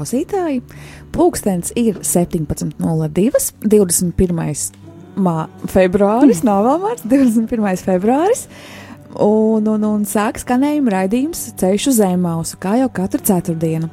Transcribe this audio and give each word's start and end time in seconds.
Klausītāji! 0.00 0.62
Pūkstens 1.12 1.74
ir 1.76 2.00
17.02. 2.00 3.40
21. 3.68 4.76
Mā, 5.20 5.36
februāris, 5.68 6.40
vēl 6.64 6.78
mārts, 6.80 7.04
21. 7.10 7.84
februāris. 7.84 8.46
Un, 9.18 9.66
un, 9.66 9.82
un 9.82 10.02
sāk 10.06 10.36
skanējuma 10.38 10.92
raidījums 10.94 11.40
Ceļš 11.58 11.86
uz 11.90 11.96
Zemausu, 11.98 12.54
kā 12.62 12.76
jau 12.78 12.86
katru 12.94 13.18
ceturtdienu. 13.26 13.88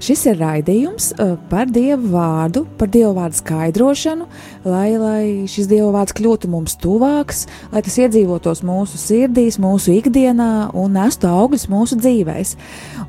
Šis 0.00 0.22
ir 0.30 0.38
raidījums 0.40 1.10
uh, 1.12 1.34
par 1.50 1.68
Dievu 1.68 2.08
vārdu, 2.14 2.62
par 2.80 2.88
Dievu 2.92 3.12
vārdu 3.18 3.36
skaidrošanu, 3.36 4.28
lai, 4.64 4.86
lai 4.96 5.24
šis 5.50 5.68
Dieva 5.68 5.90
vārds 5.98 6.16
kļūtu 6.16 6.48
mums 6.52 6.78
tuvāks, 6.80 7.44
lai 7.74 7.82
tas 7.84 7.98
iedzīvotos 8.00 8.64
mūsu 8.64 9.00
sirdīs, 9.00 9.60
mūsu 9.60 9.92
ikdienā 9.98 10.70
un 10.78 10.96
nestu 10.96 11.28
augļus 11.28 11.68
mūsu 11.72 12.00
dzīvēs. 12.00 12.56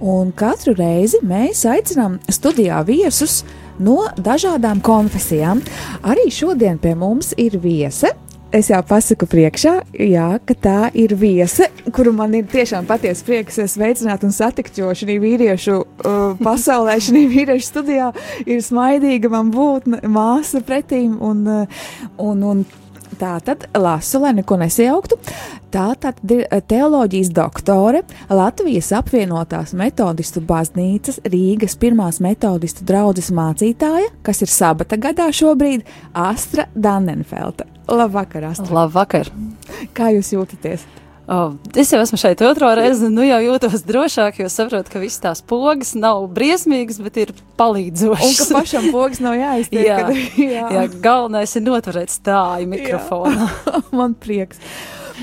Un 0.03 0.35
katru 0.35 0.75
reizi 0.75 1.23
mēs 1.23 1.63
aicinām 1.69 2.19
studijā 2.27 2.83
viesus 2.89 3.41
no 3.79 4.01
dažādām 4.19 4.83
konfesijām. 4.83 5.63
Arī 6.03 6.27
šodien 6.27 6.81
pie 6.83 6.91
mums 6.99 7.31
ir 7.39 7.55
viese 7.63 8.11
es 8.53 8.69
jau 8.69 8.79
pasaku 8.85 9.27
priekšā, 9.29 9.73
jā, 9.97 10.27
ka 10.45 10.55
tā 10.65 10.77
ir 10.97 11.15
viesa, 11.17 11.67
kuru 11.95 12.13
man 12.15 12.35
ir 12.37 12.45
tiešām 12.51 12.85
patiesi 12.89 13.25
prieks 13.25 13.57
sveicināt 13.73 14.25
un 14.27 14.33
satikt, 14.35 14.77
jo 14.77 14.91
šī 14.93 15.17
vīriešu 15.23 15.79
uh, 15.79 16.21
pasaulē, 16.43 16.99
šī 17.01 17.25
vīriešu 17.33 17.69
studijā 17.71 18.11
ir 18.45 18.61
smaidīga 18.63 19.31
man 19.33 19.49
būt 19.53 19.89
māsa 20.05 20.61
pretīm 20.65 21.17
un, 21.23 21.43
uh, 21.49 21.83
un, 22.21 22.45
un 22.51 22.65
Tā 23.19 23.33
tad 23.45 23.67
lasu, 23.77 24.21
lai 24.23 24.33
neko 24.37 24.57
nesajauktu. 24.61 25.17
Tā 25.73 25.85
tad 25.99 26.19
ir 26.31 26.45
teoloģijas 26.69 27.31
doktore, 27.33 28.03
Latvijas 28.29 28.91
apvienotās 28.93 29.73
metodistu 29.77 30.41
baznīcas 30.45 31.21
Rīgas 31.25 31.77
pirmās 31.81 32.21
metodistu 32.23 32.85
draudzes 32.85 33.31
mācītāja, 33.33 34.11
kas 34.25 34.43
ir 34.45 34.53
sabata 34.53 34.99
gadā 35.01 35.29
šobrīd, 35.33 35.85
Astra 36.13 36.67
Dannenfelta. 36.75 37.65
Labvakar, 37.89 38.51
Astra! 38.53 38.83
Labvakar! 38.83 39.31
Kā 39.97 40.13
jūs 40.13 40.33
jūtaties? 40.35 40.85
Oh, 41.23 41.53
es 41.79 41.87
jau 41.93 42.01
esmu 42.03 42.17
šeit 42.19 42.41
otro 42.43 42.67
reizi, 42.75 43.07
nu 43.07 43.23
jau 43.23 43.37
jūtos 43.39 43.85
drošāk, 43.87 44.41
jo 44.43 44.49
saprotu, 44.51 44.91
ka 44.91 44.99
visas 44.99 45.21
tās 45.23 45.41
pogas 45.47 45.93
nav 45.95 46.25
briesmīgas, 46.35 46.97
bet 47.03 47.19
ir 47.21 47.29
palīdzošas. 47.59 48.25
Un 48.27 48.33
ka 48.39 48.47
pašam 48.57 48.89
pogas 48.91 49.21
nav 49.23 49.37
jāiztiek. 49.39 49.85
jā, 49.87 50.01
kad, 50.03 50.41
jā. 50.41 50.65
jā, 50.75 50.81
galvenais 51.03 51.55
ir 51.55 51.63
noturēt 51.63 52.11
stāju 52.11 52.67
mikrofonā. 52.73 53.47
Man 53.97 54.17
prieks. 54.19 54.59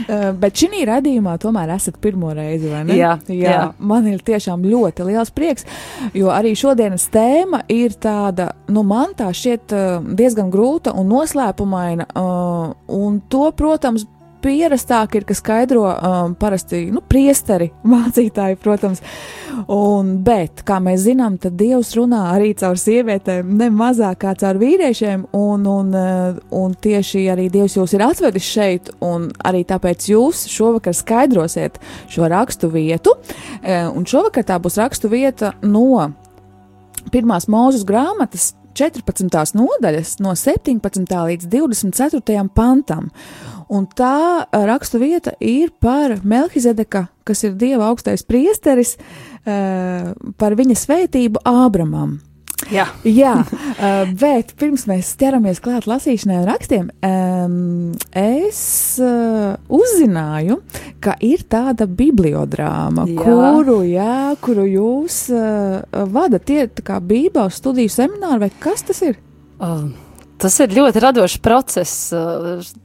Uh, 0.06 0.30
bet 0.38 0.56
šī 0.56 0.84
radījumā 0.88 1.34
tomēr 1.42 1.72
esat 1.74 1.98
pirmo 2.00 2.30
reizi, 2.32 2.70
vai 2.70 2.84
ne? 2.86 2.96
Jā, 2.96 3.10
jā, 3.28 3.50
jā. 3.50 3.64
Man 3.76 4.06
ir 4.08 4.22
tiešām 4.24 4.62
ļoti 4.64 5.04
liels 5.08 5.32
prieks, 5.34 5.66
jo 6.16 6.30
arī 6.32 6.54
šodienas 6.56 7.08
tēma 7.12 7.64
ir 7.68 7.98
tāda, 8.00 8.52
nu, 8.72 8.86
man 8.86 9.12
tā 9.18 9.28
šķiet 9.34 9.74
uh, 9.76 10.14
diezgan 10.16 10.48
grūta 10.54 10.94
un 10.96 11.10
noslēpumaina. 11.10 12.08
Uh, 12.14 12.72
un 12.96 13.20
to, 13.28 13.50
protams, 13.58 14.06
pierastāk 14.42 15.16
ir, 15.18 15.24
ka 15.28 15.34
skaidro 15.36 15.84
um, 15.90 16.34
parasti 16.38 16.86
nu, 16.92 17.02
priesteri, 17.06 17.70
mācītāji, 17.92 18.58
protams. 18.60 19.02
Un, 19.70 20.14
bet, 20.24 20.62
kā 20.66 20.78
mēs 20.82 21.04
zinām, 21.04 21.36
tad 21.42 21.58
Dievs 21.60 21.92
runā 21.98 22.22
arī 22.32 22.52
caur 22.58 22.78
sievietēm, 22.80 23.50
ne 23.60 23.70
mazāk 23.74 24.22
kā 24.24 24.34
caur 24.40 24.60
vīriešiem. 24.60 25.26
Un, 25.36 25.66
un, 25.70 25.90
uh, 25.96 26.38
un 26.56 26.74
tieši 26.74 27.26
arī 27.32 27.48
Dievs 27.52 27.76
jūs 27.78 27.96
ir 27.96 28.06
atvedis 28.06 28.46
šeit, 28.46 28.92
un 29.04 29.28
arī 29.46 29.64
tāpēc 29.68 30.08
jūs 30.12 30.46
šovakar 30.50 30.96
skaidrosiet 30.96 31.80
šo 32.10 32.30
rakstu 32.30 32.72
vietu. 32.72 33.16
Uh, 33.60 33.90
un 33.92 34.08
šovakar 34.08 34.46
tā 34.48 34.60
būs 34.62 34.80
rakstu 34.80 35.12
vieta 35.12 35.54
no 35.62 36.10
pirmās 37.12 37.48
mūzes 37.50 37.86
grāmatas. 37.88 38.54
14. 38.80 39.56
nodaļas, 39.58 40.14
no 40.22 40.30
17. 40.38 41.02
līdz 41.10 41.48
24. 41.50 42.44
pantam. 42.54 43.10
Un 43.70 43.86
tā 43.86 44.46
rakstu 44.50 44.98
vieta 44.98 45.36
ir 45.38 45.70
par 45.78 46.16
Melkizedeka, 46.26 47.06
kas 47.26 47.44
ir 47.46 47.54
Dieva 47.60 47.90
augstais 47.90 48.24
priesteris, 48.26 48.96
par 49.44 50.56
viņa 50.58 50.76
svētību 50.80 51.44
Ābramam. 51.46 52.18
Jā, 52.68 52.84
Jā 53.06 53.32
uh, 53.40 54.10
bet 54.20 54.52
pirms 54.60 54.84
mēs 54.90 55.14
ķeramies 55.18 55.62
klāt 55.64 55.86
lasīšanai 55.88 56.42
un 56.42 56.44
rakstiem, 56.50 56.90
es 58.20 58.60
uh, 59.00 59.54
uzzināju, 59.72 60.58
ka 61.00 61.16
ir 61.24 61.46
tāda 61.50 61.88
bibliodrāma, 61.88 63.06
Jā. 63.08 63.16
kuru, 63.22 63.80
jā, 63.88 64.20
kuru 64.44 64.68
jūs 64.68 65.22
vadat. 66.12 66.44
Tie 66.50 66.66
ir 66.66 66.84
kā 66.84 67.00
Bībeles 67.00 67.62
studiju 67.62 67.90
semināri, 67.96 68.44
vai 68.44 68.52
kas 68.60 68.84
tas 68.90 69.00
ir? 69.08 69.16
um, 69.60 69.94
tas 70.40 70.56
ir 70.62 70.72
ļoti 70.72 71.00
radošs 71.02 71.38
process. 71.44 72.10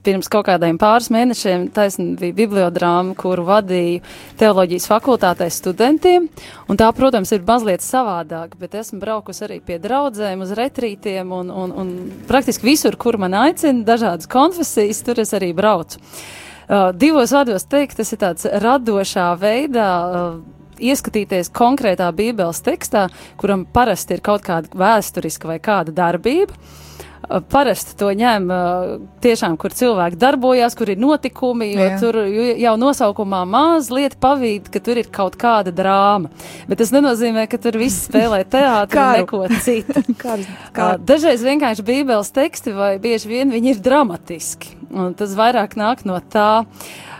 Pirms 0.06 0.30
kaut 0.32 0.48
kādiem 0.50 0.78
pāris 0.80 1.08
mēnešiem 1.14 1.70
taisnība 1.76 2.26
bija 2.26 2.38
bibliodrāma, 2.42 3.16
kuru 3.20 3.46
vadīju 3.48 4.02
teoloģijas 4.40 4.88
fakultātē 4.92 5.48
studentiem. 5.54 6.28
Un 6.70 6.80
tā, 6.80 6.90
protams, 6.96 7.32
ir 7.36 7.46
mazliet 7.48 7.86
savādāk, 7.86 8.58
bet 8.60 8.76
esmu 8.82 9.00
braukusi 9.04 9.46
arī 9.48 9.60
pie 9.64 9.80
draudzēm, 9.84 10.44
uz 10.44 10.56
retrītiem 10.58 11.32
un, 11.36 11.52
un, 11.52 11.76
un 11.84 11.94
praktiski 12.30 12.68
visur, 12.68 12.98
kur 13.00 13.20
man 13.22 13.38
aicina 13.46 13.86
dažādas 13.88 14.30
konfesijas, 14.32 15.04
tur 15.06 15.24
es 15.24 15.32
arī 15.38 15.54
braucu. 15.56 16.02
Uh, 16.66 16.90
divos 16.98 17.32
vārdos 17.36 17.68
teikt, 17.70 18.00
tas 18.00 18.12
ir 18.12 18.24
tāds 18.24 18.50
radošā 18.66 19.32
veidā. 19.42 19.92
Uh, 20.06 20.44
Ieskatīties 20.76 21.54
konkrētā 21.56 22.10
Bībeles 22.12 22.58
tekstā, 22.66 23.06
kuram 23.40 23.62
parasti 23.64 24.18
ir 24.18 24.24
kaut 24.26 24.44
kāda 24.44 24.76
vēsturiska 24.76 25.48
vai 25.48 25.62
kāda 25.64 25.94
darbība, 25.96 26.52
Uh, 26.52 26.85
Parasti 27.50 27.96
to 28.00 28.10
ņem 28.16 28.50
uh, 28.52 28.96
tiešām, 29.24 29.56
kur 29.62 29.74
cilvēki 29.76 30.20
darbojās, 30.22 30.76
kur 30.78 30.92
ir 30.94 31.00
notikumi, 31.02 31.72
jo 31.74 31.88
Jā. 31.88 31.98
tur 32.02 32.20
jau 32.62 32.76
nosaukumā 32.80 33.42
mazliet 33.50 34.18
pavīd, 34.22 34.70
ka 34.74 34.82
tur 34.84 35.02
ir 35.02 35.10
kaut 35.14 35.38
kāda 35.42 35.74
drāma. 35.76 36.32
Bet 36.70 36.82
tas 36.84 36.94
nenozīmē, 36.96 37.48
ka 37.52 37.60
tur 37.62 37.80
viss 37.82 38.08
spēlē 38.10 38.44
Karu. 38.92 39.24
neko 39.24 39.42
citu. 39.66 40.06
Kāds, 40.22 40.48
Kā, 40.76 40.94
dažreiz 41.02 41.44
vienkārši 41.46 41.86
Bībeles 41.86 42.32
teksti, 42.36 42.76
vai 42.78 42.96
bieži 43.02 43.32
vien 43.32 43.52
viņi 43.54 43.76
ir 43.76 43.84
dramatiski. 43.84 44.78
Un 44.96 45.14
tas 45.18 45.36
vairāk 45.38 45.76
nāk 45.80 46.06
no 46.08 46.20
tā. 46.32 46.66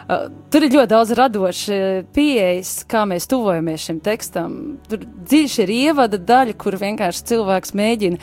Uh, 0.06 0.28
tur 0.54 0.66
ir 0.66 0.76
ļoti 0.76 0.92
daudz 0.92 1.14
radoši 1.18 1.78
pieejas, 2.14 2.78
kā 2.90 3.06
mēs 3.10 3.26
tuvojamies 3.32 3.88
šim 3.88 4.02
tekstam. 4.06 4.58
Tur 4.90 5.06
dziļš 5.06 5.56
ir 5.66 5.74
ievada 5.74 6.20
daļa, 6.22 6.54
kur 6.62 6.78
vienkārši 6.82 7.26
cilvēks 7.32 7.74
mēģina 7.78 8.22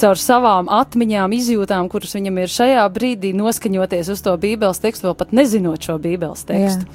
caur 0.00 0.20
savām 0.20 0.70
atmiņām, 0.72 1.34
izjūtām, 1.36 1.88
kuras 1.92 2.16
viņam 2.16 2.42
ir 2.42 2.52
šajā 2.52 2.86
brīdī, 2.94 3.34
noskaņoties 3.36 4.10
uz 4.14 4.24
to 4.24 4.34
Bībeles 4.40 4.82
tekstu, 4.82 5.08
vēl 5.08 5.16
pat 5.20 5.34
nezinot 5.36 5.86
šo 5.86 5.98
Bībeles 6.02 6.44
tekstu. 6.48 6.88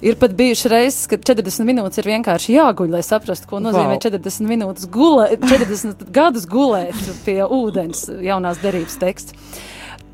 Ir 0.00 0.16
pat 0.16 0.32
bijuši 0.32 0.70
reizes, 0.72 1.02
kad 1.12 1.20
40 1.28 1.66
minūtes 1.68 2.00
ir 2.00 2.06
vienkārši 2.08 2.54
jāguļ, 2.54 2.94
lai 2.94 3.02
saprastu, 3.04 3.50
ko 3.50 3.58
nozīmē 3.60 3.98
Vau. 3.98 4.00
40 4.00 4.48
minūtes 4.48 4.88
gulēt, 4.88 5.44
40 5.44 6.06
gadus 6.16 6.46
gulēt 6.48 6.96
pie 7.26 7.42
ūdens 7.44 8.06
jaunās 8.24 8.62
derības 8.62 8.96
teksts. 9.02 9.36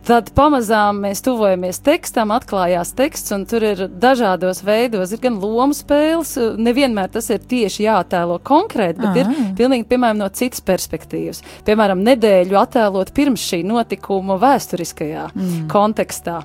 Tad 0.06 0.28
pamazām 0.38 1.00
mēs 1.02 1.18
tuvojamies 1.26 1.80
tekstam, 1.82 2.30
atklājās 2.30 2.92
teksts, 2.94 3.32
un 3.34 3.42
tur 3.50 3.64
ir 3.66 3.80
dažādos 3.90 4.60
veidos. 4.62 5.10
Ir 5.10 5.18
gan 5.24 5.40
lomu 5.42 5.74
spēles, 5.74 6.36
nevienmēr 6.62 7.10
tas 7.16 7.26
ir 7.34 7.42
tieši 7.42 7.88
jāattēlo 7.88 8.36
konkrēti, 8.46 9.02
bet 9.02 9.18
ir 9.18 9.26
Ah. 9.26 9.50
pilnīgi, 9.58 9.88
piemēram, 9.90 10.20
no 10.22 10.28
citas 10.28 10.62
perspektīvas. 10.62 11.42
Piemēram, 11.66 12.04
nedēļu 12.06 12.54
attēlot 12.60 13.10
pirms 13.18 13.48
šī 13.50 13.64
notikuma 13.66 14.38
vēsturiskajā 14.38 15.26
mm. 15.34 15.66
kontekstā. 15.74 16.36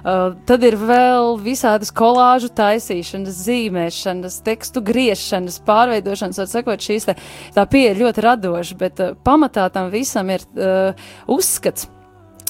Uh, 0.00 0.32
tad 0.48 0.64
ir 0.64 0.80
vēl 0.80 1.36
visādas 1.44 1.92
kolāžu 1.92 2.48
taisīšanas, 2.48 3.44
zīmēšanas, 3.44 4.40
tekstu 4.48 4.80
griešanas, 4.80 5.60
pārveidošanas, 5.68 6.40
var 6.40 6.52
sakot, 6.56 6.80
šīs 6.80 7.10
te, 7.12 7.20
tā 7.52 7.68
pieeja 7.68 8.00
ļoti 8.00 8.28
radoša, 8.30 8.80
bet 8.80 9.04
uh, 9.04 9.12
pamatā 9.28 9.68
tam 9.68 9.92
visam 9.92 10.32
ir 10.32 10.48
uh, 10.56 10.96
uzskats 11.28 11.90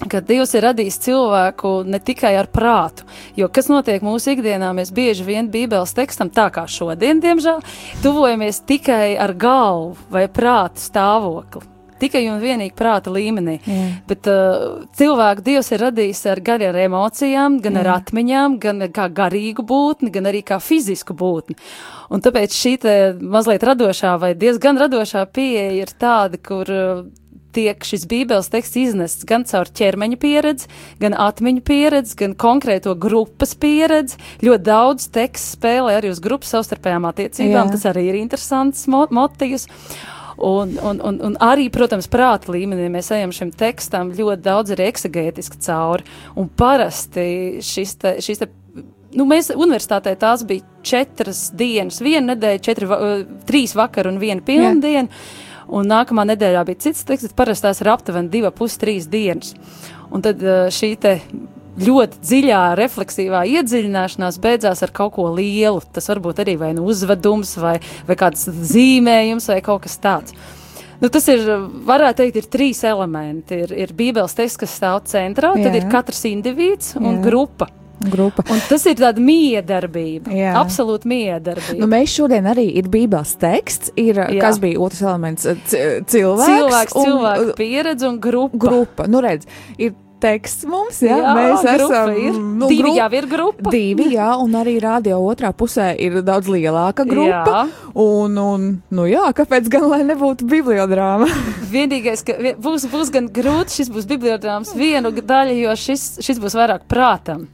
ka 0.08 0.20
Dievs 0.25 0.55
ir 0.56 0.64
radījis 0.69 1.00
cilvēku 1.05 1.73
ne 1.88 2.00
tikai 2.00 2.32
ar 2.41 2.49
prātu, 2.52 3.05
Jo 3.37 3.49
kas 3.52 3.70
notiek 3.70 4.02
mūsu 4.05 4.35
ikdienā, 4.35 4.73
mēs 4.76 4.93
bieži 4.94 5.25
vien 5.26 5.50
Bībeles 5.52 5.94
tekstam, 5.97 6.31
tā 6.32 6.49
kā 6.55 6.67
šodien, 6.69 7.20
diemžēl, 7.23 7.61
tuvojamies 8.05 8.62
tikai 8.69 9.17
ar 9.20 9.35
galvu 9.38 9.97
vai 10.12 10.26
prātu 10.29 10.82
stāvokli. 10.82 11.67
Tikai 12.00 12.23
un 12.32 12.38
vienīgi 12.41 12.73
prāta 12.73 13.12
līmenī. 13.12 13.58
Jā. 13.69 13.81
Bet 14.08 14.29
uh, 14.32 14.87
cilvēku 14.97 15.44
dievs 15.44 15.69
ir 15.75 15.82
radījis 15.85 16.23
ar, 16.32 16.41
gan 16.41 16.62
ar 16.64 16.79
emocijām, 16.81 17.58
gan 17.61 17.76
Jā. 17.76 17.82
ar 17.82 17.91
atmiņām, 17.99 18.56
gan 18.62 18.87
kā 18.88 19.11
garīgu 19.12 19.67
būtni, 19.69 20.08
gan 20.14 20.31
arī 20.31 20.41
kā 20.41 20.56
fizisku 20.64 21.12
būtni. 21.12 21.58
Un 22.08 22.25
tāpēc 22.25 22.56
šī 22.56 22.73
mazliet 23.20 23.67
radošā 23.69 24.14
vai 24.23 24.32
diezgan 24.32 24.81
radošā 24.81 25.26
pieeja 25.29 25.76
ir 25.76 25.93
tāda, 26.00 26.41
kur 26.41 26.73
uh, 26.73 27.05
tiek 27.55 27.87
šis 27.87 28.06
bībeles 28.11 28.50
teksts 28.52 28.79
iznests 28.81 29.26
gan 29.29 29.44
caur 29.49 29.70
ķermeņa 29.81 30.20
pieredzi, 30.20 30.70
gan 31.02 31.17
atmiņu 31.19 31.64
pieredzi, 31.67 32.17
gan 32.23 32.37
konkrēto 32.38 32.94
grupas 33.00 33.56
pieredzi. 33.58 34.20
Ļoti 34.44 34.67
daudz 34.69 35.11
teksts 35.14 35.56
spēlē 35.58 35.99
arī 35.99 36.12
uz 36.14 36.23
grupas 36.23 36.55
savstarpējām 36.55 37.08
attiecībām, 37.11 37.69
Jā. 37.69 37.75
tas 37.75 37.91
arī 37.93 38.08
ir 38.11 38.23
interesants 38.23 38.87
mo 38.91 39.05
motīvs. 39.11 39.69
Un, 40.41 40.73
un, 40.81 41.00
un, 41.05 41.19
un 41.20 41.35
arī, 41.44 41.67
protams, 41.69 42.06
prāta 42.08 42.49
līmenī 42.55 42.87
mēs 42.88 43.11
ejam 43.12 43.32
šim 43.37 43.50
tekstam 43.53 44.14
ļoti 44.17 44.41
daudz 44.46 44.73
ir 44.73 44.81
eksegētiski 44.87 45.61
cauri. 45.67 46.06
Un 46.41 46.49
parasti 46.49 47.61
šis 47.64 47.93
te, 48.00 48.14
šis 48.25 48.41
te 48.41 48.49
nu, 49.17 49.26
mēs 49.29 49.50
universitātē 49.55 50.14
tās 50.20 50.44
bija 50.46 50.64
četras 50.87 51.49
dienas, 51.56 52.00
viena 52.05 52.35
nedēļa, 52.35 52.62
četri, 52.64 52.88
uh, 52.88 53.23
trīs 53.49 53.75
vakar 53.79 54.11
un 54.11 54.20
viena 54.23 54.44
pilna 54.46 54.73
Jā. 54.94 55.06
Un 55.70 55.87
nākamā 55.90 56.26
nedēļā 56.32 56.64
bija 56.67 56.82
cits 56.88 57.06
teksts, 57.06 57.37
parasti 57.38 57.69
tās 57.69 57.81
ir 57.82 57.93
aptuveni 57.93 58.32
divas, 58.32 58.56
pus 58.58 58.76
trīs 58.81 59.06
dienas. 59.11 59.55
Un 60.11 60.25
tad 60.25 60.43
uh, 60.43 60.67
šī 60.75 60.94
te 60.99 61.17
ļoti 61.81 62.20
dziļā, 62.25 62.61
refleksīvā 62.78 63.44
iedziļināšanās 63.56 64.40
beidzās 64.43 64.82
ar 64.84 64.93
kaut 64.94 65.14
ko 65.17 65.28
lielu. 65.37 65.82
Tas 65.94 66.11
varbūt 66.11 66.43
arī 66.44 66.56
vai 66.61 66.72
nu 66.76 66.87
uzvedums, 66.90 67.55
vai, 67.62 67.78
vai 68.08 68.19
kāds 68.19 68.49
zīmējums, 68.50 69.50
vai 69.52 69.61
kaut 69.64 69.87
kas 69.87 70.00
tāds. 70.02 70.37
Nu, 71.00 71.08
tas 71.08 71.25
ir, 71.32 71.46
varētu 71.88 72.20
teikt, 72.20 72.40
ir 72.43 72.49
trīs 72.52 72.82
elementi. 72.84 73.62
Ir, 73.64 73.72
ir 73.87 73.94
Bībeles 73.96 74.37
teksts, 74.37 74.61
kas 74.61 74.75
stāv 74.76 74.99
centrā, 75.08 75.55
Jā. 75.56 75.69
tad 75.69 75.78
ir 75.78 75.88
katrs 75.93 76.26
indivīds 76.28 76.93
un 77.00 77.14
Jā. 77.14 77.20
grupa. 77.25 77.70
Grupa. 78.00 78.44
Un 78.49 78.61
tas 78.64 78.87
ir 78.88 78.97
tāds 78.97 79.20
miedarbība. 79.20 80.32
Jā. 80.32 80.55
Absolūti 80.61 81.11
miedarbība. 81.11 81.81
Nu, 81.82 81.88
mēs 81.91 82.14
šodien 82.17 82.49
arī 82.49 82.67
ir 82.81 82.88
Bībeles 82.93 83.35
teksts, 83.41 83.93
ir, 84.00 84.23
Jā. 84.25 84.41
kas 84.41 84.61
bija 84.62 84.81
otrs 84.81 85.02
elements- 85.05 85.44
cilvēks. 85.70 86.12
Cilvēks, 86.14 86.97
un, 86.97 87.11
cilvēku 87.11 87.56
pieredze 87.58 88.08
un 88.08 88.20
grupa. 88.20 88.62
Grupa. 88.67 89.08
Nu, 89.11 89.20
redz, 89.25 89.44
ir 89.76 89.93
teksts 90.20 90.67
mums, 90.69 91.00
jā, 91.05 91.17
jā 91.20 91.34
mēs 91.37 91.67
esam. 91.75 92.12
Ir. 92.14 92.38
Nu, 92.61 92.69
divi 92.70 92.84
grup, 92.84 92.99
jau 92.99 93.08
ir 93.17 93.28
grupa. 93.31 93.72
Divi, 93.75 94.08
jā, 94.17 94.28
un 94.40 94.56
arī 94.61 94.76
rādio 94.82 95.19
otrā 95.25 95.52
pusē 95.56 95.90
ir 95.99 96.20
daudz 96.26 96.50
lielāka 96.52 97.06
grupa. 97.08 97.64
Jā. 97.67 97.90
Un, 98.00 98.38
un, 98.38 98.69
nu 98.94 99.06
jā, 99.11 99.26
kāpēc 99.37 99.70
gan 99.72 99.88
lai 99.90 100.02
nebūtu 100.08 100.49
bibliodrāma? 100.50 101.28
Vienīgais, 101.75 102.25
ka 102.26 102.38
būs, 102.62 102.88
būs 102.93 103.12
gan 103.14 103.31
grūti, 103.32 103.81
šis 103.81 103.93
būs 103.93 104.08
bibliodrāmas 104.11 104.75
vienu 104.78 105.12
daļu, 105.20 105.56
jo 105.64 105.76
šis, 105.87 106.11
šis 106.25 106.43
būs 106.43 106.58
vairāk 106.58 106.87
prātam. 106.90 107.49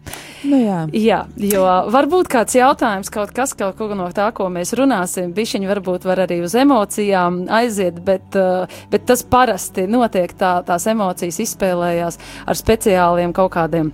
Nu, 0.47 0.59
jā. 0.61 0.81
jā, 0.95 1.19
jo 1.41 1.63
varbūt 1.91 2.29
kāds 2.31 2.55
jautājums, 2.55 3.11
kaut 3.13 3.33
kas, 3.35 3.55
kaut 3.57 3.79
ko 3.79 3.89
no 3.99 4.07
tā, 4.15 4.29
ko 4.37 4.47
mēs 4.53 4.75
runāsim, 4.79 5.33
bišķiņi 5.35 5.71
varbūt 5.71 6.07
var 6.07 6.23
arī 6.27 6.39
uz 6.45 6.55
emocijām 6.59 7.45
aiziet, 7.57 7.99
bet, 8.07 8.37
uh, 8.39 8.79
bet 8.93 9.07
tas 9.09 9.25
parasti 9.27 9.87
notiek 9.91 10.33
tā, 10.39 10.59
tās 10.67 10.87
emocijas 10.93 11.41
izspēlējās 11.43 12.21
ar 12.47 12.56
speciāliem 12.57 13.35
kaut 13.37 13.53
kādiem 13.55 13.93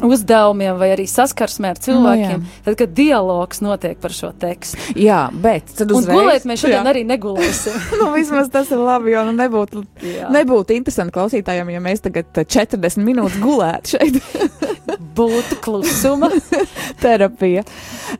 uzdevumiem 0.00 0.78
vai 0.80 0.92
arī 0.94 1.04
saskarsmē 1.10 1.72
ar 1.74 1.80
cilvēkiem, 1.82 2.40
no, 2.40 2.48
jā. 2.48 2.64
tad, 2.66 2.78
kad 2.80 2.94
dialogs 2.96 3.62
notiek 3.64 4.00
par 4.00 4.14
šo 4.16 4.32
tekstu. 4.32 4.80
Jā, 4.98 5.26
bet 5.32 5.74
tad 5.76 5.92
uzreiz. 5.92 6.08
Un 6.08 6.22
gulēt 6.22 6.48
mēs 6.48 6.64
šodien 6.64 6.80
jā. 6.80 6.86
arī 6.94 7.04
negulēsim. 7.08 7.76
nu, 8.00 8.08
vismaz 8.16 8.50
tas 8.52 8.72
ir 8.72 8.82
labi, 8.82 9.12
jo 9.16 9.26
nu, 9.28 9.36
nebūtu, 9.36 9.84
nebūtu 10.32 10.76
interesanti 10.78 11.16
klausītājiem, 11.18 11.74
ja 11.76 11.84
mēs 11.84 12.04
tagad 12.06 12.32
40 12.40 13.04
minūtes 13.04 13.40
gulētu 13.42 13.96
šeit. 13.96 14.20
būtu 15.16 15.58
klusuma 15.62 16.30
terapija. 17.02 17.64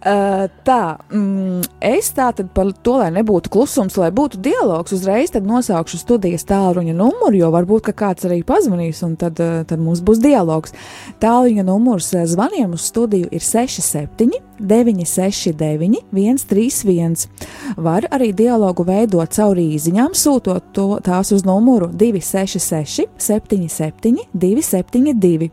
Uh, 0.02 0.46
tā, 0.66 0.96
mm, 1.12 1.62
es 1.84 2.10
tā 2.16 2.30
tad 2.36 2.50
par 2.54 2.70
to, 2.84 2.96
lai 3.00 3.10
nebūtu 3.14 3.52
klusums, 3.52 3.96
lai 4.00 4.10
būtu 4.14 4.40
dialogs, 4.42 4.94
uzreiz 4.96 5.32
tad 5.34 5.46
nosaukšu 5.48 6.00
studijas 6.00 6.46
tālruņa 6.48 6.94
numuru, 6.96 7.36
jo 7.38 7.50
varbūt 7.54 7.92
kāds 7.96 8.26
arī 8.28 8.40
pazvanīs, 8.46 9.02
un 9.06 9.16
tad, 9.20 9.40
uh, 9.42 9.62
tad 9.68 9.82
mums 9.82 10.02
būs 10.04 10.22
dialogs. 10.22 10.74
Tālruņa 11.22 11.61
numurs 11.66 12.12
uh, 12.14 12.26
zvaniem 12.26 12.72
uz 12.76 12.88
studiju 12.90 13.28
ir 13.30 13.40
67. 13.40 14.30
969, 14.62 16.02
131. 16.12 17.16
Var 17.76 18.06
arī 18.14 18.30
dialogu 18.36 18.84
veidot 18.86 19.32
caur 19.34 19.58
īsiņām, 19.58 20.14
sūtot 20.14 20.68
to, 20.76 20.86
tās 21.02 21.32
uz 21.34 21.42
numuru 21.48 21.88
266, 21.90 23.08
77, 23.18 24.22
272 24.32 25.50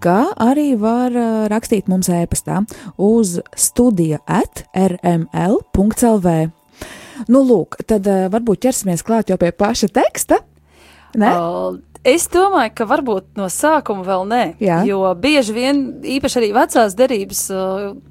kā 0.00 0.20
arī 0.40 0.72
var 0.80 1.12
uh, 1.12 1.44
rakstīt 1.52 1.88
mums 1.90 2.08
e-pastā 2.12 2.62
uz 2.96 3.36
studija 3.56 4.20
at 4.26 4.64
rml.lv. 4.72 6.36
Nu, 7.28 7.42
lūk, 7.44 7.82
tad 7.88 8.08
uh, 8.08 8.28
varbūt 8.32 8.64
ķersimies 8.64 9.04
klāt 9.04 9.32
jau 9.32 9.38
pie 9.40 9.52
paša 9.52 9.90
teksta. 9.92 10.40
Ne? 11.20 11.30
Uh, 11.34 11.80
Es 12.00 12.24
domāju, 12.32 12.72
ka 12.78 12.86
varbūt 12.88 13.36
no 13.36 13.50
sākuma 13.52 14.00
vēl 14.06 14.22
nē. 14.24 14.44
Jā. 14.64 14.78
Jo 14.88 15.02
bieži 15.20 15.52
vien, 15.52 15.82
īpaši 16.00 16.38
arī 16.40 16.48
vecās 16.56 16.96
derības, 16.96 17.42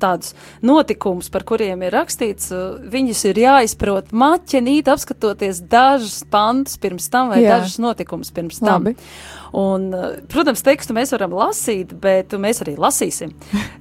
tādus 0.01 0.35
notikumus, 0.61 1.31
par 1.33 1.45
kuriem 1.49 1.81
ir 1.87 1.95
rakstīts, 1.97 2.51
viņus 2.93 3.23
ir 3.31 3.41
jāizprot 3.41 4.13
maķenīt, 4.13 4.91
apskatoties 4.93 5.63
dažus 5.71 6.21
pantus 6.29 6.77
pirms 6.77 7.09
tam 7.09 7.33
vai 7.33 7.41
Jā. 7.41 7.57
dažus 7.57 7.79
notikumus 7.81 8.29
pirms 8.35 8.61
tam. 8.61 8.91
Labi. 8.91 9.09
Un, 9.55 9.89
protams, 10.29 10.61
tekstu 10.65 10.93
mēs 10.97 11.13
varam 11.15 11.33
lasīt, 11.37 11.93
bet 12.01 12.33
mēs 12.37 12.61
arī 12.63 12.75
lasīsim, 12.79 13.31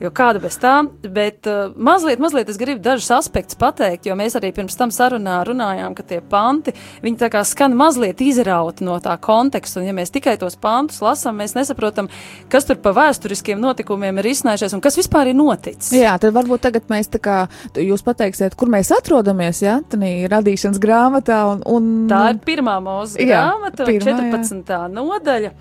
jo 0.03 0.11
kāda 0.15 0.41
bez 0.43 0.57
tā, 0.61 0.81
bet 1.03 1.49
uh, 1.51 1.75
mazliet, 1.77 2.21
mazliet 2.23 2.49
es 2.49 2.61
gribu 2.61 2.81
dažus 2.85 3.11
aspektus 3.19 3.59
pateikt, 3.59 4.09
jo 4.09 4.17
mēs 4.19 4.39
arī 4.39 4.53
pirms 4.57 4.79
tam 4.79 4.93
sarunā 4.95 5.41
runājām, 5.49 5.97
ka 5.99 6.07
tie 6.09 6.21
panti, 6.25 6.75
viņi 7.05 7.21
tā 7.21 7.31
kā 7.33 7.45
skan 7.47 7.77
mazliet 7.79 8.23
izrauti 8.25 8.87
no 8.87 8.97
tā 9.05 9.17
konteksta, 9.21 9.83
un 9.83 9.89
ja 9.91 9.97
mēs 9.97 10.15
tikai 10.15 10.39
tos 10.41 10.57
pantus 10.61 11.03
lasām, 11.05 11.41
mēs 11.43 11.57
nesaprotam, 11.59 12.09
kas 12.53 12.69
tur 12.69 12.81
pa 12.83 12.95
vēsturiskiem 12.97 13.61
notikumiem 13.61 14.23
ir 14.23 14.31
izsnājušies 14.33 14.77
un 14.77 14.85
kas 14.85 14.99
vispār 15.01 15.33
ir 15.33 15.39
noticis. 15.39 15.93
Jā, 15.97 16.17
tad 16.23 16.37
varbūt 16.37 16.65
tagad 16.69 16.89
mēs 16.93 17.13
tā 17.13 17.21
kā, 17.23 17.39
jūs 17.77 18.05
pateiksiet, 18.07 18.57
kur 18.59 18.73
mēs 18.73 18.93
atrodamies, 18.97 19.63
jā, 19.65 19.79
tā 19.85 20.01
radīšanas 20.33 20.81
grāmatā, 20.83 21.43
un, 21.53 21.63
un... 21.69 21.91
Tā 22.11 22.25
ir 22.33 22.43
pirmā 22.47 22.79
mūsu 22.85 23.21
grāmata, 23.29 23.87
pirmā, 23.89 24.17
14. 24.23 24.65
Jā. 24.69 24.85
nodaļa. 24.93 25.53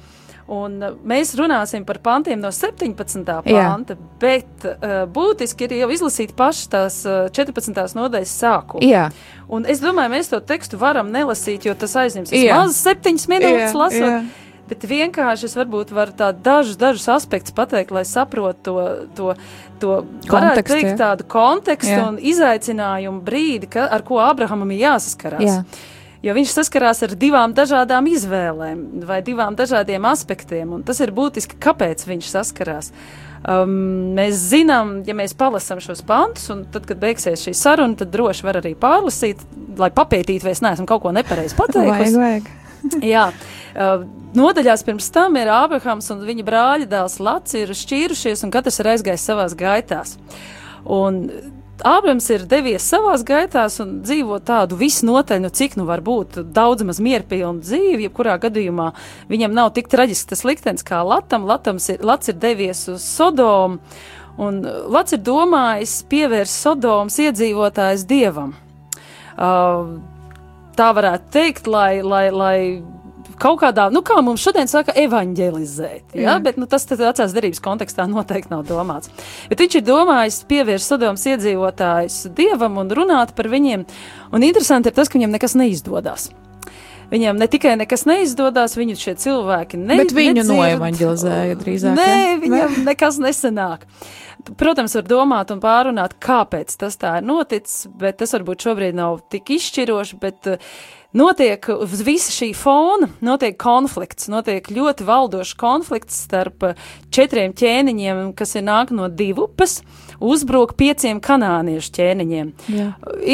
Un 0.47 0.79
uh, 0.79 0.95
mēs 1.03 1.33
runāsim 1.35 1.83
par 1.87 1.99
pantiem 2.03 2.39
no 2.39 2.53
17. 2.55 2.95
panta, 3.25 3.43
Jā. 3.51 3.97
bet 4.21 4.67
uh, 4.67 5.03
būtiski 5.11 5.67
ir 5.67 5.75
jau 5.81 5.89
izlasīt 5.91 6.31
pašas 6.37 6.71
tās 6.71 6.99
uh, 7.07 7.27
14. 7.35 7.75
nodaļas 7.97 8.35
sākumu. 8.43 8.87
Jā. 8.87 9.09
Un 9.51 9.67
es 9.67 9.83
domāju, 9.83 10.13
mēs 10.15 10.31
to 10.31 10.39
tekstu 10.39 10.79
varam 10.79 11.11
nelasīt, 11.11 11.67
jo 11.67 11.75
tas 11.75 11.95
aizņems 11.99 12.31
vismaz 12.31 12.79
7 12.79 13.27
minūtes 13.27 13.71
Jā. 13.71 13.73
lasot. 13.75 14.05
Jā. 14.07 14.21
Bet 14.67 14.83
vienkārši 14.83 15.47
es 15.47 15.55
varbūt 15.55 15.93
varu 15.95 16.11
tādu 16.17 16.41
dažus, 16.43 16.75
dažus 16.79 17.05
aspektus 17.11 17.55
pateikt, 17.55 17.93
lai 17.95 18.03
saprotu 18.07 18.59
to, 18.65 18.87
to, 19.15 19.35
to 19.79 19.93
varētu 20.27 20.31
Kontekst, 20.31 20.73
teikt, 20.73 20.95
tādu 20.99 21.27
kontekstu 21.31 21.93
jā. 21.93 22.07
un 22.09 22.17
izaicinājumu 22.19 23.23
brīdi, 23.23 23.69
ka, 23.77 23.87
ar 23.87 24.03
ko 24.07 24.19
Abrahamam 24.23 24.73
ir 24.75 24.83
jāsaskarās. 24.89 25.47
Jā. 25.47 25.95
Jo 26.27 26.33
viņš 26.35 26.51
saskarās 26.51 26.99
ar 27.05 27.13
divām 27.15 27.53
dažādām 27.55 28.09
izvēlēm 28.11 28.81
vai 29.07 29.21
divām 29.23 29.55
dažādiem 29.55 30.03
aspektiem, 30.09 30.73
un 30.75 30.83
tas 30.83 30.99
ir 30.99 31.13
būtiski, 31.15 31.55
kāpēc 31.63 32.03
viņš 32.03 32.31
saskarās. 32.33 32.91
Um, 33.47 33.71
mēs 34.17 34.41
zinām, 34.49 34.97
ja 35.07 35.15
mēs 35.15 35.35
palasām 35.37 35.79
šos 35.83 36.01
pantus, 36.03 36.49
un 36.51 36.65
tad, 36.73 36.83
kad 36.89 36.99
beigsies 36.99 37.45
šī 37.45 37.53
saruna, 37.55 37.95
tad 38.01 38.11
droši 38.11 38.43
var 38.43 38.59
arī 38.59 38.73
pārlasīt, 38.75 39.45
lai 39.79 39.91
papētītu, 39.93 40.43
vai 40.43 40.55
es 40.57 40.63
neesmu 40.65 40.87
kaut 40.89 41.05
ko 41.05 41.13
nepareizi 41.15 41.55
pateikusi. 41.61 42.17
Vajag, 42.17 42.49
vajag. 42.49 43.03
Jā, 43.13 43.29
uh, 43.31 44.03
nodaļās 44.35 44.83
pirms 44.87 45.07
tam 45.15 45.37
ir 45.39 45.51
Ābrahams 45.53 46.11
un 46.11 46.25
viņa 46.27 46.47
brāļa 46.49 46.89
dēls 46.91 47.21
Lats 47.23 47.55
ir 47.55 47.71
šķīrušies, 47.71 48.43
un 48.43 48.51
katrs 48.51 48.81
ir 48.83 48.91
aizgājis 48.97 49.29
savās 49.31 49.55
gaitās. 49.57 50.17
Un 50.83 51.23
Ābrams 51.85 52.25
ir 52.33 52.45
devies 52.49 52.85
savās 52.89 53.21
gaitās 53.27 53.75
un 53.83 53.99
dzīvo 54.01 54.39
tādu 54.45 54.79
visnotaļ, 54.79 55.41
nu 55.43 55.51
cik 55.53 55.75
nu 55.77 55.85
var 55.85 56.01
būt 56.01 56.39
daudz 56.55 56.85
maz 56.87 56.97
mierpilnu 57.03 57.61
dzīvi, 57.61 58.07
jebkurā 58.07 58.37
gadījumā 58.41 58.87
viņam 59.29 59.53
nav 59.53 59.73
tik 59.75 59.89
traģisks 59.91 60.31
tas 60.31 60.41
liktenis 60.47 60.85
kā 60.87 61.03
Latam. 61.05 61.45
Latams 61.45 61.89
ir, 61.93 62.01
Lats 62.01 62.33
ir 62.33 62.39
devies 62.41 62.81
uz 62.89 63.05
Sodomu, 63.05 63.77
un 64.41 64.61
Lats 64.89 65.13
ir 65.13 65.21
domājis 65.21 65.99
pievērst 66.09 66.65
Sodomas 66.65 67.19
iedzīvotājs 67.21 68.07
dievam. 68.09 68.55
Uh, 69.37 69.99
tā 70.77 70.89
varētu 70.97 71.29
teikt, 71.33 71.69
lai, 71.69 72.01
lai, 72.01 72.27
lai 72.33 72.57
kaut 73.41 73.59
kādā, 73.61 73.87
nu, 73.93 74.01
kā 74.05 74.17
mums 74.25 74.43
šodien 74.43 74.69
saka, 74.71 74.95
evanģelizēt. 74.97 76.15
Ja? 76.17 76.23
Jā. 76.23 76.37
Bet 76.43 76.59
nu, 76.61 76.67
tas 76.69 76.87
vecās 76.89 77.35
derības 77.35 77.61
kontekstā 77.63 78.07
noteikti 78.09 78.53
nav 78.53 78.65
domāts. 78.69 79.11
Bet 79.51 79.61
viņš 79.63 79.79
ir 79.79 79.85
domājis 79.87 80.41
pievērst 80.49 80.93
Sodomas 80.93 81.25
iedzīvotājus 81.29 82.25
dievam 82.37 82.81
un 82.81 82.91
runāt 82.97 83.35
par 83.37 83.49
viņiem. 83.51 83.85
Un 84.33 84.45
interesanti 84.47 84.91
ir 84.91 84.97
tas, 84.97 85.09
ka 85.09 85.19
viņam 85.19 85.37
nekas 85.37 85.57
neizdodas. 85.59 86.29
Viņam 87.07 87.37
ne 87.39 87.47
tikai 87.47 87.77
nekas 87.79 88.03
neizdodas, 88.07 88.75
viņu 88.75 88.97
šie 88.99 89.13
cilvēki 89.21 89.79
ne, 89.79 89.95
Bet 90.01 90.11
viņu 90.15 90.41
nedzird. 90.41 90.57
noevaņģelizēja 90.57 91.59
drīzāk, 91.61 91.95
Nē, 91.95 92.07
ja? 92.11 92.33
viņam 92.41 92.81
nekas 92.83 93.19
nesanāk. 93.23 93.85
Protams, 94.59 94.95
var 94.95 95.07
domāt 95.07 95.51
un 95.55 95.61
pārunāt, 95.63 96.17
kāpēc 96.23 96.75
tas 96.79 96.99
tā 96.99 97.17
ir 97.19 97.25
noticis, 97.27 97.87
bet 97.99 98.19
tas 98.19 98.35
varbūt 98.35 98.67
šobrīd 98.67 98.95
nav 98.95 99.21
tik 99.31 99.49
izšķiroši, 99.55 100.19
bet 100.19 100.51
uh, 100.51 100.75
notiek 101.15 101.69
uz 101.71 102.01
visa 102.05 102.33
šī 102.33 102.51
fona, 102.57 103.09
notiek 103.23 103.57
konflikts, 103.59 104.27
notiek 104.31 104.67
ļoti 104.71 105.05
valdošs 105.07 105.53
konflikts 105.59 106.19
starp 106.27 106.65
uh, 106.67 106.89
četriem 107.13 107.55
ķēniņiem, 107.57 108.31
kas 108.37 108.55
ir 108.57 108.65
nāk 108.67 108.91
no 108.95 109.07
divupes, 109.07 109.81
uzbruk 110.23 110.73
pieciem 110.79 111.21
kanāniešu 111.23 111.93
ķēniņiem. 111.97 112.51
Jā. 112.73 112.87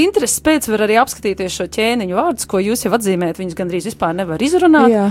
Intereses 0.03 0.43
pēc 0.43 0.67
var 0.71 0.85
arī 0.85 0.97
apskatīties 1.01 1.57
šo 1.57 1.67
ķēniņu 1.73 2.17
vārdus, 2.17 2.47
ko 2.49 2.61
jūs 2.63 2.85
jau 2.85 2.93
atzīmējat, 2.97 3.39
viņus 3.41 3.59
gandrīz 3.59 3.89
vispār 3.91 4.15
nevar 4.17 4.43
izrunāt. 4.43 4.91
Jā. 4.93 5.07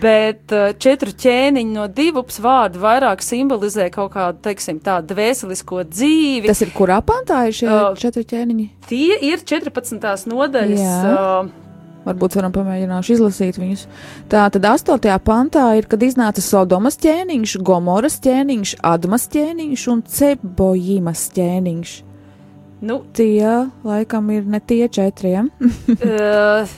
Bet 0.00 0.54
uh, 0.56 0.70
četru 0.80 1.12
ķēniņu 1.12 1.74
no 1.74 1.88
divas 1.92 2.40
vārdu 2.42 2.80
vairāk 2.82 3.24
simbolizē 3.24 3.90
kaut 3.92 4.14
kādu, 4.14 4.40
teiksim, 4.46 4.80
tādu 4.84 5.14
dvēselisko 5.14 5.84
dzīvi. 5.90 6.48
Tas 6.48 6.62
ir 6.64 6.72
kurā 6.76 7.00
pantā 7.04 7.44
ir 7.48 7.56
šie 7.56 7.68
Uh, 7.70 7.92
četri 7.98 8.24
ķēniņi? 8.26 8.64
Tie 8.90 9.16
ir 9.30 9.42
14. 9.46 10.26
nodaļas. 10.30 10.80
Jā. 10.80 11.12
Uh, 11.14 11.69
Varbūt 12.00 12.36
varam 12.38 12.52
pamēģināšu 12.54 13.12
izlasīt 13.12 13.58
viņus. 13.60 13.84
Tā 14.32 14.46
tad 14.54 14.64
8. 14.64 15.16
pantā 15.24 15.66
ir, 15.76 15.88
kad 15.90 16.00
iznāca 16.00 16.40
Sodomas 16.40 16.96
ķēniņš, 17.00 17.58
Gomoras 17.66 18.16
ķēniņš, 18.24 18.78
Admas 18.88 19.26
ķēniņš 19.32 19.88
un 19.92 20.04
Cebojimas 20.08 21.26
ķēniņš. 21.36 21.96
nu, 22.80 23.02
Tie 23.12 23.44
laikam 23.84 24.30
ir 24.32 24.46
ne 24.48 24.60
tie 24.60 24.88
četriem. 24.88 25.50
uh, 25.60 26.70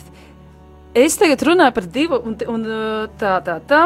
es 0.94 1.18
tagad 1.20 1.44
runāju 1.46 1.76
par 1.76 1.86
divu, 1.86 2.18
un, 2.26 2.34
un 2.50 2.66
uh, 2.66 3.04
tā, 3.20 3.36
tā, 3.46 3.60
tā. 3.62 3.84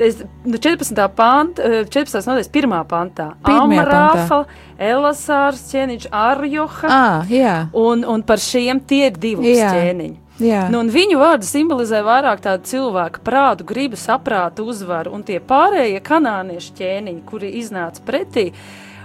Es, 0.00 0.22
nu 0.48 0.56
14. 0.56 0.96
panta, 1.12 1.68
uh, 1.68 1.84
14. 1.84 2.24
nodaļas 2.24 2.48
pirmā 2.48 2.80
pantā. 2.88 3.34
Pirmajā 3.44 3.84
Amrāfa, 3.84 4.40
Elasārs 4.80 5.60
ķēniņš, 5.68 6.08
Arjoha, 6.08 6.88
ah, 6.88 7.28
jā, 7.28 7.54
un, 7.76 8.08
un 8.08 8.24
par 8.24 8.40
šiem 8.40 8.80
tie 8.80 9.10
ir 9.10 9.20
divi 9.20 9.52
ķēniņi. 9.60 10.29
Nu, 10.72 10.80
viņu 10.88 11.18
vārdi 11.20 11.48
simbolizē 11.48 12.00
vairāk 12.06 12.42
tādu 12.44 12.68
cilvēku 12.70 13.22
prātu, 13.26 13.66
gribu, 13.68 13.98
saprātu, 14.00 14.64
uzvaru, 14.72 15.12
un 15.16 15.24
tie 15.26 15.40
pārējie 15.44 16.00
kanāniešu 16.04 16.76
ķēniņi, 16.80 17.24
kuri 17.28 17.52
iznāca 17.60 18.04
pretī, 18.06 18.50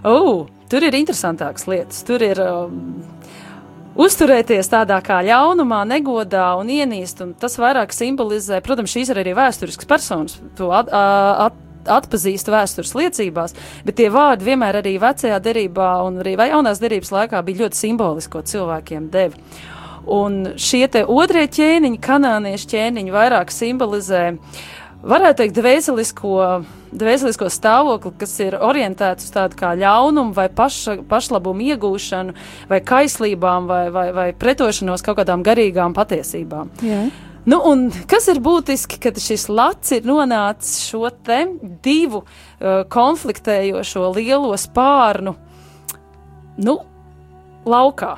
oh, 0.07 0.47
tur 0.71 0.87
ir 0.87 0.95
interesantākas 0.95 1.67
lietas. 1.67 2.01
Tur 2.07 2.23
ir 2.23 2.39
um, 2.43 2.79
uzturēties 3.99 4.71
tādā 4.71 5.01
kā 5.05 5.19
ļaunumā, 5.27 5.83
negodā 5.91 6.47
un 6.59 6.71
ienīst, 6.71 7.21
un 7.25 7.35
tas 7.39 7.59
vairāk 7.61 7.93
simbolizē, 7.95 8.61
protams, 8.65 8.95
šīs 8.95 9.11
ir 9.11 9.21
arī 9.23 9.35
vēsturiskas 9.37 9.89
personas, 9.89 10.39
to 10.57 10.71
at, 10.75 10.91
at, 10.91 11.61
atpazīst 11.85 12.49
vēstures 12.49 12.95
liecībās, 12.97 13.55
bet 13.85 13.99
tie 13.99 14.09
vārdi 14.13 14.47
vienmēr 14.47 14.79
arī 14.81 14.95
vecajā 15.01 15.37
derībā 15.43 15.91
un 16.07 16.19
arī 16.23 16.35
jaunās 16.39 16.81
derības 16.81 17.13
laikā 17.13 17.41
bija 17.45 17.65
ļoti 17.65 17.81
simboliski, 17.83 18.33
ko 18.33 18.45
cilvēkiem 18.45 19.09
deva. 19.13 19.37
Un 20.05 20.55
šie 20.61 20.85
otrie 21.05 21.47
ķēniņi, 21.49 21.99
kanāniešu 22.03 22.71
ķēniņi, 22.75 23.13
vairāk 23.13 23.53
simbolizē, 23.53 24.23
varētu 25.05 25.41
teikt, 25.41 25.57
dvēselisko, 25.57 26.39
dvēselisko 26.93 27.49
stāvokli, 27.49 28.13
kas 28.21 28.33
ir 28.45 28.57
orientēts 28.61 29.27
uz 29.27 29.33
tādu 29.33 29.57
kā 29.59 29.73
ļaunumu 29.79 30.35
vai 30.37 30.47
paša, 30.53 30.99
pašlabumu 31.09 31.71
iegūšanu, 31.73 32.35
vai 32.69 32.81
kaislībām, 32.85 33.69
vai, 33.69 33.85
vai, 33.93 34.09
vai 34.15 34.27
pretošanos 34.37 35.05
kaut 35.05 35.21
kādām 35.21 35.45
garīgām 35.45 35.97
patiesībām. 35.97 36.75
jā. 36.85 37.07
Nu, 37.45 37.59
un 37.69 37.91
kas 38.09 38.25
ir 38.31 38.39
būtiski, 38.41 38.97
kad 38.97 39.19
šis 39.21 39.45
lats 39.53 39.93
ir 39.93 40.07
nonācis 40.09 40.87
šo 40.87 41.11
te 41.13 41.43
divu 41.85 42.23
uh, 42.23 42.81
konfliktējošo 42.89 44.07
lielo 44.15 44.55
spārnu 44.57 45.35
nu, 46.65 46.75
laukā. 47.69 48.15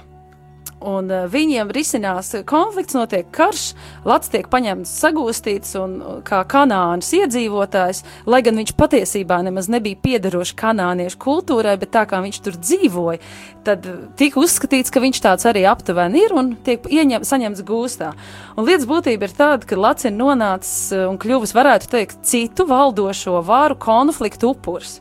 Un 0.78 1.10
uh, 1.10 1.24
viņiem 1.26 1.72
risinās 1.74 2.36
konflikts, 2.46 2.94
notiek 2.94 3.26
karš, 3.34 3.72
Lats 4.06 4.30
tiek 4.30 4.46
paņemts, 4.52 4.92
sagūstīts 5.02 5.74
un 5.82 5.96
uh, 5.98 6.20
kā 6.26 6.44
kanānas 6.50 7.10
iedzīvotājs, 7.18 8.04
lai 8.30 8.44
gan 8.46 8.62
viņš 8.62 8.76
patiesībā 8.78 9.40
nemaz 9.48 9.72
nebija 9.74 9.98
piederošs 10.04 10.54
kanāniešu 10.60 11.18
kultūrai, 11.24 11.74
bet 11.82 11.96
tā 11.96 12.06
kā 12.10 12.22
viņš 12.22 12.40
tur 12.46 12.60
dzīvoja, 12.62 13.18
tad 13.66 13.90
tika 14.22 14.44
uzskatīts, 14.44 14.94
ka 14.94 15.02
viņš 15.02 15.24
tāds 15.26 15.50
arī 15.50 15.66
aptuveni 15.66 16.22
ir 16.28 16.38
un 16.38 16.54
tiek 16.62 16.86
ieņem, 16.86 17.26
saņemts 17.26 17.66
gūstā. 17.66 18.14
Un 18.54 18.70
lietas 18.70 18.86
būtība 18.90 19.26
ir 19.26 19.36
tāda, 19.40 19.66
ka 19.66 19.82
Lats 19.82 20.06
ir 20.06 20.14
nonācis 20.14 20.94
un 21.08 21.18
kļuvis, 21.18 21.58
varētu 21.58 21.90
teikt, 21.96 22.22
citu 22.22 22.70
valdošo 22.70 23.42
varu 23.50 23.82
konfliktu 23.82 24.54
upuris. 24.54 25.00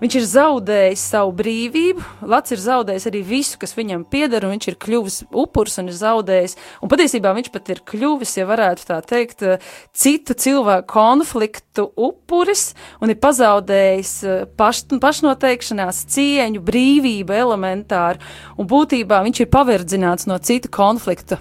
Viņš 0.00 0.16
ir 0.16 0.26
zaudējis 0.30 1.02
savu 1.12 1.34
brīvību, 1.36 2.04
Lats 2.30 2.52
ir 2.54 2.60
zaudējis 2.62 3.06
arī 3.10 3.20
visu, 3.26 3.58
kas 3.60 3.74
viņam 3.76 4.04
pieder, 4.10 4.44
un 4.44 4.54
viņš 4.54 4.68
ir 4.70 4.76
kļuvis 4.80 5.16
upurs 5.28 5.78
un 5.80 5.90
ir 5.90 5.96
zaudējis. 5.98 6.56
Un 6.84 6.90
patiesībā 6.92 7.32
viņš 7.36 7.50
pat 7.52 7.70
ir 7.72 7.82
kļuvis, 7.88 8.36
ja 8.38 8.46
varētu 8.48 8.86
tā 8.88 9.00
teikt, 9.04 9.42
eh, 9.42 9.70
citu 9.92 10.36
cilvēku 10.36 10.88
konfliktu 10.90 11.88
upuris 11.96 12.74
un 13.00 13.12
ir 13.12 13.20
pazaudējis 13.20 14.14
eh, 14.24 14.42
paš, 14.56 14.84
pašnoteikšanās, 15.02 16.04
cieņu, 16.14 16.64
brīvību 16.64 17.36
elementāri. 17.36 18.20
Un 18.56 18.68
būtībā 18.70 19.22
viņš 19.26 19.44
ir 19.44 19.52
paverdzināts 19.52 20.28
no 20.30 20.38
citu 20.38 20.70
konfliktu 20.72 21.40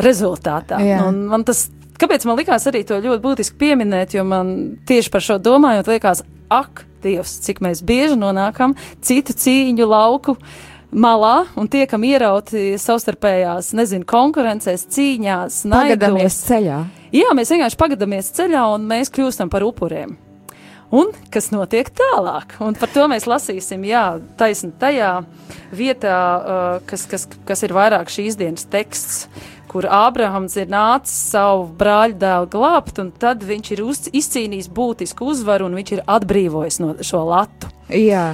rezultātā. 0.00 0.80
Jā. 0.84 1.04
Un 1.08 1.24
man 1.30 1.44
tas, 1.48 1.68
kāpēc 2.00 2.26
man 2.28 2.38
likās 2.40 2.66
arī 2.70 2.84
to 2.86 2.98
ļoti 3.00 3.22
būtiski 3.24 3.58
pieminēt, 3.60 4.14
jo 4.16 4.26
man 4.28 4.76
tieši 4.88 5.12
par 5.12 5.24
šo 5.24 5.38
domājot, 5.42 5.90
liekas, 5.90 6.24
ak, 6.50 6.86
Dievs, 7.00 7.38
cik 7.46 7.62
mēs 7.64 7.80
bieži 7.86 8.18
nonākam 8.20 8.74
citu 9.00 9.32
cīņu 9.32 9.86
lauku 9.88 10.34
malā 10.92 11.46
un 11.56 11.68
tiekam 11.70 12.02
ierauti 12.04 12.74
savstarpējās, 12.80 13.70
nezinu, 13.78 14.04
konkurencēs, 14.10 14.84
cīņās, 14.92 15.62
naidos. 15.70 16.40
ceļā. 16.50 16.80
Jā, 17.14 17.30
mēs 17.38 17.54
vienkārši 17.54 17.78
pagadamies 17.80 18.34
ceļā 18.36 18.66
un 18.74 18.84
mēs 18.90 19.12
kļūstam 19.14 19.48
par 19.52 19.64
upuriem. 19.66 20.18
Un 20.90 21.12
kas 21.30 21.52
notiek 21.54 21.86
tālāk? 21.94 22.56
Un 22.66 22.74
par 22.74 22.90
to 22.90 23.04
mēs 23.10 23.28
lasīsim, 23.30 23.84
jā, 23.86 24.18
taisni 24.38 24.72
tajā 24.78 25.20
vietā, 25.70 26.16
uh, 26.18 26.80
kas, 26.90 27.06
kas, 27.10 27.28
kas 27.46 27.62
ir 27.62 27.74
vairāk 27.76 28.10
šīs 28.10 28.38
dienas 28.38 28.66
teksts, 28.70 29.28
kur 29.70 29.86
Ābrahams 29.86 30.56
ir 30.58 30.70
nācis 30.70 31.14
savu 31.30 31.68
brāļa 31.78 32.18
dēlu 32.20 32.50
glābt, 32.50 32.98
un 33.02 33.12
tad 33.14 33.44
viņš 33.46 33.72
ir 33.76 33.82
uz, 33.86 34.04
izcīnījis 34.10 34.70
būtisku 34.74 35.30
uzvaru, 35.30 35.68
un 35.70 35.78
viņš 35.78 35.92
ir 35.96 36.06
atbrīvojis 36.10 36.80
no 36.82 36.94
šo 37.06 37.22
latu. 37.28 37.70
Jā. 37.94 38.32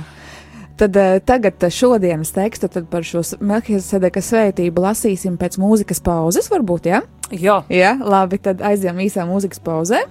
Tad 0.77 0.97
uh, 1.01 1.17
tagad 1.25 1.63
uh, 1.65 1.73
šodienas 1.73 2.35
tekstu 2.37 2.69
par 2.91 3.05
šo 3.05 3.23
Melkisedeka 3.41 4.21
svētību 4.21 4.85
lasīsim 4.85 5.39
pēc 5.41 5.57
mūzikas 5.61 6.03
pauzes, 6.05 6.51
varbūt, 6.53 6.91
jā? 6.93 7.01
Jā, 7.33 7.63
Jā, 7.73 7.97
labi, 7.99 8.39
tad 8.39 8.61
aizjām 8.63 9.01
īsā 9.03 9.25
mūzikas 9.27 9.61
pauzē. 9.65 10.05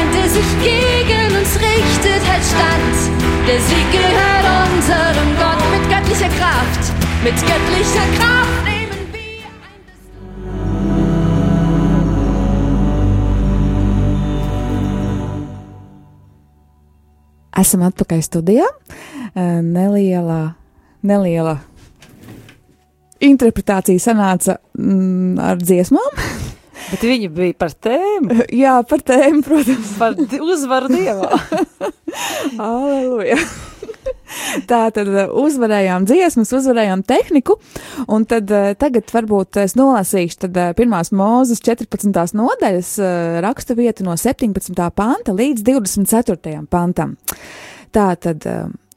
Feind, 0.00 0.14
der 0.14 0.28
sich 0.28 0.50
gegen 0.62 1.36
uns 1.36 1.54
richtet, 1.56 2.22
hält 2.24 2.44
stand. 2.44 2.96
Der 3.46 3.60
Sieg 3.60 3.92
gehört 3.92 4.46
unserem 4.72 5.30
Gott 5.36 5.62
mit 5.72 5.90
göttlicher 5.90 6.28
Kraft. 6.38 6.92
Mit 7.24 7.34
göttlicher 7.34 8.06
Kraft 8.16 8.48
Esam 17.60 17.82
atpakaļ 17.84 18.22
studijā. 18.24 18.64
Eh, 19.36 19.60
Neliela, 19.60 20.54
neliela 21.04 21.58
interpretācija 23.20 24.00
sanāca 24.00 24.56
mm, 24.78 25.36
ar 25.44 25.60
dziesmām. 25.60 26.39
Bet 26.90 27.04
viņi 27.06 27.30
bija 27.34 27.56
par 27.60 27.74
tēmu, 27.74 28.44
Jā, 28.62 28.78
par 28.88 29.02
tēmu, 29.06 29.42
protams. 29.46 29.96
par 30.00 30.16
uzvaru 30.40 30.92
dievā. 30.92 31.32
Aleluja! 32.70 33.40
Tā 34.70 34.80
tad 34.94 35.08
eh, 35.10 35.30
uzvarējām 35.42 36.06
dziesmas, 36.08 36.52
uzvarējām 36.54 37.02
tehniku, 37.06 37.56
un 38.10 38.26
tad 38.30 38.50
eh, 38.54 38.72
tagad 38.78 39.10
varbūt 39.14 39.60
es 39.64 39.76
nolasīšu 39.78 40.44
tad 40.46 40.60
eh, 40.60 40.70
pirmās 40.78 41.12
mūzes 41.14 41.62
14. 41.66 42.14
nodaļas 42.38 42.92
raksta 43.44 43.76
vietu 43.78 44.06
no 44.06 44.16
17. 44.18 44.74
panta 44.94 45.34
līdz 45.36 45.66
24. 45.66 46.62
pantam. 46.70 47.16
Tā 47.90 48.12
tad, 48.22 48.46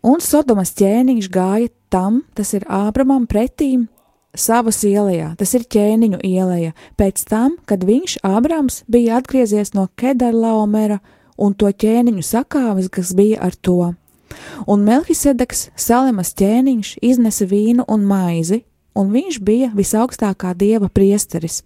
un 0.05 0.21
Sodomas 0.21 0.75
ķēniņš 0.77 1.29
gāja 1.33 1.71
tam, 1.93 2.21
tas 2.37 2.53
ir 2.53 2.67
Ābramam 2.69 3.25
pretīm 3.29 3.87
savas 4.35 4.81
ielā, 4.83 5.33
tas 5.37 5.53
ir 5.53 5.65
ķēniņu 5.69 6.19
ielā, 6.25 6.73
pēc 6.97 7.23
tam, 7.29 7.57
kad 7.69 7.85
viņš, 7.85 8.19
Ābrams, 8.25 8.81
bija 8.87 9.19
atgriezies 9.21 9.73
no 9.77 9.87
Kedarlaomera 9.95 10.99
un 11.37 11.53
to 11.53 11.69
ķēniņu 11.69 12.23
sakāvis, 12.25 12.89
kas 12.89 13.13
bija 13.17 13.41
ar 13.45 13.55
to. 13.55 13.93
Un 14.67 14.85
Melkisedeks, 14.87 15.69
Salemas 15.77 16.33
ķēniņš, 16.39 16.97
iznesa 17.05 17.45
vīnu 17.45 17.85
un 17.87 18.05
maizi, 18.09 18.63
un 18.97 19.11
viņš 19.13 19.39
bija 19.45 19.71
visaugstākā 19.75 20.53
dieva 20.57 20.89
priesteris. 20.89 21.61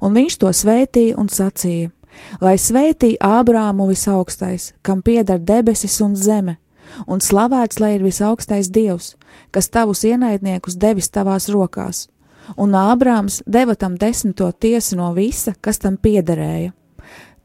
Un 0.00 0.14
viņš 0.16 0.38
to 0.40 0.52
svētīja 0.52 1.16
un 1.20 1.28
sacīja: 1.32 1.90
Lai 2.40 2.56
svētī 2.58 3.16
Ābrāmu 3.20 3.88
visaugstais, 3.88 4.72
kam 4.82 5.02
pieder 5.02 5.38
debesis 5.38 6.00
un 6.04 6.16
zeme, 6.16 6.56
un 7.06 7.20
slavēts 7.20 7.80
lai 7.80 7.94
ir 7.96 8.04
visaugstais 8.06 8.70
dievs, 8.74 9.14
kas 9.50 9.68
tavus 9.68 10.04
ienaidniekus 10.04 10.78
devis 10.80 11.10
tavās 11.10 11.48
rokās. 11.52 12.08
Un 12.56 12.72
Ābrāms 12.72 13.42
deva 13.46 13.74
tam 13.76 13.98
desmito 14.00 14.48
tiesu 14.52 14.96
no 14.96 15.12
visa, 15.12 15.52
kas 15.60 15.78
tam 15.78 15.98
piederēja. 16.00 16.72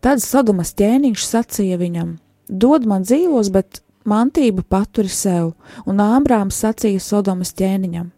Tad 0.03 0.23
Sodomas 0.23 0.73
ķēniņš 0.79 1.25
sacīja 1.27 1.79
viņam: 1.79 2.17
Dod 2.47 2.87
man 2.87 3.03
dzīvos, 3.03 3.51
bet 3.51 3.81
mantību 4.07 4.63
paturi 4.69 5.11
sev, 5.11 5.53
un 5.85 5.99
Ābrāms 6.03 6.59
sacīja 6.63 7.03
Sodomas 7.03 7.53
ķēniņam: 7.59 8.11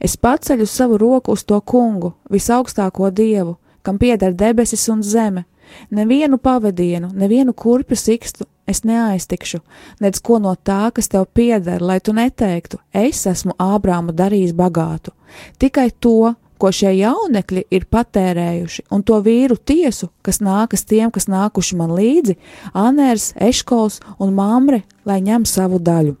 Es 0.00 0.16
paceļu 0.16 0.66
savu 0.66 0.98
roku 0.98 1.34
uz 1.34 1.44
to 1.44 1.58
kungu, 1.60 2.12
visaugstāko 2.30 3.10
dievu, 3.10 3.56
kam 3.82 3.98
pieder 3.98 4.34
debesis 4.34 4.88
un 4.88 5.02
zeme. 5.02 5.44
Nevienu 5.90 6.38
pavadienu, 6.38 7.08
nevienu 7.14 7.54
kurpju 7.54 7.96
sikstu 7.96 8.46
es 8.72 8.82
neaiztikšu, 8.88 9.60
nedz 10.02 10.22
ko 10.24 10.40
no 10.42 10.54
tā, 10.56 10.88
kas 10.94 11.12
tev 11.12 11.28
pieder, 11.34 11.82
lai 11.84 12.00
tu 12.00 12.14
neteiktu, 12.16 12.80
es 12.92 13.24
esmu 13.28 13.54
Ābrāmu 13.60 14.14
darījis 14.16 14.56
bagātu. 14.56 15.14
Tikai 15.62 15.90
to, 16.00 16.32
ko 16.62 16.70
šie 16.70 16.92
jaunekļi 16.94 17.64
ir 17.74 17.86
patērējuši, 17.90 18.86
un 18.94 19.02
to 19.06 19.18
vīru 19.24 19.58
tiesu, 19.58 20.12
kas 20.22 20.38
nākas 20.44 20.86
tiem, 20.86 21.10
kas 21.10 21.26
nākuši 21.30 21.78
man 21.78 21.94
līdzi, 21.98 22.36
Anērs, 22.78 23.32
Eškols 23.50 23.98
un 24.22 24.34
Māmre, 24.36 24.84
lai 25.08 25.18
ņem 25.26 25.46
savu 25.48 25.82
daļu. 25.82 26.14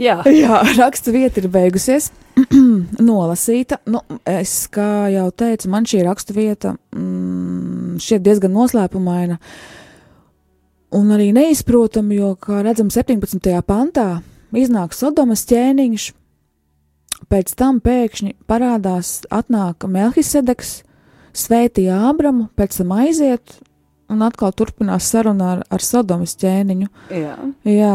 Jā, 0.00 0.20
Jā, 0.28 0.62
raksta 0.80 1.12
vieta 1.12 1.42
ir 1.42 1.50
beigusies. 1.52 2.10
Nolasīta. 3.10 3.80
Nu, 3.90 4.00
es, 4.28 4.64
kā 4.72 5.10
jau 5.12 5.26
teicu, 5.32 5.68
man 5.72 5.88
šī 5.88 6.04
raksta 6.06 6.36
vieta 6.36 6.74
mm, 6.96 7.98
šķiet 8.00 8.24
diezgan 8.24 8.54
noslēpumaina 8.56 9.36
un 10.94 11.14
arī 11.14 11.30
neizprotama, 11.36 12.14
jo, 12.16 12.34
kā 12.40 12.62
redzam, 12.66 12.90
17. 12.92 13.50
pantā 13.66 14.08
iznāk 14.56 14.94
Sodomas 14.96 15.44
ķēniņš, 15.50 16.10
pēc 17.30 17.54
tam 17.58 17.80
pēkšņi 17.84 18.36
parādās, 18.50 19.20
atnāk 19.30 19.86
Melkisedeks, 19.86 20.80
svētīja 21.36 22.00
Ābramu, 22.10 22.48
pēc 22.58 22.80
tam 22.80 22.94
aiziet 22.98 23.60
un 24.10 24.24
atkal 24.26 24.52
turpinās 24.56 25.06
saruna 25.12 25.52
ar, 25.54 25.62
ar 25.70 25.84
Sodomas 25.84 26.34
ķēniņu. 26.40 26.90
jā. 27.14 27.36
Jā, 27.68 27.94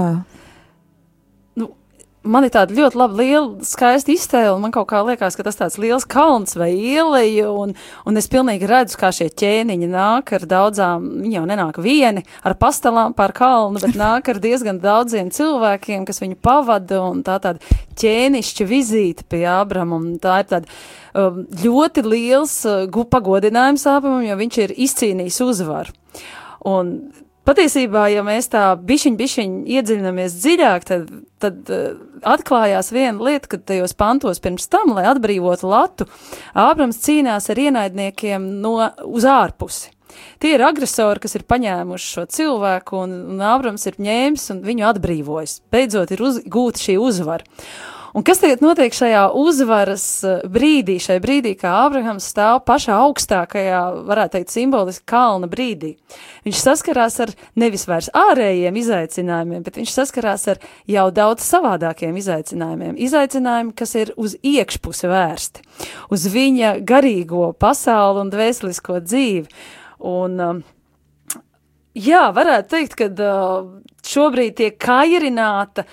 Man 2.25 2.45
ir 2.47 2.51
tāda 2.53 2.73
ļoti 2.73 2.97
laba, 2.97 3.17
liela, 3.19 3.65
skaista 3.65 4.09
iztēle. 4.13 4.55
Man 4.61 4.73
kaut 4.73 4.87
kā 4.89 5.01
liekas, 5.05 5.37
ka 5.37 5.45
tas 5.45 5.59
tāds 5.59 5.77
liels 5.81 6.07
kalns 6.09 6.55
vai 6.57 6.71
ieleja, 6.73 7.51
un, 7.53 7.75
un 8.05 8.19
es 8.19 8.29
pilnīgi 8.31 8.69
redzu, 8.69 8.97
kā 9.01 9.11
šie 9.13 9.27
ķēniņi 9.29 9.89
nāk 9.91 10.33
ar 10.37 10.47
daudzām, 10.49 11.05
viņi 11.21 11.37
jau 11.37 11.45
nenāk 11.49 11.77
vieni 11.85 12.25
ar 12.45 12.57
pastelām 12.57 13.13
pār 13.17 13.35
kalnu, 13.37 13.81
bet 13.83 13.97
nāk 13.99 14.31
ar 14.33 14.41
diezgan 14.41 14.81
daudziem 14.81 15.29
cilvēkiem, 15.35 16.07
kas 16.09 16.21
viņu 16.23 16.39
pavada, 16.41 17.03
un 17.05 17.21
tā 17.25 17.37
tāda 17.43 17.61
ķēnišķa 18.01 18.69
vizīte 18.69 19.27
pie 19.29 19.43
Ābrama, 19.49 19.99
un 20.01 20.17
tā 20.21 20.39
ir 20.41 20.49
tāda 20.49 20.79
um, 21.13 21.43
ļoti 21.61 22.05
liels 22.07 22.57
uh, 22.69 23.05
pagodinājums 23.11 23.85
Ābramam, 23.91 24.25
jo 24.25 24.39
viņš 24.41 24.61
ir 24.65 24.75
izcīnījis 24.87 25.43
uzvaru. 25.45 25.93
Un 26.65 26.97
patiesībā, 27.47 28.07
ja 28.13 28.23
mēs 28.25 28.49
tā 28.53 28.65
bišķiņ, 28.77 29.17
bišķiņ 29.21 29.55
iedziļinamies 29.77 30.37
dziļāk, 30.41 30.87
tad, 30.89 31.09
tad 31.43 31.73
uh, 31.73 31.97
atklājās 32.35 32.91
viena 32.95 33.29
lieta, 33.29 33.51
ka 33.53 33.61
tajos 33.73 33.95
pantos 33.97 34.41
pirms 34.43 34.69
tam, 34.71 34.95
lai 34.97 35.07
atbrīvotu 35.11 35.69
Latu, 35.69 36.09
Ābrams 36.57 37.01
cīnās 37.05 37.51
ar 37.53 37.61
ienaidniekiem 37.67 38.47
no 38.61 38.77
uz 39.05 39.27
ārpusi. 39.29 39.91
Tie 40.39 40.53
ir 40.55 40.63
agresori, 40.63 41.21
kas 41.23 41.35
ir 41.35 41.43
paņēmuši 41.47 42.11
šo 42.13 42.23
cilvēku, 42.31 43.01
un, 43.03 43.17
un 43.33 43.43
Ābrams 43.43 43.83
ir 43.89 43.99
ņēmis 44.01 44.47
un 44.53 44.61
viņu 44.65 44.87
atbrīvojis. 44.91 45.59
Beidzot 45.73 46.13
ir 46.15 46.23
uz, 46.23 46.39
gūta 46.51 46.81
šī 46.85 46.97
uzvara. 47.01 47.43
Un 48.15 48.23
kas 48.23 48.39
tagad 48.39 48.61
notiek 48.63 48.93
šajā 48.95 49.25
uzvaras 49.35 50.03
eh, 50.23 50.43
brīdī, 50.47 50.93
šajā 51.03 51.19
brīdī, 51.19 51.51
kā 51.59 51.73
Ābrahams 51.81 52.23
stāv 52.31 52.61
pašā 52.63 52.95
augstākajā, 53.03 53.81
varētu 54.07 54.37
teikt, 54.37 54.53
simboliski 54.53 55.03
kalna 55.11 55.49
brīdī? 55.51 55.97
Viņš 56.47 56.61
saskarās 56.61 57.19
ar 57.25 57.33
nevis 57.59 57.83
vairs 57.89 58.07
ārējiem 58.15 58.79
izaicinājumiem, 58.79 59.65
bet 59.65 59.81
viņš 59.81 59.95
saskarās 59.97 60.47
ar 60.53 60.63
jau 60.87 61.09
daudz 61.11 61.43
savādākiem 61.43 62.15
izaicinājumiem. 62.21 62.95
Izaicinājumi, 63.03 63.75
kas 63.75 63.97
ir 63.99 64.13
uz 64.15 64.37
iekšpusi 64.39 65.11
vērsti, 65.11 65.65
uz 66.15 66.29
viņa 66.31 66.77
garīgo 66.87 67.49
pasauli 67.59 68.23
un 68.23 68.31
dvēselisko 68.31 69.01
dzīvi. 69.03 69.51
Un, 70.05 70.39
um, 70.39 70.63
jā, 71.95 72.25
varētu 72.35 72.71
teikt, 72.75 72.95
ka 72.99 73.07
šobrīd 74.05 74.57
tiek 74.59 74.77
kairināta, 74.81 75.85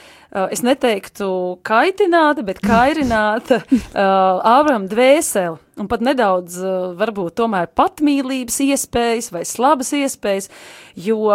es 0.52 0.62
neteiktu 0.64 1.28
kaitināta, 1.66 2.44
bet 2.46 2.62
kairināta 2.64 3.62
Ābrama 4.56 4.90
dvēseli. 4.90 5.60
Un 5.80 5.88
pat 5.88 6.04
nedaudz, 6.04 6.58
varbūt, 6.98 7.36
tomēr 7.40 7.70
patmīlības 7.72 8.58
iespējas 8.66 9.30
vai 9.32 9.46
slabas 9.48 9.94
iespējas, 9.96 10.50
jo 11.00 11.32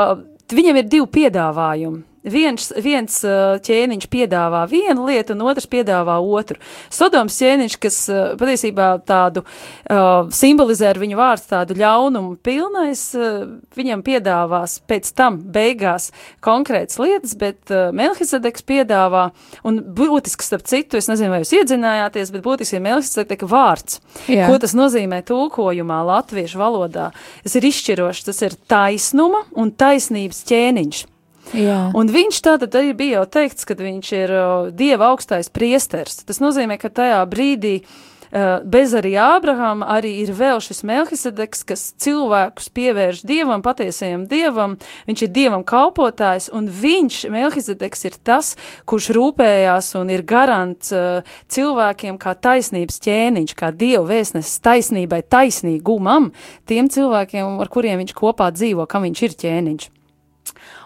viņam 0.53 0.77
ir 0.83 0.91
divi 0.91 1.09
piedāvājumi 1.17 2.05
viens, 2.31 2.69
viens 2.83 3.19
uh, 3.25 3.57
ķēniņš 3.63 4.07
piedāvā 4.11 4.63
vienu 4.69 5.07
lietu, 5.07 5.35
un 5.35 5.45
otrs 5.49 5.67
piedāvā 5.71 6.17
otru. 6.21 6.59
Sodoms 6.93 7.37
ķēniņš, 7.39 7.77
kas 7.83 7.99
uh, 8.11 8.21
patiesībā 8.39 8.89
tādu 9.07 9.43
uh, 9.43 10.27
simbolizē 10.33 10.91
ar 10.91 11.01
viņu 11.01 11.19
vārdu 11.19 11.49
tādu 11.51 11.77
ļaunumu 11.79 12.37
pilnais, 12.45 13.03
uh, 13.17 13.47
viņam 13.77 14.03
piedāvās 14.05 14.77
pēc 14.87 15.11
tam 15.17 15.39
beigās 15.53 16.11
konkrētas 16.45 16.99
lietas, 17.01 17.35
bet 17.39 17.73
uh, 17.73 17.89
Melchizedeks 17.95 18.65
piedāvā, 18.67 19.29
un 19.67 19.81
būtisks 19.97 20.51
starp 20.51 20.67
citu, 20.69 20.99
es 20.99 21.09
nezinu, 21.11 21.33
vai 21.33 21.41
jūs 21.43 21.55
iedzinājāties, 21.59 22.33
bet 22.35 22.45
būtiski 22.45 22.79
ir 22.79 22.85
Melchizedeka 22.85 23.49
vārds. 23.49 24.01
Jā. 24.29 24.47
Ko 24.49 24.59
tas 24.61 24.75
nozīmē 24.77 25.23
tulkojumā 25.27 26.01
latviešu 26.11 26.61
valodā? 26.61 27.11
Tas 27.43 27.59
ir 27.59 27.67
izšķirošs, 27.71 28.25
tas 28.29 28.41
ir 28.45 28.57
taisnuma 28.69 29.45
un 29.57 29.71
taisnības 29.75 30.43
ķēniņš. 30.47 31.05
Jā. 31.55 31.79
Un 31.95 32.11
viņš 32.11 32.41
tātad 32.43 32.75
arī 32.75 32.91
bija 32.97 33.21
jau 33.21 33.29
teikts, 33.37 33.67
ka 33.67 33.77
viņš 33.79 34.11
ir 34.17 34.35
uh, 34.35 34.67
Dieva 34.75 35.13
augstais 35.13 35.51
priesters. 35.53 36.21
Tas 36.27 36.41
nozīmē, 36.43 36.79
ka 36.81 36.91
tajā 36.91 37.21
brīdī 37.29 37.79
uh, 37.83 38.59
bez 38.67 38.95
arī 38.97 39.13
Ābrahama 39.21 39.87
arī 39.95 40.11
ir 40.25 40.33
vēl 40.35 40.59
šis 40.63 40.83
Melkisedeks, 40.87 41.63
kas 41.67 41.85
cilvēkus 42.03 42.69
pievērš 42.75 43.23
Dievam, 43.27 43.63
patiesajam 43.63 44.27
Dievam, 44.27 44.75
viņš 45.07 45.23
ir 45.23 45.33
Dievam 45.37 45.63
kalpotājs, 45.67 46.49
un 46.51 46.67
viņš, 46.67 47.23
Melkisedeks, 47.31 48.05
ir 48.09 48.19
tas, 48.27 48.53
kurš 48.89 49.11
rūpējās 49.15 49.93
un 50.01 50.11
ir 50.13 50.27
garants 50.27 50.91
uh, 50.95 51.35
cilvēkiem 51.53 52.19
kā 52.19 52.35
taisnības 52.35 52.99
ķēniņš, 53.07 53.55
kā 53.57 53.71
Dieva 53.71 54.03
vēstnesis 54.11 54.59
taisnībai, 54.67 55.23
taisnīgumam, 55.23 56.33
tiem 56.67 56.91
cilvēkiem, 56.91 57.61
ar 57.63 57.71
kuriem 57.71 58.03
viņš 58.03 58.17
kopā 58.17 58.51
dzīvo, 58.51 58.89
kam 58.89 59.07
viņš 59.07 59.29
ir 59.29 59.39
ķēniņš. 59.45 59.93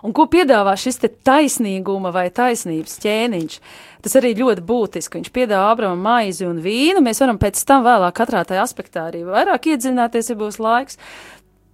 Un 0.02 0.14
ko 0.18 0.26
piedāvā 0.32 0.74
šis 0.80 1.00
taisnīguma 1.26 2.10
vai 2.14 2.28
taisnības 2.34 2.98
ķēniņš? 3.04 3.58
Tas 4.02 4.18
arī 4.18 4.34
ļoti 4.40 4.64
būtiski. 4.66 5.20
Viņš 5.20 5.34
piedāvā 5.36 5.74
Abramam 5.76 6.02
maizi 6.02 6.48
un 6.50 6.62
vīnu. 6.64 7.04
Mēs 7.06 7.22
varam 7.22 7.38
pēc 7.42 7.62
tam 7.70 7.86
vēlāk 7.86 8.16
katrā 8.18 8.42
tajā 8.48 8.64
aspektā 8.66 9.10
arī 9.12 9.22
vairāk 9.28 9.70
iedzināties, 9.74 10.32
ja 10.34 10.40
būs 10.40 10.58
laiks. 10.62 10.98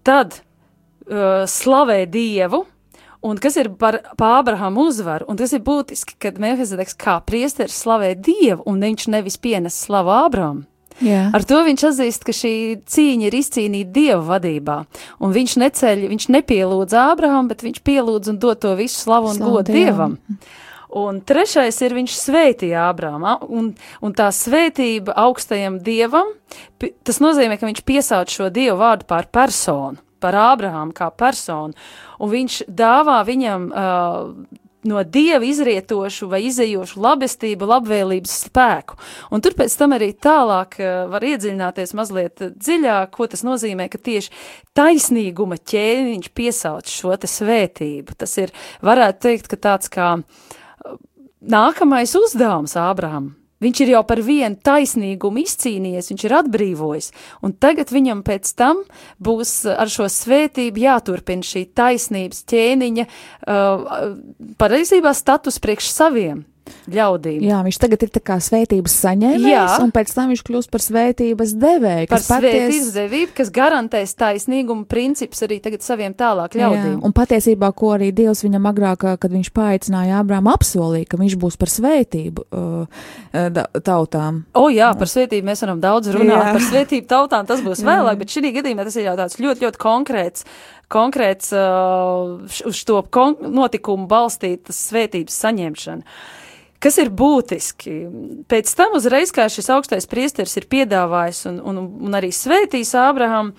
Tad 0.07 0.41
uh, 0.41 1.45
slavē 1.47 2.03
Dievu, 2.11 2.65
Un 3.27 3.39
kas 3.41 3.55
ir 3.57 3.71
par, 3.81 3.97
par 4.13 4.39
Abrahamu 4.43 4.85
uzvaru? 4.87 5.25
Un 5.27 5.39
tas 5.39 5.51
ir 5.51 5.63
būtiski, 5.65 6.15
kad 6.21 6.37
Melchizedeks 6.39 6.93
kā 7.01 7.17
priesteris 7.25 7.79
slavē 7.81 8.13
Dievu, 8.13 8.61
un 8.69 8.83
viņš 8.85 9.07
nevis 9.09 9.39
pienes 9.41 9.77
slavu 9.87 10.13
Abrahamu. 10.13 10.67
Jā. 11.03 11.27
Ar 11.35 11.43
to 11.45 11.59
viņš 11.65 11.83
atzīst, 11.91 12.23
ka 12.25 12.33
šī 12.33 12.53
cīņa 12.89 13.27
ir 13.29 13.35
izcīnīta 13.37 13.93
dieva 13.93 14.21
vadībā. 14.33 14.77
Un 15.21 15.35
viņš 15.35 15.57
neceļ, 15.61 16.07
viņš 16.13 16.29
nepielūdz 16.33 16.95
Ābrahamu, 16.97 17.51
bet 17.51 17.65
viņš 17.65 17.83
pielūdz 17.85 18.33
un 18.33 18.39
dod 18.41 18.63
to 18.63 18.73
visu 18.79 19.03
slavu 19.03 19.33
un 19.33 19.43
godu 19.43 19.75
Dievam. 19.75 20.17
dievam. 20.17 20.41
Un 20.97 21.19
trešais 21.27 21.75
ir 21.83 21.93
viņš 21.97 22.13
svētīja 22.15 22.87
Ābrāmu, 22.87 23.33
un, 23.51 23.73
un 24.01 24.13
tā 24.15 24.29
svētība 24.31 25.17
augstajam 25.19 25.81
dievam, 25.83 26.31
tas 26.79 27.19
nozīmē, 27.19 27.57
ka 27.59 27.67
viņš 27.67 27.83
piesauc 27.85 28.31
šo 28.31 28.47
dievu 28.53 28.79
vārdu 28.79 29.05
par 29.09 29.27
personu, 29.27 29.99
par 30.23 30.37
Ābrāmu 30.39 30.95
kā 30.95 31.09
personu, 31.11 31.75
un 32.23 32.31
viņš 32.31 32.61
dāvā 32.71 33.19
viņam 33.27 33.67
uh, 33.67 34.63
no 34.87 35.01
dieva 35.03 35.45
izrietošu 35.47 36.27
vai 36.29 36.43
izējošu 36.47 37.01
labestību, 37.01 37.69
labvēlības 37.71 38.35
spēku. 38.45 38.99
Un 39.33 39.41
tur 39.43 39.55
pēc 39.57 39.73
tam 39.79 39.95
arī 39.97 40.11
tālāk 40.13 40.77
uh, 40.81 41.07
var 41.11 41.25
iedziļināties 41.25 41.95
mazliet 41.97 42.43
dziļāk, 42.53 43.11
ko 43.15 43.29
tas 43.31 43.43
nozīmē, 43.47 43.89
ka 43.89 44.01
tieši 44.01 44.33
taisnīguma 44.77 45.57
ķēniņš 45.57 46.29
piesauc 46.37 46.91
šo 46.91 47.17
te 47.17 47.31
svētību. 47.31 48.17
Tas 48.19 48.37
ir, 48.43 48.53
varētu 48.85 49.25
teikt, 49.29 49.49
ka 49.51 49.61
tāds 49.69 49.91
kā 49.93 50.13
nākamais 51.41 52.13
uzdevums 52.19 52.77
Ābraham. 52.79 53.33
Viņš 53.63 53.79
ir 53.83 53.93
jau 53.95 54.03
par 54.05 54.21
vienu 54.21 54.59
taisnīgumu 54.67 55.41
izcīnījies, 55.41 56.11
viņš 56.11 56.25
ir 56.27 56.35
atbrīvojis, 56.41 57.07
un 57.41 57.55
tagad 57.57 57.93
viņam 57.93 58.21
pēc 58.27 58.51
tam 58.59 58.83
būs 59.23 59.53
ar 59.73 59.89
šo 59.89 60.05
svētību 60.13 60.83
jāturpina 60.83 61.45
šī 61.45 61.65
taisnības 61.77 62.43
ķēniņa, 62.51 63.07
uh, 63.07 64.13
pareizībā 64.61 65.15
status 65.17 65.57
priekš 65.63 65.89
saviem 65.95 66.45
ļaudīm. 66.91 67.41
Jā, 67.45 67.61
viņš 67.65 67.79
tagad 67.81 68.05
ir 68.05 68.11
tā 68.15 68.21
kā 68.23 68.37
svētības 68.43 68.95
saņēmējs, 69.03 69.47
Jā. 69.51 69.65
un 69.83 69.91
pēc 69.95 70.13
tam 70.15 70.31
viņš 70.33 70.43
kļūst 70.47 70.71
par 70.73 70.83
svētības 70.83 71.53
devēju, 71.59 72.09
Par 72.11 72.23
svētības 72.23 72.91
devību, 72.95 73.33
kas 73.37 73.51
garantēs 73.53 74.15
taisnīgumu 74.19 74.87
principus 74.89 75.43
arī 75.47 75.59
tagad 75.63 75.85
saviem 75.85 76.15
tālāk 76.17 76.57
ļaudīm. 76.59 76.97
Jā, 76.97 77.01
un 77.07 77.15
patiesībā, 77.15 77.71
ko 77.77 77.93
arī 77.97 78.11
Dievs 78.15 78.43
viņam 78.45 78.69
agrāk, 78.71 79.05
kad 79.21 79.33
viņš 79.33 79.51
paaicināja 79.55 80.21
Ābrāmu, 80.21 80.53
apsolīja, 80.53 81.09
ka 81.11 81.19
viņš 81.21 81.37
būs 81.41 81.59
par 81.59 81.71
svētību 81.73 82.47
uh, 82.47 82.87
uh, 82.87 83.61
tautām. 83.83 84.43
O, 84.57 84.67
jā, 84.73 84.89
par 84.97 85.11
svētību 85.11 85.51
mēs 85.51 85.63
varam 85.65 85.83
daudz 85.83 86.11
runāt. 86.15 86.49
Jā. 86.49 86.55
Par 86.57 86.65
svētību 86.69 87.09
tautām 87.11 87.47
tas 87.49 87.61
būs 87.65 87.83
vēlāk, 87.87 88.23
bet 88.23 88.33
šī 88.33 88.53
gadījumā 88.59 88.87
tas 88.87 88.97
ir 88.99 89.09
jau 89.09 89.17
tāds 89.19 89.37
ļoti, 89.41 89.67
ļoti 89.67 89.81
konkrēts, 89.83 90.47
konkrēts 90.93 91.53
uh, 91.55 92.37
uz 92.69 92.83
to 92.87 93.01
kon 93.13 93.37
notikumu 93.53 94.07
balstītas 94.09 94.79
svētības 94.89 95.39
saņemšana. 95.45 96.19
Kas 96.83 96.99
ir 97.01 97.09
būtiski? 97.09 97.93
Pēc 98.49 98.71
tam 98.77 98.97
uzreiz, 98.99 99.31
kā 99.33 99.47
šis 99.49 99.71
augstais 99.73 100.05
priesteris 100.09 100.57
ir 100.59 100.67
piedāvājis 100.69 101.47
un, 101.49 101.59
un, 101.65 101.83
un 102.05 102.17
arī 102.17 102.29
svētījis 102.35 102.93
Ābraham, 103.01 103.53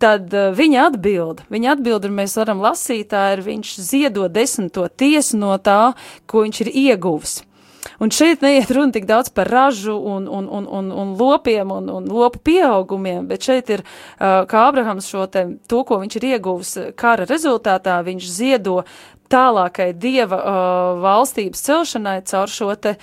tad 0.00 0.30
uh, 0.32 0.50
viņa 0.56 0.86
atbild, 0.92 1.44
viņa 1.50 1.74
atbild, 1.74 2.06
un 2.06 2.16
mēs 2.22 2.38
varam 2.38 2.62
lasīt, 2.62 3.10
tā 3.12 3.32
ir 3.34 3.44
viņš 3.44 3.76
ziedo 3.90 4.30
desmito 4.30 4.86
tiesu 4.88 5.40
no 5.40 5.56
tā, 5.58 5.92
ko 6.30 6.46
viņš 6.46 6.64
ir 6.66 6.74
ieguvis. 6.86 7.40
Un 8.00 8.12
šeit 8.12 8.42
neiet 8.44 8.70
runa 8.76 8.92
tik 8.92 9.06
daudz 9.08 9.32
par 9.32 9.48
ražu 9.48 9.96
un, 9.96 10.26
un, 10.28 10.46
un, 10.48 10.66
un, 10.68 10.90
un 11.02 11.12
lopiem 11.16 11.70
un, 11.72 11.88
un 11.90 12.08
lopu 12.12 12.40
pieaugumiem, 12.44 13.26
bet 13.28 13.44
šeit 13.50 13.72
ir, 13.72 13.82
uh, 13.82 14.44
kā 14.48 14.66
Abrahams 14.68 15.08
šo 15.10 15.26
te, 15.32 15.46
to, 15.68 15.82
ko 15.88 15.98
viņš 16.04 16.20
ir 16.20 16.28
ieguvis 16.34 16.74
kara 17.00 17.26
rezultātā, 17.28 17.98
viņš 18.06 18.30
ziedo 18.30 18.82
tālākai 19.30 19.92
dieva 19.96 20.38
uh, 20.40 21.00
valstības 21.02 21.62
celšanai 21.66 22.20
caur 22.28 22.50
šo 22.50 22.74
te 22.74 22.96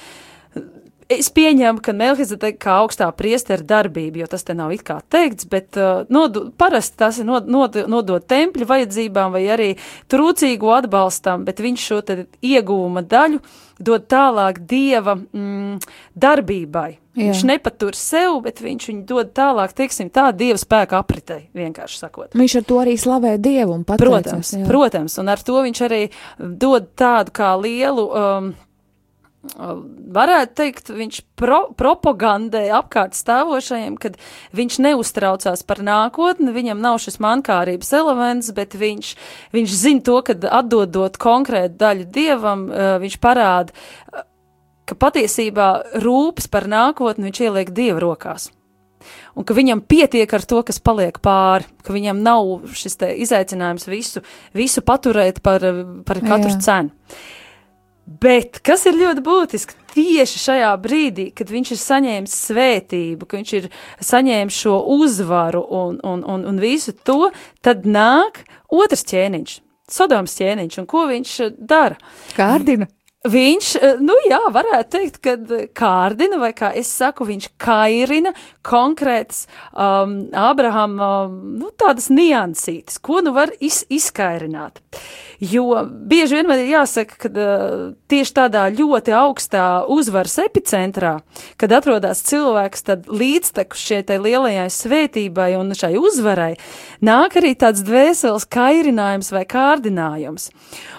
Es 1.08 1.30
pieņemu, 1.32 1.80
ka 1.80 1.94
Melkizedeka 1.96 2.60
kā 2.60 2.74
augstā 2.82 3.08
priestera 3.16 3.64
darbība, 3.64 4.20
jo 4.20 4.28
tas 4.28 4.44
te 4.44 4.52
nav 4.58 4.74
it 4.76 4.84
kā 4.88 4.98
teikts, 5.08 5.48
bet 5.48 5.80
uh, 5.80 6.04
nodu, 6.12 6.50
parasti 6.60 7.00
tas 7.00 7.22
ir 7.22 7.28
nod, 7.30 7.48
nod, 7.48 7.78
nodot 7.88 8.26
tempļu 8.28 8.68
vajadzībām 8.68 9.32
vai 9.32 9.46
arī 9.54 9.70
trūcīgu 10.12 10.74
atbalstam, 10.82 11.48
bet 11.48 11.64
viņš 11.64 11.88
šo 11.92 12.02
te 12.04 12.18
ieguvuma 12.44 13.06
daļu 13.08 13.40
dod 13.80 14.08
tālāk 14.12 14.60
dieva 14.68 15.16
mm, 15.16 15.80
darbībai. 16.18 16.90
Jā. 17.18 17.32
Viņš 17.32 17.46
nepatur 17.50 17.96
sev, 17.98 18.42
bet 18.46 18.60
viņš 18.62 18.92
viņu 18.92 19.08
dod 19.10 19.32
tālāk, 19.38 19.72
teiksim, 19.78 20.12
tā 20.14 20.28
dieva 20.38 20.60
spēka 20.62 21.00
apritei, 21.00 21.48
vienkārši 21.58 22.04
sakot. 22.04 22.36
Viņš 22.38 22.60
ar 22.60 22.68
to 22.68 22.84
arī 22.84 22.94
slavē 23.00 23.38
Dievu 23.42 23.74
un 23.80 23.88
pateicās. 23.88 24.28
Protams, 24.28 24.54
protams, 24.70 25.18
un 25.24 25.32
ar 25.34 25.42
to 25.42 25.64
viņš 25.66 25.84
arī 25.88 26.04
dod 26.38 26.92
tādu 27.00 27.34
kā 27.40 27.56
lielu 27.58 28.06
um, 28.12 28.52
varētu 29.44 30.56
teikt, 30.58 30.90
viņš 30.92 31.20
pro, 31.40 31.60
propagandē 31.78 32.66
apkārt 32.76 33.16
stāvošajiem, 33.18 33.98
kad 34.02 34.18
viņš 34.58 34.80
neuztraucās 34.84 35.64
par 35.68 35.84
nākotni, 35.86 36.52
viņam 36.56 36.82
nav 36.84 37.00
šis 37.04 37.20
mankārības 37.24 37.94
elements, 38.00 38.52
bet 38.58 38.76
viņš, 38.78 39.14
viņš 39.56 39.78
zina 39.78 40.04
to, 40.04 40.20
ka 40.26 40.36
atdodot 40.60 41.20
konkrētu 41.22 41.78
daļu 41.80 42.10
dievam, 42.12 42.68
uh, 42.68 42.98
viņš 43.04 43.20
parāda, 43.24 43.88
ka 44.88 44.96
patiesībā 44.96 45.70
rūpes 46.04 46.50
par 46.52 46.68
nākotni 46.72 47.30
viņš 47.30 47.44
ieliek 47.48 47.74
dievu 47.76 48.04
rokās. 48.08 48.52
Un 49.38 49.46
ka 49.48 49.54
viņam 49.54 49.84
pietiek 49.86 50.32
ar 50.34 50.44
to, 50.50 50.62
kas 50.66 50.80
paliek 50.84 51.20
pāri, 51.24 51.68
ka 51.86 51.94
viņam 51.96 52.24
nav 52.26 52.70
šis 52.76 52.98
izaicinājums 52.98 53.86
visu, 53.88 54.24
visu 54.58 54.82
paturēt 54.84 55.44
par, 55.46 55.64
par 56.08 56.24
katru 56.26 56.56
Jā. 56.56 56.62
cenu. 56.66 57.14
Bet 58.08 58.62
kas 58.64 58.86
ir 58.88 58.96
ļoti 58.96 59.20
būtiski 59.20 59.76
tieši 59.92 60.40
šajā 60.40 60.70
brīdī, 60.80 61.28
kad 61.36 61.50
viņš 61.52 61.74
ir 61.74 61.80
saņēmis 61.82 62.36
svētību, 62.48 63.28
ka 63.28 63.40
viņš 63.40 63.54
ir 63.60 63.70
saņēmis 64.08 64.60
šo 64.64 64.78
uzvaru 64.96 65.64
un, 65.76 65.98
un, 66.08 66.24
un, 66.24 66.46
un 66.48 66.62
visu 66.62 66.96
to, 66.96 67.34
tad 67.66 67.84
nāk 67.84 68.46
otrs 68.72 69.04
ķēniņš, 69.12 69.58
Sodoms 69.92 70.34
ķēniņš, 70.36 70.80
un 70.82 70.88
ko 70.88 71.06
viņš 71.08 71.34
dara? 71.64 71.96
Kārdina. 72.36 72.90
Viņš, 73.28 73.70
nu 74.04 74.16
jā, 74.28 74.40
varētu 74.56 74.92
teikt, 74.94 75.20
ka 75.24 75.36
kārdina, 75.76 76.40
vai 76.40 76.54
kā 76.56 76.70
es 76.80 76.92
saku, 76.92 77.28
viņš 77.28 77.50
kairina 77.60 78.32
konkrētas 78.68 79.48
um, 79.72 80.20
Abrahama, 80.32 81.10
um, 81.28 81.40
nu, 81.60 81.72
tādas 81.76 82.08
niansītes, 82.14 83.02
ko 83.04 83.20
nu 83.26 83.36
var 83.36 83.52
iz, 83.64 83.82
izkairināt. 83.92 84.80
Uh, 84.80 85.27
Jo 85.40 85.84
bieži 85.86 86.40
vien 86.40 86.48
man 86.50 86.58
ir 86.64 86.72
jāsaka, 86.72 87.18
ka 87.22 87.48
tieši 88.10 88.34
tādā 88.34 88.64
ļoti 88.74 89.14
augstā 89.14 89.66
uzvaras 89.94 90.40
epicentrā, 90.42 91.20
kad 91.62 91.76
atrodas 91.78 92.24
cilvēks, 92.26 92.86
tad 92.88 93.06
līdztekus 93.06 93.84
šai 93.86 94.18
lielajai 94.18 94.66
svētībai 94.74 95.52
un 95.60 95.76
šai 95.78 95.94
uzvarai 96.02 96.56
nāk 97.06 97.38
arī 97.38 97.54
tāds 97.54 97.86
dvēseles 97.86 98.50
kairinājums 98.50 99.30
vai 99.36 99.46
kārdinājums. 99.46 100.50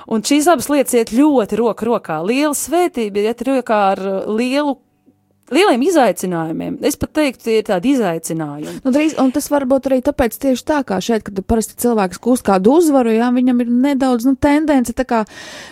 Un 0.07 0.23
šīs 0.23 0.47
abas 0.49 0.71
lietas 0.71 0.95
iet 0.95 1.11
ļoti 1.13 1.59
roku 1.59 1.91
rokā. 1.91 2.23
Liela 2.23 2.55
svētība 2.57 3.27
iet 3.27 3.43
rokā 3.45 3.81
ar 3.93 4.05
lielu 4.31 4.79
lieliem 5.55 5.83
izaicinājumiem. 5.89 6.79
Es 6.87 6.99
pat 7.01 7.13
teiktu, 7.19 7.45
tie 7.47 7.59
ir 7.61 7.67
tādi 7.69 7.95
izaicinājumi. 7.95 8.81
Nu, 8.85 8.93
drīz, 8.95 9.17
un 9.21 9.33
tas 9.35 9.49
varbūt 9.53 9.89
arī 9.91 10.01
tāpēc 10.07 10.37
tieši 10.43 10.65
tā, 10.69 10.81
kā 10.87 11.01
šeit, 11.05 11.25
kad 11.27 11.41
parasti 11.49 11.79
cilvēks 11.83 12.21
kūst 12.23 12.47
kādu 12.47 12.77
uzvaru, 12.79 13.13
jā, 13.17 13.31
viņam 13.35 13.63
ir 13.65 13.73
nedaudz, 13.89 14.27
nu, 14.29 14.37
tendence 14.41 14.95
tā 14.97 15.07
kā, 15.09 15.23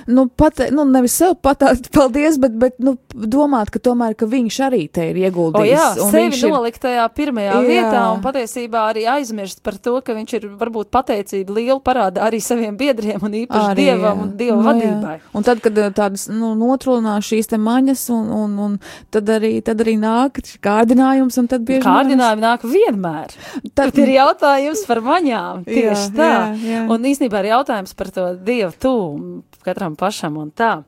nu, 0.08 0.26
pat, 0.28 0.64
nu, 0.74 0.86
nevis 0.88 1.16
sev 1.20 1.36
patāt 1.44 1.90
paldies, 1.94 2.38
bet, 2.42 2.56
bet, 2.60 2.78
nu, 2.82 2.96
domāt, 3.14 3.72
ka 3.74 3.82
tomēr, 3.82 4.16
ka 4.18 4.28
viņš 4.30 4.60
arī 4.68 4.86
te 4.92 5.10
ir 5.10 5.20
ieguldījis. 5.26 5.66
O, 5.66 5.70
jā, 5.72 6.10
sevi 6.12 6.32
ir... 6.32 6.52
nolikt 6.52 6.82
tajā 6.84 7.06
pirmajā 7.16 7.58
jā. 7.58 7.64
vietā 7.68 8.02
un 8.14 8.22
patiesībā 8.24 8.86
arī 8.92 9.06
aizmirst 9.16 9.62
par 9.66 9.78
to, 9.82 9.98
ka 10.04 10.16
viņš 10.16 10.36
ir 10.40 10.48
varbūt 10.56 10.90
pateicība 10.94 11.58
liela 11.58 11.80
parāda 11.84 12.24
arī 12.26 12.40
saviem 12.44 12.76
biedriem 12.78 13.22
un 13.22 13.38
īpaši 13.42 13.72
arī, 13.72 13.86
dievam 13.86 14.06
jā. 14.06 14.24
un 14.24 14.32
dievu 14.40 14.58
nu, 14.60 14.66
vadībai. 14.70 15.14
Jā. 15.18 15.32
Un 15.36 15.46
tad, 15.46 15.62
kad 15.64 15.78
eh, 15.80 15.92
tādas, 15.96 16.26
nu, 16.32 16.54
notrulinās 16.58 17.28
šīs 17.28 17.52
te 17.52 17.60
maņas 17.60 18.06
un, 18.14 18.32
un, 18.40 18.58
un 18.66 18.76
tad 19.14 19.30
arī 19.36 19.54
tad 19.66 19.83
arī 19.85 19.96
nāk 20.00 20.40
kārdinājums, 20.64 21.38
un 21.42 21.50
tad 21.50 21.66
bieži 21.66 21.85
kārdinājumi 21.85 22.44
nāk 22.44 22.66
vienmēr. 22.66 23.35
Tad 23.76 23.98
ir 24.02 24.14
jautājums 24.16 24.85
par 24.88 25.02
maņām. 25.05 25.66
Tieši 25.68 26.09
jā, 26.09 26.12
tā. 26.16 26.31
Jā, 26.31 26.72
jā. 26.72 26.83
Un 26.92 27.09
īstenībā 27.12 27.42
ir 27.42 27.52
jautājums 27.55 27.96
par 27.98 28.12
to 28.14 28.29
dievu 28.46 28.72
tūmu 28.83 29.40
katram 29.66 29.96
pašam 29.98 30.38
un 30.40 30.52
tā. 30.55 30.79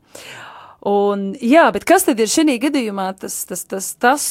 Un, 0.86 1.32
jā, 1.42 1.64
bet 1.74 1.82
kas 1.88 2.04
tad 2.06 2.20
ir 2.22 2.30
šī 2.30 2.54
gadījumā 2.62 3.08
tas, 3.18 3.34
tas, 3.48 3.64
tas, 3.66 3.88
tas 3.98 4.24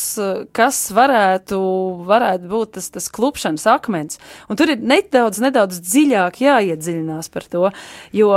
kas 0.56 0.78
varētu, 0.96 1.58
varētu 2.08 2.48
būt 2.48 2.78
tas, 2.78 2.88
tas 2.94 3.10
klupšanas 3.12 3.66
akmens? 3.68 4.16
Un 4.48 4.56
tur 4.60 4.72
ir 4.72 4.80
nedaudz, 4.80 5.42
nedaudz 5.44 5.82
dziļāk 5.84 6.40
jāiedziļinās 6.46 7.28
par 7.34 7.48
to, 7.52 7.66
jo 8.16 8.32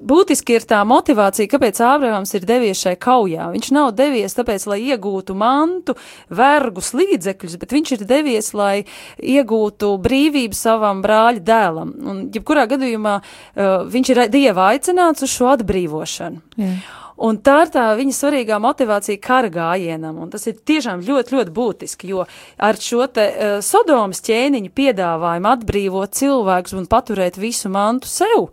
būtiski 0.00 0.56
ir 0.56 0.64
tā 0.70 0.80
motivācija, 0.88 1.50
kāpēc 1.52 1.82
Ābrahams 1.84 2.32
ir 2.38 2.48
devies 2.48 2.80
šai 2.80 2.94
kaujā. 2.96 3.50
Viņš 3.52 3.68
nav 3.76 3.92
devies 4.00 4.38
tāpēc, 4.38 4.64
lai 4.72 4.80
iegūtu 4.86 5.36
mantu, 5.36 5.98
vergus 6.32 6.94
līdzekļus, 6.96 7.58
bet 7.60 7.76
viņš 7.76 7.94
ir 7.98 8.06
devies, 8.08 8.50
lai 8.56 8.86
iegūtu 9.20 9.92
brīvību 10.00 10.56
savam 10.56 11.04
brāļa 11.04 11.44
dēlam. 11.52 11.92
Un, 12.00 12.24
jebkurā 12.32 12.64
gadījumā, 12.72 13.18
uh, 13.20 13.78
viņš 13.92 14.14
ir 14.16 14.24
dieva 14.32 14.72
aicināts 14.72 15.28
uz 15.28 15.36
šo 15.36 15.52
atbrīvošanu. 15.52 16.44
Jā. 16.56 16.72
Un 17.22 17.38
tā 17.44 17.58
ir 17.66 17.72
tā 17.74 17.84
viņa 17.98 18.14
svarīgā 18.16 18.56
motivācija 18.62 19.20
kara 19.22 19.50
gājienam, 19.52 20.16
un 20.22 20.30
tas 20.32 20.46
ir 20.48 20.56
tiešām 20.56 21.02
ļoti, 21.04 21.36
ļoti 21.36 21.52
būtiski, 21.54 22.12
jo 22.14 22.24
ar 22.56 22.80
šo 22.80 23.06
te 23.12 23.26
uh, 23.28 23.56
Sodomas 23.64 24.24
ķēniņu 24.24 24.72
piedāvājumu 24.72 25.50
atbrīvot 25.52 26.16
cilvēkus 26.16 26.76
un 26.80 26.88
paturēt 26.90 27.36
visu 27.40 27.68
mantu 27.72 28.08
sev, 28.08 28.48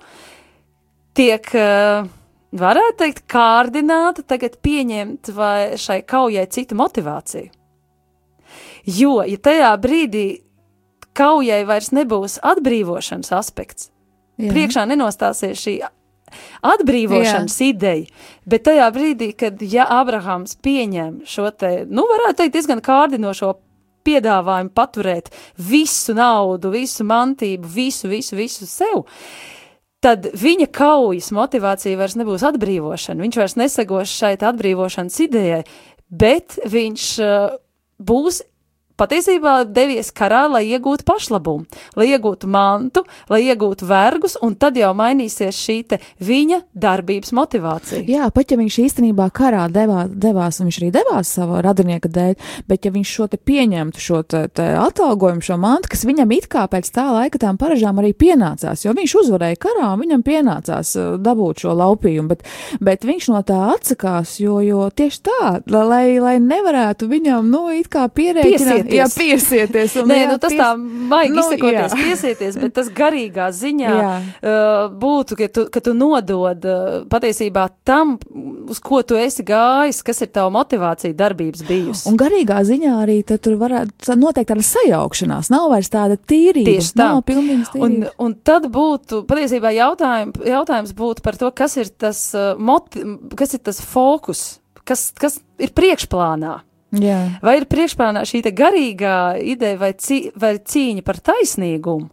tiek, 1.16 1.48
uh, 1.56 2.10
varētu 2.52 2.98
teikt, 3.04 3.24
kārdināta 3.32 4.26
tagad 4.28 4.60
pieņemt 4.64 5.32
vai 5.36 5.80
šai 5.80 6.02
kaujai 6.08 6.48
citu 6.52 6.78
motivāciju. 6.80 7.52
Jo, 8.90 9.20
ja 9.28 9.38
tajā 9.38 9.72
brīdī 9.82 10.28
kaujai 11.18 11.62
vairs 11.68 11.92
nebūs 11.94 12.40
atbrīvošanas 12.46 13.32
aspekts, 13.36 13.90
Jā. 14.40 14.52
priekšā 14.54 14.86
nenostāsies 14.90 15.60
šī 15.60 15.76
atbrīvošanas 16.74 17.58
Jā. 17.60 17.72
ideja, 17.74 18.28
bet 18.50 18.66
tajā 18.68 18.90
brīdī, 18.96 19.32
kad 19.38 19.62
ja 19.62 19.88
Abrahams 20.00 20.58
pieņem 20.64 21.24
šo 21.30 21.50
te, 21.56 21.74
nu, 21.90 22.06
varētu 22.10 22.42
teikt, 22.42 22.58
diezgan 22.58 22.84
kārdinošo 22.86 23.54
piedāvājumu 24.08 24.74
paturēt 24.76 25.32
visu 25.70 26.16
naudu, 26.18 26.72
visu 26.74 27.06
mantību, 27.08 27.70
visu, 27.70 28.10
visu, 28.12 28.38
visu 28.40 28.68
sev, 28.70 29.04
tad 30.04 30.30
viņa 30.40 30.70
kaujas 30.76 31.32
motivācija 31.36 32.00
vairs 32.00 32.16
nebūs 32.20 32.46
atbrīvošana. 32.48 33.22
Viņš 33.26 33.40
vairs 33.42 33.58
nesagos 33.60 34.14
šai 34.16 34.36
atbrīvošanas 34.38 35.20
idejai, 35.28 35.64
bet 36.10 36.58
viņš 36.70 37.10
uh, 37.24 37.58
būs 38.00 38.42
patiesībā 39.00 39.64
devies 39.70 40.12
karā, 40.16 40.46
lai 40.52 40.66
iegūtu 40.70 41.06
pašlabumu, 41.08 41.66
lai 42.00 42.10
iegūtu 42.12 42.50
mantu, 42.52 43.06
lai 43.32 43.42
iegūtu 43.48 43.88
vergus, 43.90 44.38
un 44.44 44.56
tad 44.60 44.78
jau 44.80 44.92
mainīsies 44.98 45.60
šī 45.60 45.80
viņa 46.24 46.60
darbības 46.76 47.32
motivācija. 47.36 48.04
Jā, 48.10 48.28
pat 48.36 48.52
ja 48.52 48.58
viņš 48.60 48.78
īstenībā 48.84 49.30
karā 49.36 49.66
devā, 49.72 50.06
devās, 50.10 50.60
un 50.60 50.70
viņš 50.70 50.80
arī 50.82 50.90
devās 50.94 51.32
savu 51.38 51.62
radinieka 51.64 52.12
dēļ, 52.12 52.36
bet 52.70 52.86
ja 52.86 52.92
viņš 52.94 53.14
šo 53.16 53.28
te 53.32 53.40
pieņemtu, 53.40 54.04
šo 54.04 54.22
te, 54.28 54.44
te 54.52 54.66
atalgojumu, 54.80 55.44
šo 55.46 55.58
mantu, 55.62 55.92
kas 55.94 56.06
viņam 56.08 56.34
it 56.36 56.50
kā 56.52 56.66
pēc 56.72 56.92
tā 56.96 57.08
laika 57.14 57.42
tām 57.42 57.60
paražām 57.62 58.02
arī 58.02 58.12
pienācās, 58.18 58.84
jo 58.86 58.94
viņš 58.98 59.16
uzvarēja 59.24 59.60
karā, 59.62 59.94
un 59.94 60.04
viņam 60.04 60.26
pienācās 60.28 60.94
uh, 61.00 61.10
dabūt 61.22 61.64
šo 61.64 61.76
laupījumu, 61.80 62.34
bet, 62.34 62.46
bet 62.84 63.08
viņš 63.08 63.30
no 63.34 63.44
tā 63.48 63.60
atsakās, 63.76 64.38
jo, 64.44 64.60
jo 64.66 64.90
tieši 64.92 65.24
tā, 65.30 65.52
lai, 65.72 66.20
lai 66.22 66.36
nevarētu 66.44 67.10
viņam, 67.10 67.50
nu, 67.50 67.66
it 67.80 67.90
kā 67.92 68.08
pierēķināt 68.12 68.89
piesieties. 68.90 69.48
Jā, 69.50 69.68
piesieties. 69.70 69.96
Nē, 70.10 70.18
jā, 70.20 70.30
nu, 70.32 70.38
tas 70.42 70.54
pies... 70.54 70.62
tā 70.62 70.70
maigi 71.14 71.36
nu, 71.36 71.44
izsakoties, 71.44 71.96
jā. 71.96 72.00
piesieties, 72.04 72.58
bet 72.64 72.76
tas 72.78 72.92
garīgā 72.96 73.50
ziņā 73.56 73.96
uh, 73.96 74.86
būtu, 75.02 75.38
ka 75.40 75.50
tu, 75.56 75.66
ka 75.74 75.84
tu 75.86 75.94
nodod 75.98 76.68
uh, 76.68 76.88
patiesībā 77.12 77.66
tam, 77.88 78.18
uz 78.70 78.82
ko 78.84 79.02
tu 79.08 79.18
esi 79.20 79.46
gājis, 79.48 80.02
kas 80.06 80.24
ir 80.26 80.32
tava 80.36 80.52
motivācija 80.54 81.16
darbības 81.18 81.66
bijusi. 81.68 82.06
Un 82.12 82.20
garīgā 82.20 82.62
ziņā 82.68 82.96
arī 83.04 83.20
tur 83.30 83.58
varētu 83.62 84.18
noteikt 84.20 84.54
tāda 84.54 84.66
sajaukšanās, 84.66 85.52
nav 85.54 85.70
vairs 85.74 85.92
tāda 85.94 86.20
tīrība. 86.20 86.78
Tieši 86.78 86.96
tā. 86.96 87.10
Nav 87.14 87.24
pilnīgas 87.28 87.74
tīrības. 87.74 88.14
Un, 88.16 88.26
un 88.26 88.38
tad 88.46 88.70
būtu, 88.74 89.24
patiesībā 89.30 89.74
jautājum, 89.78 90.34
jautājums 90.48 90.96
būtu 90.98 91.26
par 91.26 91.40
to, 91.40 91.52
kas 91.56 91.78
ir 91.82 91.92
tas, 91.94 92.24
uh, 92.38 92.54
moti, 92.58 93.06
kas 93.40 93.56
ir 93.58 93.64
tas 93.66 93.82
fokus, 93.84 94.48
kas, 94.88 95.10
kas 95.18 95.40
ir 95.62 95.74
priekšplānā. 95.76 96.60
Jā. 96.96 97.20
Vai 97.46 97.60
ir 97.60 97.68
priekšplānā 97.70 98.24
šī 98.26 98.42
garīgā 98.50 99.18
ideja 99.46 99.78
vai, 99.78 99.92
cī, 99.94 100.30
vai 100.40 100.56
cīņa 100.58 101.04
par 101.06 101.20
taisnīgumu, 101.22 102.10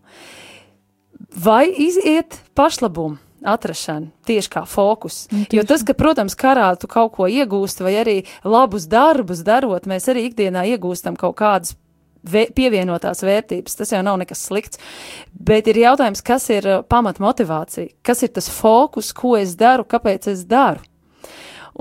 vai 1.44 1.64
iziet 1.70 2.42
pašlabumu? 2.54 3.22
atrašana, 3.46 4.10
tieši 4.26 4.50
kā 4.50 4.64
fokus. 4.66 5.26
Nu, 5.30 5.44
tieši. 5.44 5.58
Jo 5.58 5.64
tas, 5.68 5.84
ka, 5.86 5.94
protams, 5.94 6.34
karā 6.38 6.68
tu 6.80 6.88
kaut 6.90 7.12
ko 7.14 7.28
iegūsti, 7.30 7.84
vai 7.86 7.94
arī 8.00 8.16
labus 8.44 8.88
darbus 8.90 9.44
darot, 9.46 9.86
mēs 9.86 10.08
arī 10.10 10.26
ikdienā 10.30 10.64
iegūstam 10.72 11.18
kaut 11.20 11.36
kādas 11.38 11.76
vē, 12.26 12.46
pievienotās 12.56 13.22
vērtības. 13.26 13.78
Tas 13.78 13.94
jau 13.94 14.02
nav 14.06 14.18
nekas 14.22 14.42
slikts. 14.48 14.82
Bet 15.30 15.70
ir 15.70 15.80
jautājums, 15.84 16.24
kas 16.26 16.48
ir 16.54 16.66
uh, 16.70 16.82
pamatmotivācija, 16.88 17.94
kas 18.06 18.24
ir 18.26 18.34
tas 18.36 18.50
fokus, 18.52 19.12
ko 19.16 19.36
es 19.38 19.56
daru, 19.58 19.86
kāpēc 19.86 20.30
es 20.32 20.46
daru. 20.48 20.82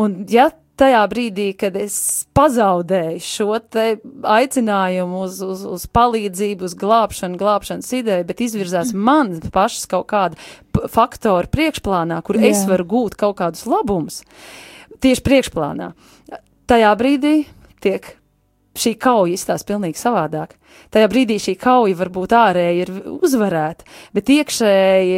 Un, 0.02 0.24
ja 0.30 0.50
tajā 0.80 1.02
brīdī, 1.12 1.48
kad 1.58 1.76
es 1.80 1.98
pazaudēju 2.36 3.22
šo 3.24 3.48
aicinājumu 4.36 5.22
uz, 5.26 5.40
uz, 5.46 5.64
uz 5.78 5.86
palīdzību, 5.96 6.68
uz 6.68 6.76
glābšanu, 6.80 7.40
glābšanas 7.40 7.92
ideju, 8.00 8.28
bet 8.28 8.44
izvirzās 8.46 8.94
man 8.94 9.38
pašas 9.54 9.88
kaut 9.92 10.10
kāda 10.12 10.88
faktoru 10.92 11.50
priekšplānā, 11.52 12.20
kur 12.26 12.40
Jā. 12.40 12.52
es 12.52 12.66
varu 12.70 12.88
gūt 12.92 13.18
kaut 13.20 13.40
kādus 13.40 13.66
labumus, 13.70 14.22
tieši 15.04 15.26
priekšplānā. 15.26 15.94
Tajā 16.70 16.94
brīdī 17.00 17.36
tiek 17.84 18.16
šī 18.76 18.96
kauja 19.00 19.36
izstāsta 19.38 19.72
pilnīgi 19.72 20.02
savādāk. 20.02 20.58
Tajā 20.94 21.10
brīdī 21.12 21.36
šī 21.42 21.56
kauja 21.60 21.98
varbūt 22.00 22.34
ārēji 22.38 22.84
ir 22.86 22.92
uzvarēta, 23.26 23.84
bet 24.16 24.30
iekšēji 24.32 25.18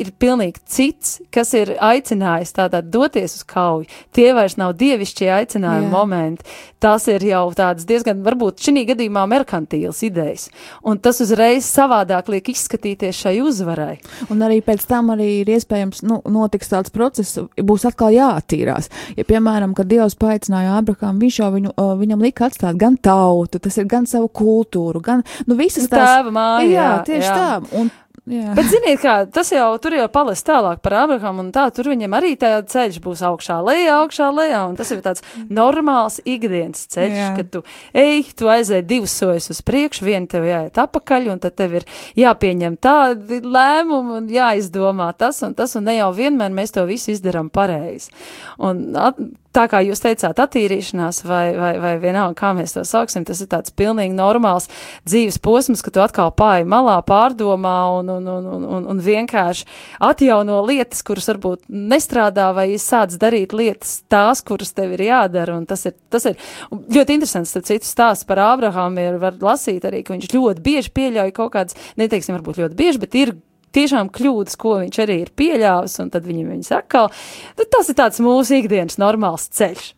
ir 0.00 0.12
pilnīgi 0.20 0.62
cits, 0.64 1.18
kas 1.34 1.52
ir 1.58 1.74
aicinājis 1.76 2.54
tādā 2.56 2.80
doties 2.80 3.36
uz 3.40 3.44
kauju. 3.48 3.88
Tie 4.16 4.30
vairs 4.36 4.56
nav 4.60 4.76
dievišķie 4.80 5.28
aicinājumi 5.34 5.88
Jā. 5.88 5.92
momenti. 5.92 6.46
Tas 6.78 7.08
ir 7.10 7.24
jau 7.26 7.42
tāds 7.58 7.82
diezgan, 7.88 8.20
varbūt 8.22 8.62
šī 8.62 8.84
gadījumā 8.92 9.24
merkantīls 9.26 10.04
idejas. 10.06 10.46
Un 10.86 11.00
tas 11.02 11.18
uzreiz 11.24 11.66
savādāk 11.66 12.30
liek 12.30 12.52
izskatīties 12.52 13.18
šai 13.24 13.40
uzvarai. 13.42 13.96
Un 14.30 14.44
arī 14.46 14.60
pēc 14.62 14.86
tam 14.86 15.10
arī 15.10 15.40
ir 15.40 15.50
iespējams, 15.56 16.04
nu, 16.06 16.20
notiks 16.30 16.70
tāds 16.70 16.94
process, 16.94 17.40
būs 17.58 17.86
atkal 17.88 18.14
jāattīrās. 18.14 18.92
Ja, 19.18 19.26
piemēram, 19.26 19.74
kad 19.74 19.90
Dievs 19.90 20.14
paaicināja 20.20 20.78
Abrahāmu, 20.78 21.24
viņš 21.26 21.40
jau 21.42 21.50
viņu, 21.56 21.74
viņam 21.98 22.22
lika 22.22 22.46
atstāt 22.46 22.78
gan 22.78 22.94
tautu, 22.96 23.58
tas 23.58 23.80
ir 23.80 23.90
gan 23.90 24.06
savu 24.06 24.30
kultūru, 24.58 25.02
gan, 25.04 25.24
nu, 25.46 25.56
visas 25.58 25.88
tās. 25.88 26.18
Tēva 26.18 26.34
māja. 26.34 26.68
jā, 26.68 26.90
tieši 27.06 27.32
tā. 27.32 27.56
Un, 27.78 27.90
jā. 28.28 28.52
Bet, 28.56 28.68
ziniet, 28.68 29.00
kā 29.00 29.14
tas 29.32 29.50
jau 29.54 29.68
tur 29.82 29.94
jau 29.96 30.06
palas 30.12 30.42
tālāk 30.44 30.82
par 30.84 30.96
Abrahamu, 31.04 31.46
un 31.46 31.52
tā 31.54 31.68
tur 31.74 31.90
viņam 31.92 32.16
arī 32.18 32.34
tā 32.40 32.50
ceļš 32.68 32.98
būs 33.04 33.22
augšā, 33.28 33.58
lejā, 33.64 33.94
augšā, 34.02 34.28
lejā. 34.34 34.62
Un 34.68 34.76
tas 34.78 34.90
ir 34.94 35.00
tāds 35.04 35.24
normāls 35.48 36.18
ikdienas 36.28 36.84
ceļš, 36.92 37.16
Jā. 37.16 37.30
kad 37.38 37.50
tu 37.54 37.64
ej, 37.96 38.26
tu 38.38 38.50
aizēji 38.52 38.86
divus 38.88 39.16
soļus 39.20 39.50
uz 39.54 39.62
priekšu, 39.64 40.06
vienu 40.08 40.30
tev 40.30 40.48
jāiet 40.48 40.80
apakaļ, 40.82 41.30
un 41.34 41.42
tad 41.44 41.56
tev 41.58 41.78
ir 41.80 41.88
jāpieņem 42.18 42.78
tādi 42.84 43.40
lēmumi 43.44 44.16
un 44.20 44.30
jāizdomā 44.32 45.12
tas 45.18 45.40
un 45.46 45.56
tas, 45.58 45.76
un 45.78 45.88
ne 45.88 45.98
jau 46.00 46.12
vienmēr 46.16 46.54
mēs 46.54 46.76
to 46.76 46.84
visu 46.88 47.14
izdarām 47.14 47.52
pareizi. 47.54 48.12
Un 48.58 48.90
at, 48.98 49.20
tā 49.58 49.66
kā 49.70 49.80
jūs 49.82 50.02
teicāt, 50.02 50.38
attīrīšanās 50.42 51.22
vai, 51.26 51.44
vai, 51.58 51.72
vai 51.82 51.94
vienalga, 52.02 52.36
kā 52.38 52.52
mēs 52.56 52.76
to 52.76 52.84
sauksim, 52.86 53.26
tas 53.28 53.42
ir 53.42 53.50
tāds 53.50 53.74
pilnīgi 53.74 54.14
normāls 54.16 54.68
dzīves 55.08 55.40
posms, 55.42 55.82
ka 55.84 55.92
tu 55.94 56.02
atkal 56.04 56.30
pāri 56.36 56.66
malā 56.68 56.98
pārdomā 57.06 57.76
un, 57.98 58.12
un, 58.18 58.28
un, 58.36 58.48
un, 58.54 58.66
un, 58.78 58.88
un 58.92 59.02
vienkārši 59.02 59.66
atjauno 60.08 60.60
lietas, 60.68 61.02
kuras 61.06 61.28
varbūt 61.32 61.66
nestrādā 61.68 62.50
vai 62.56 62.70
sāc 62.82 63.16
darīt 63.20 63.56
lietas 63.56 63.98
tās, 64.10 64.44
kuras 64.46 64.74
tev 64.76 64.94
ir 64.96 65.06
jādara. 65.08 65.58
Un 65.58 65.66
tas 65.68 65.84
ir, 65.88 65.96
tas 66.12 66.28
ir 66.28 66.38
ļoti 66.70 67.18
interesants, 67.18 67.56
tad 67.56 67.68
citu 67.68 67.88
stāsts 67.88 68.28
par 68.28 68.42
Ābrahāmu 68.44 69.02
ir, 69.02 69.20
var 69.22 69.38
lasīt 69.42 69.86
arī, 69.88 70.04
ka 70.06 70.14
viņš 70.14 70.32
ļoti 70.34 70.64
bieži 70.64 70.94
pieļauj 70.94 71.34
kaut 71.36 71.54
kādas, 71.56 71.78
neteiksim, 72.00 72.36
varbūt 72.38 72.62
ļoti 72.62 72.78
bieži, 72.78 73.02
bet 73.02 73.18
ir 73.18 73.36
tiešām 73.76 74.12
kļūdas, 74.14 74.58
ko 74.60 74.78
viņš 74.82 75.02
arī 75.04 75.20
ir 75.24 75.34
pieļāvis, 75.38 75.98
un 76.04 76.10
tad 76.14 76.26
viņam 76.28 76.54
viņas 76.54 76.74
atkal. 76.80 77.12
Tad 77.58 77.72
tas 77.76 77.92
ir 77.92 77.98
tāds 77.98 78.22
mūsu 78.24 78.60
ikdienas 78.62 79.00
normāls 79.00 79.48
ceļš. 79.58 79.92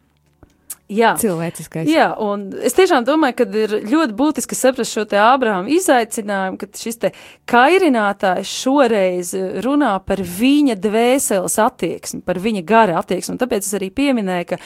Jā. 0.90 1.12
Cilvēciskais. 1.20 1.86
Jā, 1.86 2.08
un 2.18 2.48
es 2.66 2.74
tiešām 2.74 3.04
domāju, 3.06 3.36
ka 3.38 3.44
ir 3.62 3.74
ļoti 3.86 4.14
būtiski 4.18 4.56
saprast 4.58 4.96
šo 4.96 5.04
te 5.06 5.20
Ābrahāma 5.22 5.70
izaicinājumu, 5.70 6.58
ka 6.58 6.66
šis 6.74 6.98
te 7.04 7.10
kairinātājs 7.50 8.50
šoreiz 8.50 9.30
runā 9.62 9.92
par 10.02 10.18
viņa 10.26 10.74
dvēseles 10.82 11.54
attieksmi, 11.62 12.24
par 12.26 12.40
viņa 12.42 12.64
gara 12.66 12.96
attieksmi. 12.98 13.36
Un 13.36 13.42
tāpēc 13.42 13.68
es 13.68 13.76
arī 13.78 13.92
pieminēju, 13.94 14.48
ka 14.50 14.58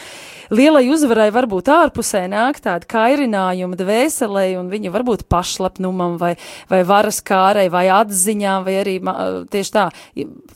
lielai 0.56 0.86
uzvarai 0.94 1.28
varbūt 1.34 1.68
ārpusē 1.74 2.24
nāk 2.32 2.62
tāda 2.64 2.88
kairinājuma 2.88 3.76
dvēselē 3.82 4.46
un 4.62 4.72
viņa 4.72 4.94
varbūt 4.96 5.26
pašlepnumam 5.28 6.16
vai, 6.22 6.32
vai 6.72 6.80
varas 6.88 7.20
kārai 7.20 7.66
vai 7.72 7.84
atziņām 7.92 8.64
vai 8.64 8.78
arī 8.80 8.96
tieši 9.52 9.76
tā 9.76 9.90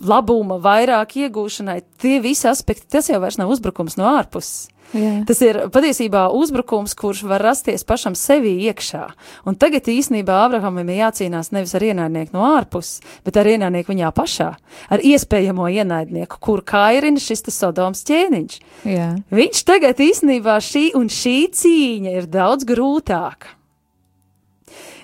labuma 0.00 0.56
vairāk 0.64 1.18
iegūšanai. 1.26 1.82
Tie 2.00 2.16
visi 2.24 2.48
aspekti, 2.48 2.88
tas 2.96 3.12
jau 3.12 3.20
vairs 3.20 3.36
nav 3.36 3.52
uzbrukums 3.52 4.00
no 4.00 4.08
ārpuses. 4.16 4.70
Jā. 4.96 5.10
Tas 5.28 5.40
ir 5.44 5.58
patiesībā 5.72 6.28
uzbrukums, 6.32 6.94
kurš 6.98 7.24
var 7.28 7.42
rasties 7.44 7.84
pašam 7.88 8.14
sevī 8.16 8.54
iekšā. 8.70 9.02
Un 9.48 9.58
tagad 9.60 9.90
īsnībā 9.92 10.38
Abrahamam 10.46 10.88
ir 10.88 11.02
jācīnās 11.02 11.52
nevis 11.52 11.74
ar 11.76 11.84
ienaidnieku 11.90 12.36
no 12.36 12.46
ārpuses, 12.54 13.02
bet 13.26 13.36
ar 13.36 13.50
ienaidnieku 13.52 13.92
viņā 13.92 14.12
pašā, 14.16 14.48
ar 14.88 15.04
iespējamo 15.04 15.68
ienaidnieku, 15.68 16.40
kur 16.40 16.64
kairina 16.64 17.20
šis 17.20 17.44
Sodoms 17.52 18.04
ķēniņš. 18.08 18.58
Jā. 18.88 19.12
Viņš 19.34 19.62
tagad 19.68 20.00
īsnībā 20.00 20.56
šī 20.64 20.90
un 20.98 21.12
šī 21.12 21.36
cīņa 21.58 22.18
ir 22.22 22.32
daudz 22.32 22.68
grūtāka. 22.68 23.57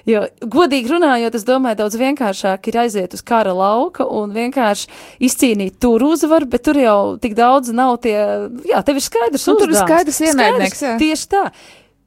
Jo, 0.05 0.27
godīgi 0.53 0.91
runājot, 0.93 1.37
es 1.39 1.47
domāju, 1.49 1.79
daudz 1.79 1.95
vienkāršāk 1.97 2.69
ir 2.69 2.77
aiziet 2.83 3.15
uz 3.17 3.23
kara 3.25 3.55
lauka 3.57 4.05
un 4.05 4.35
vienkārši 4.37 4.91
izcīnīt 5.25 5.79
tur 5.81 6.05
uzvaru, 6.05 6.49
bet 6.53 6.67
tur 6.67 6.77
jau 6.77 6.99
tik 7.21 7.37
daudz 7.39 7.73
nav 7.73 7.97
tie, 8.05 8.19
jā, 8.69 8.83
tev 8.85 9.01
ir 9.01 9.07
skaidrs, 9.07 9.47
Nu, 9.49 9.57
tur 9.63 9.73
ir 9.73 9.81
skaidrs 9.81 10.21
ienaidnieks. 10.29 10.85
Tieši 11.01 11.31
tā. 11.33 11.47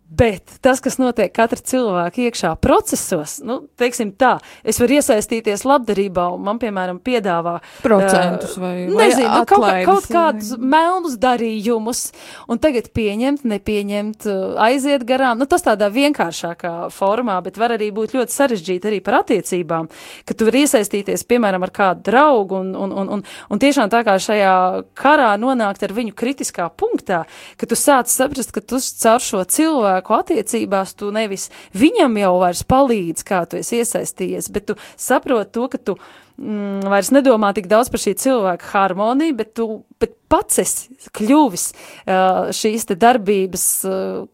Bet 0.09 0.61
tas, 0.63 0.79
kas 0.79 0.95
notiek 1.01 1.33
katra 1.35 1.59
cilvēka 1.59 2.21
iekšā 2.29 2.53
procesos, 2.63 3.41
nu, 3.43 3.57
teiksim 3.75 4.13
tā, 4.15 4.37
es 4.63 4.77
varu 4.79 4.95
iesaistīties 5.01 5.65
labdarībā, 5.67 6.29
un 6.31 6.45
man, 6.45 6.59
piemēram, 6.61 7.01
piedāvā 7.03 7.57
Procentus 7.83 8.55
vai- 8.55 8.85
vai 8.87 9.09
nezinu, 9.09 9.27
nu, 9.27 9.41
kaut, 9.45 9.65
atlaides, 9.65 9.85
kaut 9.85 10.07
vai- 10.07 10.15
kādus 10.15 10.51
melnus 10.57 11.17
darījumus, 11.19 12.13
un 12.47 12.57
tagad 12.57 12.87
pieņemt, 12.95 13.43
nepieņemt, 13.43 14.29
aiziet 14.63 15.03
garām. 15.03 15.37
Nu, 15.39 15.45
tas 15.45 15.61
tādā 15.67 15.91
vienkāršākā 15.91 16.87
formā, 16.89 17.43
bet 17.43 17.57
var 17.57 17.71
arī 17.75 17.91
būt 17.91 18.15
ļoti 18.15 18.31
sarežģīti 18.31 18.87
arī 18.87 19.03
par 19.03 19.19
attiecībām, 19.25 19.89
ka 20.25 20.33
tu 20.33 20.45
vari 20.45 20.63
iesaistīties, 20.63 21.27
piemēram, 21.27 21.63
ar 21.63 21.69
kādu 21.71 22.03
draugu, 22.07 22.55
un, 22.61 22.71
un, 22.75 22.91
un, 22.93 23.09
un, 23.09 23.23
un 23.51 23.59
tiešām 23.59 23.89
tā 23.91 24.05
kā 24.07 24.15
šajā 24.15 24.85
karā 24.95 25.35
nonākt 25.37 25.83
ar 25.83 25.89
viņu 25.91 26.15
kritiskā 26.15 26.71
punktā, 26.71 27.25
ka 27.57 27.65
tu 27.67 27.75
sāc 27.75 28.07
saprast, 28.07 28.53
ka 28.55 28.61
tu 28.61 28.79
caur 28.79 29.19
šo 29.19 29.43
cilvēku 29.43 29.96
attiecībās 30.01 30.93
tu 30.99 31.11
nevis 31.15 31.49
viņam 31.77 32.17
jau 32.21 32.33
vairs 32.43 32.63
palīdz, 32.67 33.25
kā 33.27 33.43
tu 33.49 33.59
esi 33.61 33.81
iesaistījies, 33.81 34.51
bet 34.53 34.69
tu 34.69 34.77
saproti 34.99 35.53
to, 35.57 35.67
ka 35.73 35.81
tu 35.81 35.97
mm, 35.97 36.87
vairs 36.91 37.11
nedomā 37.15 37.53
tik 37.57 37.69
daudz 37.71 37.91
par 37.93 38.03
šī 38.03 38.15
cilvēka 38.21 38.71
harmoniju, 38.73 39.37
bet 39.37 39.53
tu 39.57 39.69
bet 39.99 40.15
pats 40.29 40.61
esi 40.63 41.11
kļuvis 41.17 41.69
uh, 41.73 42.49
šīs 42.55 42.89
te 42.89 42.99
darbības. 42.99 43.69
Uh, 43.87 44.25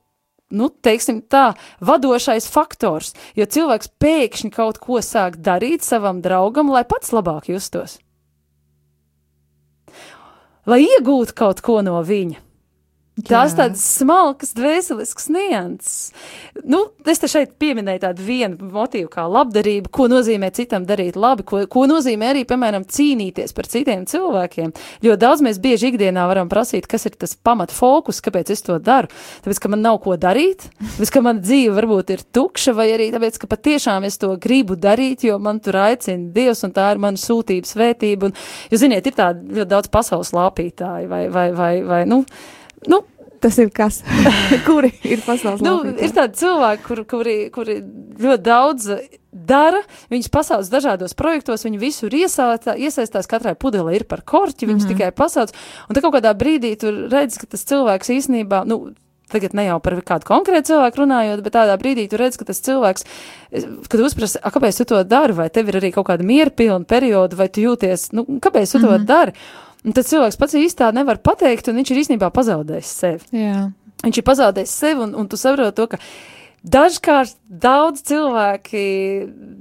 Nu, 0.54 0.67
teiksim 0.69 1.23
tā, 1.34 1.56
vadošais 1.82 2.45
faktors, 2.45 3.15
jo 3.34 3.47
cilvēks 3.49 3.89
pēkšņi 3.97 4.52
kaut 4.54 4.78
ko 4.78 4.99
sāk 5.02 5.39
darīt 5.41 5.82
savam 5.82 6.19
draugam, 6.21 6.69
lai 6.69 6.84
pats 6.86 7.10
labāk 7.10 7.49
justos. 7.49 7.97
Lai 10.69 10.84
iegūtu 10.86 11.34
kaut 11.34 11.63
ko 11.65 11.82
no 11.82 11.97
viņa. 12.06 12.38
Tās 13.13 13.54
tādas 13.54 13.82
smalkas, 13.99 14.56
dvēseliskas 14.58 15.28
nianses. 15.30 15.97
Nu, 16.65 16.80
es 17.06 17.19
te 17.21 17.28
šeit 17.30 17.52
pieminēju 17.62 18.02
tādu 18.02 18.23
vienu 18.26 18.71
motīvu 18.73 19.06
kā 19.13 19.28
labdarība, 19.30 19.91
ko 19.93 20.08
nozīmē 20.10 20.49
citam 20.58 20.88
darīt 20.89 21.19
labi, 21.21 21.45
ko, 21.45 21.60
ko 21.69 21.84
nozīmē 21.91 22.32
arī, 22.32 22.41
piemēram, 22.49 22.88
cīnīties 22.89 23.54
par 23.54 23.69
citiem 23.69 24.08
cilvēkiem. 24.10 24.71
Jo 25.06 25.13
daudz 25.21 25.43
mēs 25.45 25.62
bieži 25.62 25.91
ikdienā 25.91 26.23
varam 26.32 26.49
prasīt, 26.49 26.88
kas 26.89 27.06
ir 27.06 27.13
tas 27.21 27.36
pamat 27.38 27.76
fokus, 27.76 28.17
kāpēc 28.26 28.49
es 28.56 28.65
to 28.65 28.80
daru. 28.82 29.12
Tāpēc, 29.45 29.62
ka 29.62 29.71
man 29.76 29.86
nav 29.86 30.02
ko 30.02 30.17
darīt, 30.17 30.65
tāpēc, 30.82 31.13
ka 31.13 31.23
mana 31.30 31.45
dzīve 31.45 31.78
varbūt 31.78 32.15
ir 32.15 32.26
tukša, 32.34 32.73
vai 32.73 32.89
arī 32.95 33.12
tāpēc, 33.13 33.38
ka 33.43 33.52
patiešām 33.54 34.10
es 34.10 34.17
to 34.26 34.32
gribu 34.41 34.73
darīt, 34.73 35.28
jo 35.30 35.38
man 35.38 35.62
tur 35.62 35.78
aicina 35.86 36.34
Dievs 36.34 36.65
un 36.65 36.73
tā 36.73 36.89
ir 36.95 37.06
mana 37.06 37.21
sūtības 37.21 37.78
vērtība. 37.78 38.32
Un, 38.32 38.36
jo, 38.73 38.82
ziniet, 38.82 39.06
ir 39.06 39.21
tādi 39.21 39.54
ļoti 39.54 39.69
daudz 39.78 39.93
pasaules 39.93 40.34
lāpītāji 40.34 41.13
vai, 41.13 41.23
vai, 41.30 41.47
vai, 41.54 41.73
vai 41.86 42.04
nu, 42.10 42.23
Nu, 42.91 43.04
Tas 43.43 43.58
ir 43.60 43.74
kas? 43.76 43.98
Kuri 44.67 44.93
ir 45.04 45.19
pasaules 45.26 45.60
nu, 45.60 45.82
laupītāji? 45.82 46.06
ir 46.06 46.13
tādi 46.15 46.39
cilvēki, 46.39 46.84
kur, 46.86 47.02
kuri, 47.12 47.36
kuri 47.52 47.76
ļoti 48.24 48.43
daudz 48.46 48.88
dara, 49.34 49.82
viņas 50.13 50.32
pasaules 50.32 50.72
dažādos 50.72 51.15
projektos, 51.19 51.65
viņi 51.67 51.82
visur 51.82 52.15
iesaistās, 52.15 52.80
iesaistās 52.80 53.28
katrai 53.28 53.56
pudelē 53.60 53.98
ir 53.98 54.08
par 54.08 54.24
korķi, 54.24 54.69
viņas 54.69 54.86
mm 54.86 54.93
-hmm. 54.93 55.04
tikai 55.04 55.12
pasauc, 55.12 55.52
un 55.89 55.96
tad 55.96 56.06
kaut 56.06 56.15
kādā 56.15 56.32
brīdī 56.39 56.72
tur 56.80 57.08
redz, 57.12 57.36
ka 57.41 57.50
tas 57.52 57.67
cilvēks 57.67 58.13
īstenībā, 58.15 58.63
nu, 58.69 58.93
tagad 59.34 59.56
ne 59.58 59.65
jau 59.65 59.80
par 59.84 59.98
kādu 60.06 60.30
konkrētu 60.30 60.72
cilvēku 60.72 61.04
runājot, 61.04 61.43
bet 61.43 61.55
tādā 61.57 61.76
brīdī 61.82 62.07
tu 62.10 62.20
redz, 62.22 62.38
ka 62.38 62.45
tas 62.45 62.62
cilvēks, 62.64 63.05
kad 63.89 63.99
uzprasa, 63.99 64.39
"A, 64.43 64.51
kāpēc 64.51 64.78
tu 64.78 64.86
to 64.86 65.03
dari, 65.03 65.34
vai 65.34 65.49
tev 65.49 65.68
ir 65.68 65.82
arī 65.82 65.91
kaut 65.91 66.07
kāda 66.07 66.24
mierpilna 66.24 66.86
perioda, 66.86 67.36
vai 67.36 67.49
tu 67.49 67.62
jūties, 67.62 68.14
nu, 68.14 68.24
kāpēc 68.39 68.72
tu 68.72 68.80
mm 68.80 68.84
-hmm. 68.84 68.97
to 68.97 69.03
dari? 69.03 69.34
Un 69.84 69.95
tad 69.95 70.07
cilvēks 70.07 70.39
pats 70.39 70.55
īstā 70.59 70.91
nevar 70.95 71.19
pateikt, 71.23 71.67
un 71.67 71.79
viņš 71.81 71.91
ir 71.91 72.03
īstenībā 72.03 72.29
pazaudējis 72.34 72.93
sevi. 73.03 73.43
Jā. 73.43 73.65
Viņš 74.03 74.19
ir 74.19 74.27
pazaudējis 74.27 74.77
sevi, 74.84 75.03
un, 75.05 75.17
un 75.19 75.27
tu 75.31 75.39
saproti 75.39 75.75
to, 75.79 75.89
ka 75.91 75.99
Dažkārt 76.63 77.36
daudz 77.51 78.05
cilvēki 78.07 78.81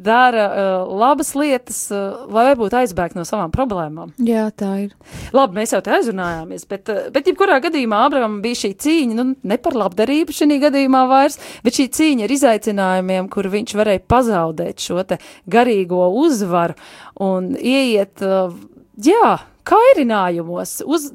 dara 0.07 0.45
uh, 0.47 0.91
labas 1.01 1.33
lietas, 1.35 1.81
uh, 1.91 2.29
lai 2.31 2.45
varbūt 2.53 2.77
aizbēgtu 2.79 3.19
no 3.19 3.25
savām 3.27 3.51
problēmām. 3.51 4.13
Jā, 4.23 4.45
tā 4.55 4.69
ir. 4.85 4.93
Labi, 5.35 5.59
mēs 5.59 5.75
jau 5.75 5.81
te 5.83 5.91
aizrunājāmies, 5.97 6.63
bet, 6.71 6.93
uh, 6.95 7.09
bet 7.11 7.27
jebkurā 7.27 7.59
gadījumā 7.65 8.05
Abrahamam 8.07 8.39
bija 8.45 8.61
šī 8.61 8.71
cīņa, 8.87 9.17
nu, 9.19 9.25
ne 9.35 9.59
par 9.59 9.75
labdarību 9.83 10.37
šī 10.39 10.61
gadījumā 10.63 11.03
vairs, 11.11 11.41
bet 11.67 11.81
šī 11.81 11.89
cīņa 11.99 12.29
ar 12.29 12.37
izaicinājumiem, 12.39 13.31
kur 13.35 13.51
viņš 13.51 13.75
varēja 13.83 14.07
pazaudēt 14.15 14.87
šo 14.87 15.03
te 15.03 15.19
garīgo 15.51 16.07
uzvaru 16.23 16.79
un 17.19 17.57
ieiet, 17.59 18.23
uh, 18.23 18.55
jā, 18.97 19.37
kairinājumos, 19.69 20.81
uz, 20.87 21.11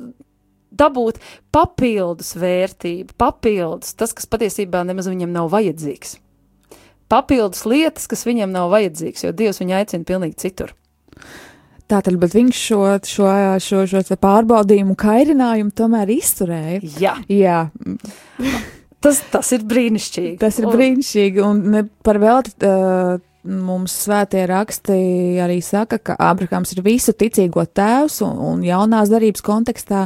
dabūt 0.77 1.19
papildus 1.55 2.33
vērtību, 2.39 3.15
papildus 3.19 3.95
tas, 3.97 4.13
kas 4.15 4.29
patiesībā 4.29 4.83
nemaz 4.87 5.09
viņam 5.09 5.33
nav 5.33 5.51
vajadzīgs. 5.53 6.17
Papildus 7.07 7.63
lietas, 7.63 8.07
kas 8.11 8.25
viņam 8.27 8.51
nav 8.51 8.71
vajadzīgs, 8.73 9.23
jo 9.23 9.31
Dievs 9.35 9.61
viņu 9.61 9.77
aicina 9.77 10.07
pilnīgi 10.07 10.41
citur. 10.43 10.73
Tātad, 11.87 12.17
bet 12.19 12.33
viņš 12.35 12.57
šo, 12.59 12.79
šo, 13.07 13.27
šo, 13.63 13.85
šo 13.87 14.17
pārbaudījumu, 14.19 14.97
kairinājumu 14.99 15.71
tomēr 15.71 16.11
izturēja. 16.17 16.81
Jā, 16.99 17.13
Jā, 17.31 17.61
tas, 18.99 19.21
tas 19.31 19.53
ir 19.55 19.63
brīnišķīgi. 19.71 20.35
tas 20.41 20.59
ir 20.59 20.67
brīnišķīgi. 20.67 21.45
Un 21.47 21.87
par 22.03 22.19
velti 22.19 22.51
uh, 22.67 23.21
mums 23.47 23.93
svētie 24.03 24.43
raksti 24.49 24.97
arī 25.43 25.59
saka, 25.63 25.99
ka 25.99 26.15
Abrahams 26.19 26.73
ir 26.75 26.83
visu 26.85 27.13
ticīgo 27.15 27.63
tēvs 27.65 28.21
un, 28.25 28.37
un 28.51 28.63
jaunās 28.65 29.11
darības 29.11 29.43
kontekstā 29.45 30.05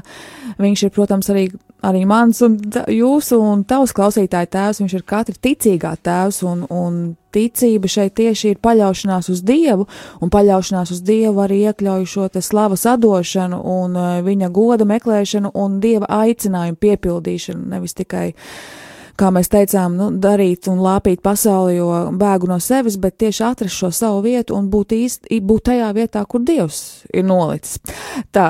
viņš 0.61 0.83
ir, 0.85 0.91
protams, 0.93 1.29
arī, 1.33 1.47
arī 1.85 2.03
mans 2.09 2.41
un 2.45 2.59
jūsu 2.91 3.39
un 3.41 3.63
tavs 3.67 3.95
klausītāja 3.97 4.49
tēvs. 4.51 4.81
Viņš 4.83 4.97
ir 4.97 5.07
katra 5.07 5.35
ticīgā 5.47 5.95
tēvs 6.03 6.41
un, 6.47 6.67
un 6.69 7.01
ticība 7.33 7.89
šeit 7.89 8.13
tieši 8.19 8.53
ir 8.53 8.61
paļaušanās 8.61 9.31
uz 9.33 9.41
Dievu, 9.47 9.87
un 10.21 10.33
paļaušanās 10.33 10.93
uz 10.93 11.01
Dievu 11.07 11.41
arī 11.45 11.63
iekļauj 11.71 12.05
šo 12.13 12.27
te 12.29 12.43
slavas 12.45 12.85
atdošanu 12.89 13.61
un 13.77 13.97
uh, 13.97 14.13
viņa 14.25 14.51
goda 14.53 14.87
meklēšanu 14.89 15.53
un 15.55 15.79
Dieva 15.83 16.11
aicinājumu 16.21 16.79
piepildīšanu, 16.81 17.67
nevis 17.73 17.97
tikai 17.97 18.31
kā 19.21 19.29
mēs 19.33 19.51
teicām, 19.51 19.95
nu, 19.99 20.09
darīt 20.21 20.69
un 20.71 20.81
lāpīt 20.83 21.21
pasauli, 21.25 21.77
jo 21.77 21.89
bēgu 22.17 22.49
no 22.49 22.57
sevis, 22.63 22.97
bet 23.01 23.19
tieši 23.21 23.45
atrast 23.51 23.77
šo 23.77 23.91
savu 23.95 24.23
vietu 24.25 24.57
un 24.57 24.69
būt 24.73 24.95
īsti, 24.97 25.41
būt 25.45 25.69
tajā 25.71 25.91
vietā, 25.97 26.25
kur 26.25 26.43
Dievs 26.45 27.05
ir 27.13 27.27
nolicis. 27.27 27.79
Tā, 28.33 28.49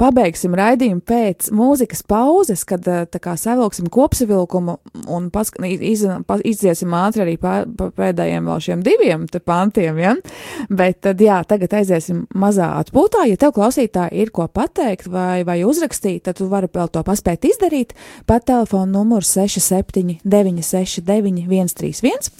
pabeigsim 0.00 0.54
raidījumu 0.58 1.02
pēc 1.06 1.50
mūzikas 1.54 2.02
pauzes, 2.08 2.64
kad 2.68 2.86
eh, 2.90 3.04
kā 3.22 3.36
savilksim 3.38 3.86
kopsavilkumu 3.92 4.76
un 5.14 5.28
pask- 5.34 5.60
iz, 5.64 6.04
pa- 6.26 6.40
iziesim 6.44 6.94
ātri 6.98 7.24
arī 7.24 7.36
pa, 7.40 7.54
pa 7.78 7.90
pēdējiem 7.94 8.48
vēl 8.50 8.62
šiem 8.66 8.82
diviem 8.86 9.26
pantiem, 9.44 9.98
ja? 10.02 10.14
Bet 10.70 11.00
tad, 11.04 11.20
jā, 11.22 11.40
tagad 11.48 11.74
aiziesim 11.78 12.24
mazā 12.34 12.70
atpūtā. 12.80 13.24
Ja 13.28 13.38
tev 13.40 13.54
klausītāji 13.56 14.24
ir 14.24 14.32
ko 14.34 14.46
pateikt 14.48 15.08
vai, 15.10 15.44
vai 15.46 15.60
uzrakstīt, 15.66 16.24
tad 16.26 16.38
tu 16.40 16.48
vari 16.50 16.70
vēl 16.72 16.90
to 16.92 17.02
paspēt 17.06 17.46
izdarīt. 17.48 17.94
Pat 18.26 18.46
telefona 18.48 18.90
numurs 18.98 19.30
67 19.36 20.18
969 20.24 21.44
131, 21.48 22.30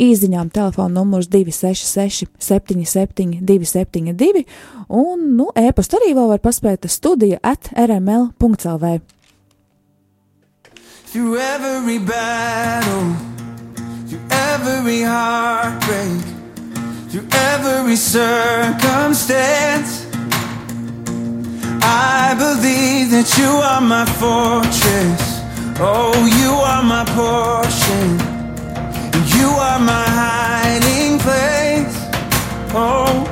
īziņām 0.00 0.50
telefona 0.54 1.00
numurs 1.00 1.28
266 1.32 2.28
77 2.38 3.40
272 3.44 4.44
un, 4.88 5.28
nu, 5.36 5.48
e-pastu 5.58 5.98
arī 5.98 6.12
vēl 6.16 6.30
var 6.34 6.42
paspēt 6.44 6.88
studija 7.04 7.38
at 7.42 7.68
rml.lv. 7.76 9.00
Through 11.12 11.38
every 11.38 11.98
battle, 11.98 13.12
through 14.08 14.24
every 14.30 15.02
heartbreak, 15.02 16.22
through 17.10 17.26
every 17.52 17.96
circumstance, 17.96 20.06
I 21.82 22.34
believe 22.38 23.10
that 23.10 23.28
you 23.38 23.50
are 23.70 23.82
my 23.82 24.06
fortress. 24.20 25.22
Oh, 25.78 26.14
you 26.40 26.52
are 26.72 26.82
my 26.82 27.04
portion. 27.20 28.08
You 29.36 29.48
are 29.68 29.78
my 29.78 30.06
hiding 30.20 31.18
place. 31.18 31.96
Oh, 32.72 33.26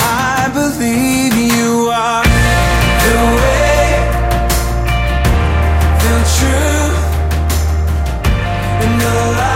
I 0.00 0.50
believe 0.52 1.34
you 1.54 1.88
are 1.88 2.31
away. 3.26 3.84
Feel 6.00 6.22
true 6.36 6.88
in 8.84 8.98
the 8.98 9.14
light. 9.38 9.51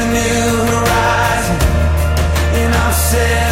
A 0.00 0.04
new 0.06 0.50
horizon, 0.72 1.58
and 2.60 2.74
I'm 2.74 2.92
set 2.92 3.47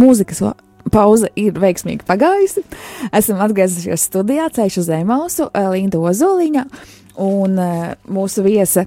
mūzikas 0.00 0.42
pauze 0.90 1.28
ir 1.38 1.58
veiksmīgi 1.60 2.06
pagājusi. 2.08 2.64
Esam 3.16 3.42
atgriezušies 3.44 4.08
studijā, 4.08 4.48
ceļš 4.54 4.80
uz 4.82 4.90
Emausu, 4.96 5.50
Linda 5.74 6.00
Ozoliņa 6.00 6.64
un 7.20 7.58
eh, 7.60 7.92
mūsu 8.08 8.44
viesa 8.46 8.86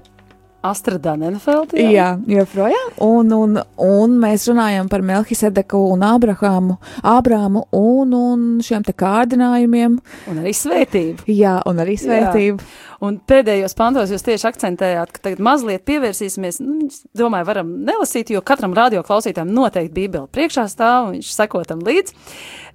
Astrada 0.64 1.14
Nenfelda. 1.20 1.76
Jā, 1.76 2.14
jā 2.24 2.40
joprojām. 2.40 2.94
Un, 3.04 3.32
un, 3.36 3.58
un 3.84 4.16
mēs 4.22 4.46
runājam 4.48 4.88
par 4.92 5.04
Melkisedeku 5.04 5.80
un 5.92 6.04
Abrahamu, 6.06 6.78
Abrāmu 7.04 7.66
un, 7.76 8.14
un 8.16 8.46
šiem 8.64 8.86
te 8.86 8.94
kārdinājumiem. 8.96 9.98
Un 10.32 10.40
arī 10.42 10.54
svētību. 10.56 11.28
Jā, 11.28 11.58
un 11.68 11.84
arī 11.84 11.98
svētību. 12.00 12.64
Un 13.04 13.18
pēdējos 13.28 13.76
pantos 13.76 14.12
jūs 14.14 14.24
tieši 14.24 14.48
akcentējāt, 14.48 15.12
ka 15.12 15.24
tagad 15.26 15.42
mazliet 15.44 15.84
pievērsīsimies. 15.88 16.60
Nu, 16.64 16.88
domāju, 17.18 17.48
varam 17.50 17.72
nelasīt, 17.84 18.32
jo 18.32 18.40
katram 18.46 18.76
radio 18.76 19.02
klausītājam 19.04 19.52
noteikti 19.52 19.92
Bībele 19.98 20.30
priekšā 20.32 20.64
stāv 20.72 21.10
un 21.10 21.18
viņš 21.18 21.32
sekotam 21.34 21.84
līdzi. 21.84 22.16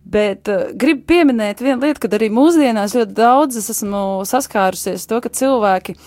Bet 0.10 0.50
uh, 0.52 0.70
gribu 0.80 1.08
pieminēt 1.10 1.64
vienu 1.64 1.82
lietu, 1.84 2.06
kad 2.06 2.16
arī 2.18 2.30
mūsdienās 2.34 2.96
ļoti 2.98 3.18
daudz 3.18 3.58
es 3.60 3.70
esmu 3.74 4.22
saskārusies 4.30 5.10
to, 5.10 5.20
ka 5.24 5.34
cilvēki 5.34 5.98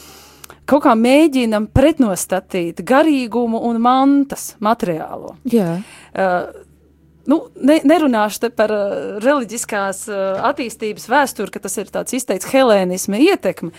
kaut 0.68 0.84
kā 0.86 0.96
mēģinam 0.98 1.68
pretnostatīt 1.74 2.82
garīgumu 2.86 3.61
un 3.68 3.80
mantas 3.82 4.53
materiālo. 4.62 5.36
Jā. 5.53 5.78
Uh, 6.12 6.68
Nu, 7.22 7.36
ne, 7.55 7.76
nerunāšu 7.86 8.48
par 8.59 8.72
uh, 8.74 8.94
reliģiskās 9.22 10.00
uh, 10.11 10.40
attīstības 10.48 11.07
vēsturi, 11.07 11.53
ka 11.55 11.61
tas 11.62 11.78
ir 11.78 11.90
tāds 11.94 12.16
izteikts 12.18 12.48
helēnisma 12.50 13.20
ietekme, 13.22 13.70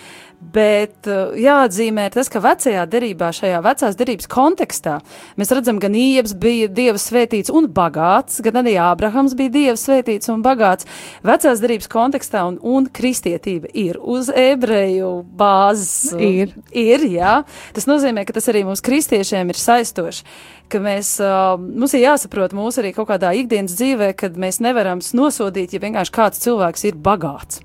bet 0.54 1.08
uh, 1.10 1.34
jāatzīmē 1.40 2.10
tas, 2.14 2.30
ka 2.32 2.42
vecajā 2.44 2.84
derībā, 2.90 3.32
šajā 3.36 3.62
vecās 3.66 3.98
derības 4.00 4.30
kontekstā, 4.32 4.98
mēs 5.40 5.54
redzam, 5.56 5.80
gan 5.82 5.96
Iebs 5.98 6.36
bija 6.40 6.70
dieva 6.72 7.02
svētīts 7.02 7.54
un 7.54 7.70
bagāts, 7.74 8.42
gan 8.46 8.62
arī 8.64 8.76
Ābrahams 8.82 9.38
bija 9.40 9.54
dieva 9.54 9.78
svētīts 9.80 10.32
un 10.34 10.44
bagāts. 10.46 10.90
Vecās 11.26 11.62
derības 11.64 11.90
kontekstā 11.92 12.44
un, 12.50 12.60
un 12.62 12.90
kristietība 12.92 13.72
ir 13.74 14.00
uz 14.00 14.30
ebreju 14.30 15.14
bāzes. 15.38 16.14
uh, 16.14 16.24
Ir. 16.24 16.58
Ir, 16.70 17.08
jā. 17.14 17.40
Tas 17.76 17.88
nozīmē, 17.90 18.26
ka 18.28 18.36
tas 18.36 18.50
arī 18.52 18.66
mums 18.68 18.84
kristiešiem 18.84 19.54
ir 19.54 19.60
saistoši 19.60 20.28
ka 20.74 20.80
mēs, 20.82 21.18
uh, 21.22 21.54
mums 21.60 21.94
ir 21.94 22.08
jāsaprot 22.08 22.56
mūsu 22.58 22.82
arī 22.82 22.94
kaut 22.96 23.12
kādā 23.12 23.34
ikdienas 23.38 23.76
dzīvē, 23.78 24.14
kad 24.18 24.40
mēs 24.42 24.58
nevaram 24.64 25.04
nosodīt, 25.14 25.76
ja 25.76 25.84
vienkārši 25.84 26.16
kāds 26.16 26.42
cilvēks 26.42 26.90
ir 26.90 26.98
bagāts. 26.98 27.62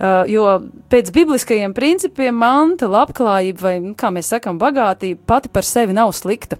Uh, 0.00 0.22
jo 0.32 0.44
pēc 0.88 1.10
bibliskajiem 1.12 1.74
principiem 1.76 2.38
manta, 2.40 2.86
labklājība 2.88 3.64
vai, 3.66 3.72
nu, 3.84 3.92
kā 3.98 4.08
mēs 4.14 4.30
sakām, 4.32 4.56
bagātība 4.60 5.20
pati 5.28 5.50
par 5.52 5.66
sevi 5.68 5.92
nav 5.96 6.14
slikta. 6.16 6.56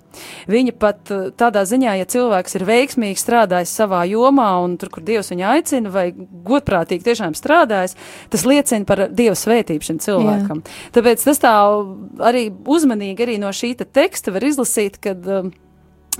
Viņa 0.51 0.75
pat 0.77 1.13
uh, 1.15 1.31
tādā 1.33 1.63
ziņā, 1.69 1.95
ja 1.97 2.09
cilvēks 2.11 2.59
ir 2.59 2.67
veiksmīgi 2.69 3.23
strādājis 3.23 3.73
savā 3.81 4.03
jomā 4.11 4.51
un 4.61 4.77
tur, 4.81 4.93
kur 4.93 5.07
Dievs 5.07 5.33
viņu 5.33 5.49
aicina, 5.55 5.95
vai 5.95 6.11
godprātīgi 6.13 7.07
tiešām 7.07 7.39
strādājis, 7.39 7.97
tas 8.29 8.45
liecina 8.45 8.85
par 8.85 9.07
Dieva 9.09 9.39
svētību 9.39 9.89
šim 9.89 10.03
cilvēkam. 10.05 10.61
Jā. 10.61 10.85
Tāpēc 10.99 11.25
tas 11.31 11.41
tā 11.41 11.57
arī 12.29 12.51
uzmanīgi 12.51 13.25
arī 13.25 13.41
no 13.41 13.55
šī 13.57 13.73
te 13.81 13.89
teksta 13.89 14.37
var 14.37 14.45
izlasīt, 14.53 15.01
kad 15.01 15.25
um, 15.25 15.55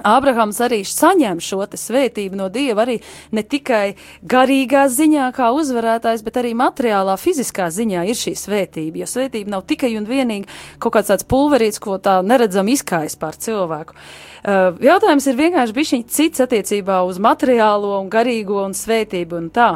Ābrahams 0.07 0.61
arī 0.63 0.81
saņem 0.87 1.41
šo 1.43 1.65
svētību 1.67 2.39
no 2.39 2.47
Dieva 2.53 2.85
arī 2.85 3.01
ne 3.35 3.43
tikai 3.43 3.97
garīgā 4.23 4.85
ziņā, 4.89 5.27
kā 5.35 5.51
uzvarētājs, 5.53 6.23
bet 6.25 6.39
arī 6.41 6.53
materiālā, 6.57 7.17
fiziskā 7.21 7.67
ziņā 7.75 8.05
ir 8.09 8.19
šī 8.19 8.37
svētība. 8.39 9.03
Jo 9.03 9.09
svētība 9.11 9.57
nav 9.57 9.67
tikai 9.69 9.93
un 9.99 10.07
vienīgi 10.09 10.47
kaut 10.79 10.95
kāds 10.95 11.11
tāds 11.11 11.27
pulverīts, 11.27 11.83
ko 11.83 11.99
tā 11.99 12.21
neredzam 12.23 12.71
izkājas 12.71 13.19
pār 13.21 13.37
cilvēku. 13.37 13.99
Uh, 14.41 14.79
jautājums 14.81 15.27
ir 15.27 15.41
vienkārši 15.43 15.77
bišķiņ 15.77 16.07
cits 16.09 16.47
attiecībā 16.47 17.03
uz 17.05 17.19
materiālo 17.21 17.99
un 17.99 18.09
garīgo 18.13 18.63
un 18.63 18.79
svētību 18.79 19.43
un 19.43 19.51
tā. 19.53 19.75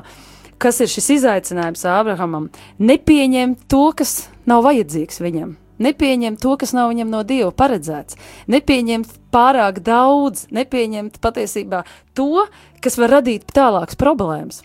Kas 0.63 0.79
ir 0.81 0.89
šis 0.89 1.11
izaicinājums 1.19 1.83
Ābrahamam? 1.91 2.49
Nepieņemt 2.79 3.67
to, 3.69 3.91
kas 3.99 4.31
nav 4.49 4.63
vajadzīgs 4.65 5.21
viņam. 5.21 5.59
Nepieņemt 5.83 6.39
to, 6.43 6.55
kas 6.61 6.75
nav 6.77 6.93
viņam 6.93 7.11
no 7.11 7.25
Dieva 7.27 7.51
paredzēts, 7.55 8.19
nepieņemt 8.51 9.17
pārāk 9.35 9.81
daudz, 9.83 10.47
nepieņemt 10.55 11.19
patiesībā 11.25 11.83
to, 12.15 12.47
kas 12.85 12.99
var 13.01 13.17
radīt 13.19 13.49
tālākas 13.55 13.99
problēmas. 13.99 14.63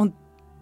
Un 0.00 0.14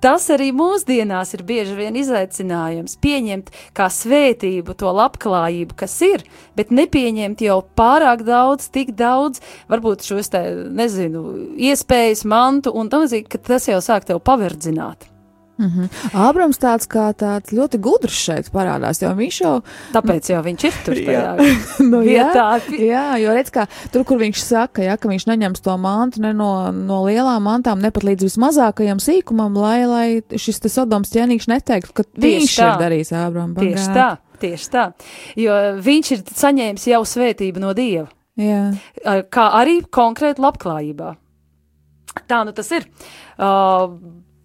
tas 0.03 0.27
arī 0.35 0.51
mūsdienās 0.57 1.31
ir 1.37 1.45
bieži 1.47 1.77
vien 1.79 1.95
izaicinājums 2.01 2.99
pieņemt 3.05 3.55
kā 3.79 3.87
svētību 3.87 4.75
to 4.83 4.91
labklājību, 4.99 5.79
kas 5.79 5.95
ir, 6.09 6.27
bet 6.59 6.75
nepieņemt 6.75 7.47
jau 7.47 7.61
pārāk 7.79 8.27
daudz, 8.27 8.67
tik 8.75 8.97
daudz, 8.99 9.39
varbūt 9.71 10.03
šos 10.11 10.35
te, 10.35 10.43
nezinu, 10.75 11.23
iespējas, 11.71 12.27
mantu 12.27 12.75
un 12.75 12.91
tam 12.91 13.07
līdzīgi, 13.07 13.31
ka 13.31 13.45
tas 13.55 13.71
jau 13.71 13.79
sāk 13.79 14.11
tev 14.11 14.25
paverdzināt. 14.27 15.12
Ābrams 16.13 16.59
tāds 16.61 16.89
kā 16.91 17.09
tāds 17.19 17.53
ļoti 17.55 17.79
gudrs 17.83 18.17
šeit 18.27 18.51
parādās, 18.55 19.01
jo 19.03 19.11
viņš 19.17 19.41
jau 19.43 19.53
Tāpēc 19.95 20.31
jau 20.33 20.41
viņš 20.45 20.65
ir 20.69 20.79
tur 20.87 20.99
tajā 20.99 21.27
nu. 21.93 22.01
Jā, 22.07 22.29
jā, 22.77 23.05
jo 23.23 23.35
redz, 23.37 23.53
kā 23.55 23.67
tur, 23.95 24.05
kur 24.09 24.21
viņš 24.23 24.43
saka, 24.43 24.85
ja, 24.87 24.97
ka 25.01 25.11
viņš 25.11 25.27
neņems 25.31 25.65
to 25.65 25.77
mantu 25.81 26.23
ne 26.25 26.33
no, 26.37 26.51
no 26.75 27.03
lielām 27.07 27.45
mantām, 27.47 27.83
ne 27.83 27.93
pat 27.95 28.07
līdz 28.09 28.27
vismazākajam 28.29 29.01
sīkumam, 29.03 29.57
lai, 29.59 29.79
lai 29.89 30.07
šis 30.39 30.63
te 30.65 30.73
sodoms 30.73 31.13
ķēnīgs 31.15 31.49
neteiktu, 31.53 31.95
ka 31.97 32.07
Tieši 32.09 32.39
viņš 32.43 32.57
tā. 32.59 32.69
ir 32.69 32.83
darījis 32.87 33.15
Ābram. 33.23 33.55
Tieši 33.59 33.89
tā, 33.95 34.09
tieši 34.43 34.71
tā. 34.73 34.85
Jo 35.41 35.59
viņš 35.83 36.13
ir 36.17 36.25
saņēmis 36.43 36.89
jau 36.93 37.03
svētību 37.09 37.63
no 37.63 37.73
Dieva, 37.77 38.09
Jā. 38.41 38.65
kā 39.33 39.49
arī 39.61 39.81
konkrēti 39.93 40.43
labklājībā. 40.43 41.15
Tā 42.29 42.43
nu 42.45 42.53
tas 42.57 42.69
ir. 42.77 42.85
Uh, 43.41 43.97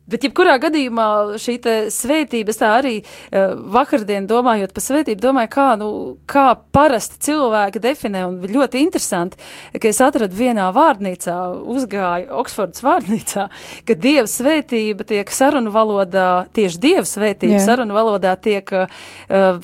Bet, 0.07 0.23
jebkurā 0.23 0.55
gadījumā, 0.63 1.05
šī 1.41 1.57
svētība, 1.91 2.53
es 2.53 2.61
tā 2.61 2.69
arī 2.77 2.93
uh, 3.01 3.57
vakardien 3.75 4.27
domājot 4.29 4.71
par 4.71 4.83
svētību, 4.85 5.19
domāju, 5.19 5.49
kā, 5.51 5.65
nu, 5.79 5.89
kā 6.29 6.45
parasti 6.71 7.19
cilvēki 7.27 7.81
definē, 7.83 8.21
un 8.29 8.37
ļoti 8.47 8.79
interesanti, 8.85 9.35
ka 9.75 9.89
es 9.89 9.99
atradu 10.03 10.37
vienā 10.37 10.69
vārnīcā, 10.75 11.35
uzgāju 11.75 12.29
Oksfordas 12.39 12.85
vārnīcā, 12.85 13.47
ka 13.87 13.97
Dieva 13.99 14.29
svētība 14.31 15.03
tiek 15.07 15.33
sarunu 15.35 15.73
valodā, 15.75 16.45
tieši 16.55 16.81
Dieva 16.87 17.03
svētība 17.07 17.57
Jā. 17.57 17.65
sarunu 17.65 17.97
valodā 17.97 18.37
tiek 18.39 18.71
uh, 18.71 18.87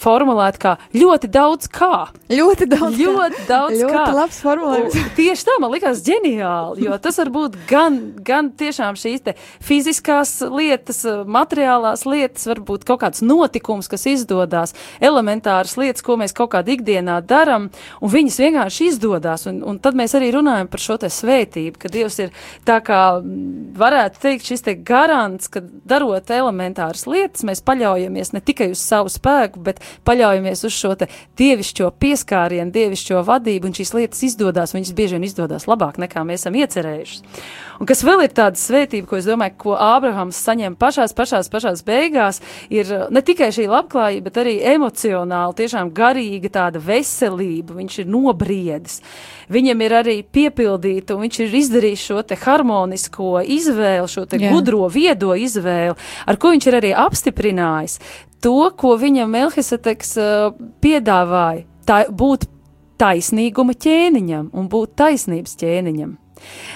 formulēta 0.03 0.59
kā 0.59 0.75
ļoti 0.91 1.31
daudz 1.31 1.71
kā. 1.71 2.09
Ļoti 2.33 2.67
daudz. 2.73 2.99
kā. 2.99 3.07
Ļoti 3.07 3.47
daudz 3.47 3.79
ļoti 3.79 3.95
kā. 3.95 4.03
labs 4.19 4.43
formulējums. 4.43 4.99
Tieši 5.15 5.47
tā 5.47 5.57
man 5.63 5.71
likās 5.71 6.03
ģeniāli, 6.03 6.83
jo 6.89 6.99
tas 6.99 7.23
var 7.23 7.31
būt 7.31 7.57
gan, 7.69 7.99
gan 8.27 8.51
tiešām 8.59 8.99
šīs 8.99 9.23
te 9.29 9.37
fiziskās 9.63 10.32
lietas, 10.41 11.03
materiālās 11.27 12.05
lietas, 12.07 12.45
varbūt 12.49 12.85
kaut 12.87 13.01
kāds 13.03 13.23
notikums, 13.25 13.89
kas 13.91 14.05
izdodas, 14.09 14.75
elementāras 15.03 15.75
lietas, 15.79 16.03
ko 16.05 16.17
mēs 16.21 16.35
kaut 16.35 16.53
kādā 16.55 16.75
ikdienā 16.75 17.19
darām, 17.27 17.69
un 18.01 18.13
viņas 18.13 18.39
vienkārši 18.43 18.89
izdodas. 18.91 19.47
Un, 19.49 19.61
un 19.67 19.79
tad 19.83 19.97
mēs 19.99 20.15
arī 20.17 20.31
runājam 20.35 20.69
par 20.71 20.83
šo 20.83 20.97
te 21.01 21.09
svētību, 21.11 21.79
ka 21.81 21.91
Dievs 21.93 22.19
ir 22.23 22.31
tā 22.67 22.79
kā 22.85 23.01
mm, 23.19 23.73
varētu 23.79 24.23
teikt 24.23 24.49
šis 24.51 24.65
te 24.65 24.75
garants, 24.77 25.49
ka 25.51 25.63
darot 25.63 26.31
elementāras 26.33 27.05
lietas, 27.09 27.45
mēs 27.47 27.63
paļaujamies 27.65 28.33
ne 28.35 28.43
tikai 28.43 28.71
uz 28.73 28.81
savu 28.83 29.11
spēku, 29.13 29.61
bet 29.63 29.81
paļaujamies 30.07 30.65
uz 30.67 30.75
šo 30.75 30.93
te 30.99 31.09
dievišķo 31.39 31.91
pieskārienu, 32.01 32.71
dievišķo 32.73 33.23
vadību, 33.27 33.69
un 33.69 33.77
šīs 33.77 33.93
lietas 33.97 34.23
izdodas, 34.29 34.75
viņas 34.75 34.95
bieži 34.97 35.17
vien 35.17 35.27
izdodas 35.27 35.67
labāk 35.69 35.99
nekā 36.01 36.25
mēs 36.27 36.43
esam 36.43 36.57
iecerējuši. 36.59 37.21
Un 37.81 37.89
kas 37.89 38.03
vēl 38.05 38.25
ir 38.27 38.33
tāda 38.35 38.59
svētība, 38.59 39.07
ko 39.09 39.17
es 39.17 39.27
domāju, 39.27 39.55
ko 39.59 39.73
Ābrahams 40.23 40.39
saņem 40.39 40.75
pašās, 40.79 41.13
pašās, 41.13 41.49
pašās 41.51 41.83
beigās, 41.83 42.39
ir 42.71 42.87
uh, 42.87 43.07
ne 43.11 43.21
tikai 43.21 43.51
šī 43.53 43.67
labklājība, 43.67 44.29
bet 44.29 44.39
arī 44.43 44.55
emocionāli, 44.73 45.57
tiešām 45.57 45.91
garīga 45.93 46.51
tāda 46.53 46.79
veselība. 46.79 47.75
Viņš 47.75 47.99
ir 48.03 48.07
nobriedis. 48.07 49.01
Viņam 49.51 49.83
ir 49.83 49.95
arī 49.99 50.15
piepildīta, 50.23 51.15
un 51.15 51.25
viņš 51.25 51.41
ir 51.43 51.57
izdarījis 51.59 52.07
šo 52.07 52.21
te 52.23 52.37
harmonisko 52.39 53.43
izvēli, 53.43 54.07
šo 54.07 54.25
te 54.29 54.39
Jā. 54.39 54.53
gudro, 54.53 54.87
viedo 54.87 55.35
izvēli, 55.35 55.97
ar 56.25 56.39
ko 56.39 56.53
viņš 56.53 56.69
ir 56.69 56.79
arī 56.79 56.93
apstiprinājis 56.95 57.99
to, 58.43 58.57
ko 58.75 58.97
viņam 58.99 59.29
Melkiseteks 59.31 60.17
uh, 60.19 60.49
piedāvāja, 60.83 61.63
tā 61.87 62.01
būt 62.11 62.49
taisnīguma 62.99 63.75
ķēniņam 63.75 64.49
un 64.51 64.67
būt 64.71 64.97
taisnības 64.99 65.55
ķēniņam. 65.59 66.17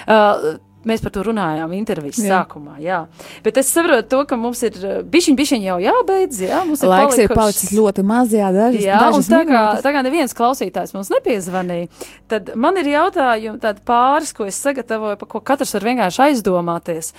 Uh, 0.08 0.56
Mēs 0.88 1.02
par 1.04 1.12
to 1.12 1.22
runājām 1.26 1.72
intervijas 1.76 2.18
Jā. 2.22 2.38
sākumā, 2.40 2.78
jā. 2.80 3.02
Bet 3.44 3.58
es 3.60 3.68
saprotu 3.74 4.08
to, 4.14 4.22
ka 4.30 4.38
mums 4.40 4.62
ir 4.66 4.78
uh, 4.80 4.94
bišķiņ, 5.04 5.36
bišķiņ 5.38 5.66
jau 5.66 5.76
jābeidz, 5.84 6.40
jā. 6.46 6.62
Mums 6.68 6.82
ir 6.84 6.92
Laiks 6.92 7.18
ir 7.18 7.28
palikušas- 7.28 7.38
palicis 7.42 7.74
ļoti 7.76 8.04
maz, 8.08 8.32
jā, 8.32 8.48
dažas, 8.54 8.80
Jā, 8.86 9.02
un 9.04 9.18
dažas 9.18 9.28
tā 9.32 9.42
kā, 9.50 9.62
tā 9.84 9.92
kā 9.96 10.04
neviens 10.06 10.36
klausītājs 10.38 10.94
mums 10.96 11.12
nepiezvanīja, 11.12 11.90
tad 12.32 12.54
man 12.56 12.80
ir 12.80 12.90
jautājumi 12.94 13.60
tādi 13.62 13.84
pāris, 13.92 14.32
ko 14.34 14.48
es 14.48 14.58
sagatavoju, 14.64 15.20
par 15.20 15.28
ko 15.36 15.44
katrs 15.52 15.76
var 15.76 15.88
vienkārši 15.92 16.24
aizdomāties. 16.30 17.12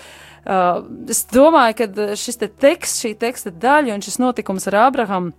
Uh, 0.49 0.81
es 1.11 1.25
domāju, 1.29 1.77
ka 1.83 2.11
šis 2.17 2.39
te 2.41 2.47
teksts, 2.49 3.03
šī 3.05 3.13
teksta 3.21 3.51
daļa 3.53 3.97
un 3.99 4.01
šis 4.01 4.17
notikums 4.23 4.65
ar 4.71 4.85
Abrahamu 4.87 5.33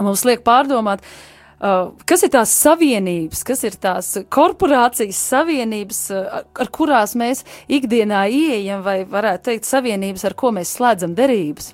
mums 0.00 0.24
liek 0.24 0.40
pārdomāt, 0.46 1.04
Uh, 1.04 1.35
kas 1.58 2.26
ir 2.26 2.32
tās 2.34 2.52
savienības, 2.52 3.42
kas 3.48 3.64
ir 3.64 3.78
tās 3.80 4.12
korporācijas 4.32 5.20
savienības, 5.32 6.02
uh, 6.12 6.44
ar, 6.44 6.70
kurās 6.74 7.16
mēs 7.16 7.44
ikdienā 7.72 8.26
ieejam, 8.28 8.84
vai 8.84 9.00
varētu 9.08 9.50
teikt, 9.50 9.68
savienības, 9.68 10.26
ar 10.28 10.36
ko 10.36 10.52
mēs 10.56 10.76
slēdzam 10.76 11.16
derības? 11.16 11.72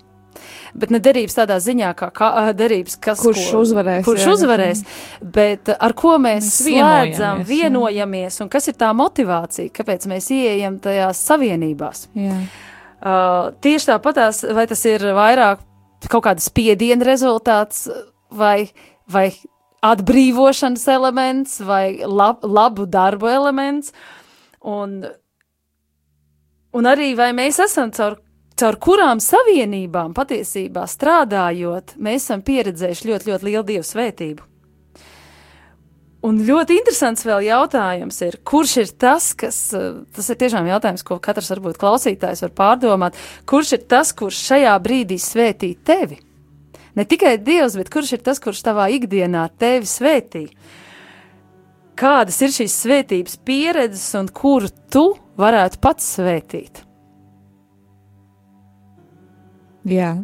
Bet 0.74 0.91
ne 0.95 0.99
derības 1.03 1.35
tādā 1.37 1.59
ziņā, 1.61 1.91
kā, 1.99 2.09
kā 2.14 2.28
uh, 2.30 2.51
derības, 2.57 2.97
kas 3.03 3.20
Kurš 3.20 3.43
ko, 3.51 3.62
uzvarēs, 3.66 4.05
Kurš 4.07 4.24
jā. 4.24 4.35
uzvarēs, 4.37 4.83
bet 5.35 5.72
uh, 5.74 5.78
ar 5.89 5.95
ko 5.99 6.14
mēs, 6.16 6.47
Mēs 6.47 6.61
slēdzam, 6.62 7.43
vienojamies, 7.43 7.43
jā. 7.43 7.49
vienojamies, 7.51 8.41
un 8.45 8.53
kas 8.53 8.70
ir 8.70 8.78
tā 8.80 8.93
motivācija, 8.97 9.72
kāpēc 9.74 10.07
mēs 10.11 10.30
ieejam 10.35 10.78
tajās 10.83 11.20
savienībās. 11.26 12.07
Jā. 12.16 12.39
Uh, 13.03 13.51
tieši 13.62 13.91
tāpatās, 13.91 14.45
vai 14.55 14.68
tas 14.70 14.85
ir 14.87 15.05
vairāk 15.16 15.66
kaut 16.11 16.24
kāda 16.26 16.43
spiediena 16.43 17.07
rezultāts, 17.07 17.89
vai, 18.30 18.70
vai 19.11 19.33
atbrīvošanas 19.83 20.85
elements, 20.95 21.59
vai 21.66 21.99
lab, 22.07 22.45
labu 22.47 22.87
darbu 22.87 23.30
elements, 23.30 23.91
un, 24.62 25.01
un 26.72 26.89
arī 26.93 27.12
vai 27.18 27.33
mēs 27.35 27.59
esam 27.66 27.91
caur, 27.95 28.20
caur 28.59 28.78
kurām 28.83 29.20
savienībām 29.22 30.14
patiesībā 30.14 30.87
strādājot, 30.87 31.97
mēs 31.99 32.28
esam 32.28 32.47
pieredzējuši 32.47 33.11
ļoti, 33.11 33.30
ļoti 33.33 33.51
lielu 33.51 33.68
dievu 33.74 33.87
svētību. 33.91 34.49
Un 36.22 36.37
ļoti 36.47 36.76
interesants 36.78 37.24
vēl 37.26 37.49
jautājums 37.49 38.20
ir, 38.22 38.37
kurš 38.47 38.76
ir 38.78 38.91
tas, 38.95 39.33
kas, 39.35 39.57
tas 40.14 40.28
ir 40.30 40.39
tiešām 40.39 40.68
jautājums, 40.70 41.03
ko 41.03 41.16
katrs 41.18 41.51
varbūt 41.51 41.80
klausītājs 41.83 42.45
var 42.47 42.53
pārdomāt, 42.61 43.18
kurš 43.51 43.72
ir 43.74 43.89
tas, 43.91 44.14
kurš 44.14 44.45
šajā 44.53 44.76
brīdī 44.85 45.18
svētī 45.18 45.72
tevi? 45.83 46.20
Ne 46.99 47.05
tikai 47.09 47.38
Dievs, 47.40 47.76
bet 47.80 47.90
kurš 47.93 48.16
ir 48.18 48.24
tas, 48.24 48.40
kurš 48.43 48.61
tavā 48.66 48.90
ikdienā 48.93 49.47
tevi 49.61 49.88
svētī? 49.88 50.47
Kādas 51.97 52.40
ir 52.45 52.53
šīs 52.53 52.74
svētības 52.84 53.38
pieredzes 53.47 54.11
un 54.18 54.28
kuru 54.32 54.68
tu 54.93 55.07
varētu 55.40 55.80
pats 55.80 56.14
svētīt? 56.18 56.82
Jā. 59.88 60.14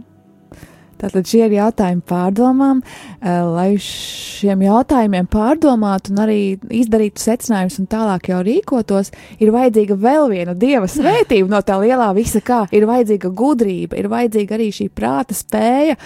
Tātad 0.98 1.28
šie 1.30 1.44
ir 1.46 1.52
jautājumi 1.54 2.02
pārdomām, 2.10 2.80
eh, 2.82 3.42
lai 3.46 3.76
šiem 3.78 4.64
jautājumiem 4.66 5.28
pārdomātu 5.30 6.10
un 6.10 6.22
arī 6.24 6.40
izdarītu 6.58 7.22
secinājumus 7.22 7.78
un 7.78 7.86
tālāk 7.86 8.32
jau 8.32 8.40
rīkotos, 8.42 9.12
ir 9.38 9.52
vajadzīga 9.54 9.94
vēl 9.94 10.26
viena 10.32 10.56
dieva 10.58 10.90
svētība 10.90 11.48
no 11.48 11.62
tā 11.62 11.78
lielā 11.78 12.10
visa, 12.18 12.42
kā 12.42 12.66
ir 12.74 12.88
vajadzīga 12.90 13.30
gudrība, 13.30 13.94
ir 13.94 14.10
vajadzīga 14.10 14.58
arī 14.58 14.68
šī 14.74 14.90
prāta 14.90 15.38
spēja. 15.38 15.96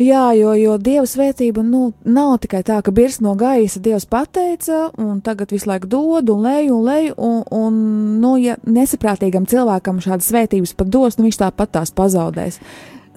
Jā, 0.00 0.30
jo, 0.32 0.54
jo 0.56 0.78
dieva 0.80 1.04
svētība 1.04 1.60
nu, 1.60 1.90
nav 2.08 2.38
tikai 2.40 2.62
tā, 2.64 2.78
ka 2.80 2.92
birs 2.94 3.18
no 3.20 3.34
gaisa 3.36 3.82
dievs 3.84 4.06
pateica, 4.08 4.86
un 4.96 5.18
tagad 5.20 5.52
visu 5.52 5.68
laiku 5.68 5.90
dod 5.92 6.30
un 6.32 6.46
leju 6.46 6.78
un 6.78 6.86
leju, 6.86 7.16
un, 7.20 7.42
un 7.52 7.76
nu, 8.22 8.30
ja 8.40 8.54
nesaprātīgam 8.64 9.44
cilvēkam 9.50 10.00
šādas 10.00 10.30
svētības 10.32 10.72
pat 10.78 10.88
dos, 10.94 11.18
nu 11.18 11.26
viņš 11.28 11.40
tāpat 11.42 11.74
tās 11.76 11.92
pazaudēs. 11.92 12.56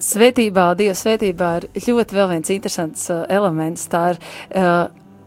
Svētībā, 0.04 0.66
Dieva 0.76 0.92
svētībā 0.98 1.50
ir 1.62 1.88
ļoti 1.88 2.18
vēl 2.18 2.30
viens 2.34 2.52
interesants 2.52 3.08
uh, 3.08 3.24
elements. 3.32 3.86
Tā 3.88 4.04
ir 4.12 4.20
uh, 4.20 4.82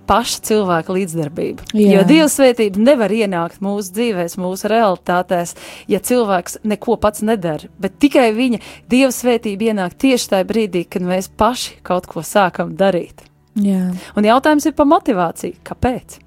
paša 0.08 0.44
cilvēka 0.50 0.96
līdzdarbība. 0.98 1.70
Jā. 1.78 1.98
Jo 1.98 2.04
Dieva 2.08 2.28
svētība 2.32 2.82
nevar 2.82 3.14
ienākt 3.14 3.62
mūsu 3.64 3.94
dzīvēs, 3.98 4.38
mūsu 4.42 4.72
realitātēs, 4.72 5.56
ja 5.92 6.02
cilvēks 6.04 6.62
neko 6.68 6.98
pats 7.02 7.26
nedara. 7.26 7.72
Bet 7.82 8.00
tikai 8.04 8.30
viņa 8.38 8.62
Dieva 8.90 9.14
svētība 9.16 9.72
ienāk 9.72 9.98
tieši 10.00 10.34
tajā 10.36 10.48
brīdī, 10.48 10.86
kad 10.90 11.06
mēs 11.06 11.30
paši 11.30 11.82
kaut 11.88 12.10
ko 12.10 12.26
sākam 12.26 12.76
darīt. 12.80 13.26
Jā, 13.58 13.90
Un 14.16 14.26
jautājums 14.26 14.68
ir 14.70 14.78
par 14.78 14.86
motivāciju. 14.86 15.58
Kāpēc? 15.66 16.20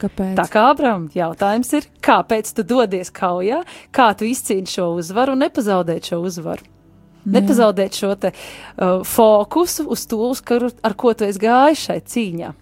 kāpēc? 0.00 0.34
Tā 0.38 0.46
kā 0.50 0.66
Abram, 0.70 1.08
jautājums 1.14 1.72
ir, 1.76 1.86
kāpēc 2.04 2.52
tu 2.56 2.64
dodies 2.66 3.12
kaujā, 3.14 3.62
kā 3.94 4.10
tu 4.16 4.28
izcīni 4.28 4.70
šo 4.70 4.92
uzvaru 5.00 5.36
un 5.36 5.44
nepazaudēt 5.44 6.10
šo 6.12 6.20
uzvaru? 6.26 6.66
Nepazaudēt 7.30 7.98
šo 8.00 8.14
te, 8.16 8.32
uh, 8.32 9.02
fokusu 9.04 9.84
uz 9.92 10.06
to, 10.08 10.22
uz 10.30 10.40
kuru, 10.40 10.70
ar 10.82 10.96
ko 10.96 11.12
tu 11.12 11.26
esi 11.28 11.42
gājis 11.42 11.84
šai 11.90 11.98
cīņā. 12.00 12.52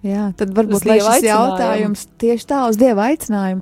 Jā, 0.00 0.30
tad 0.32 0.54
varbūt 0.56 0.86
šis 0.88 1.24
jautājums 1.26 2.06
tieši 2.20 2.46
tā 2.48 2.62
uz 2.70 2.78
dieva 2.80 3.10
aicinājumu. 3.10 3.60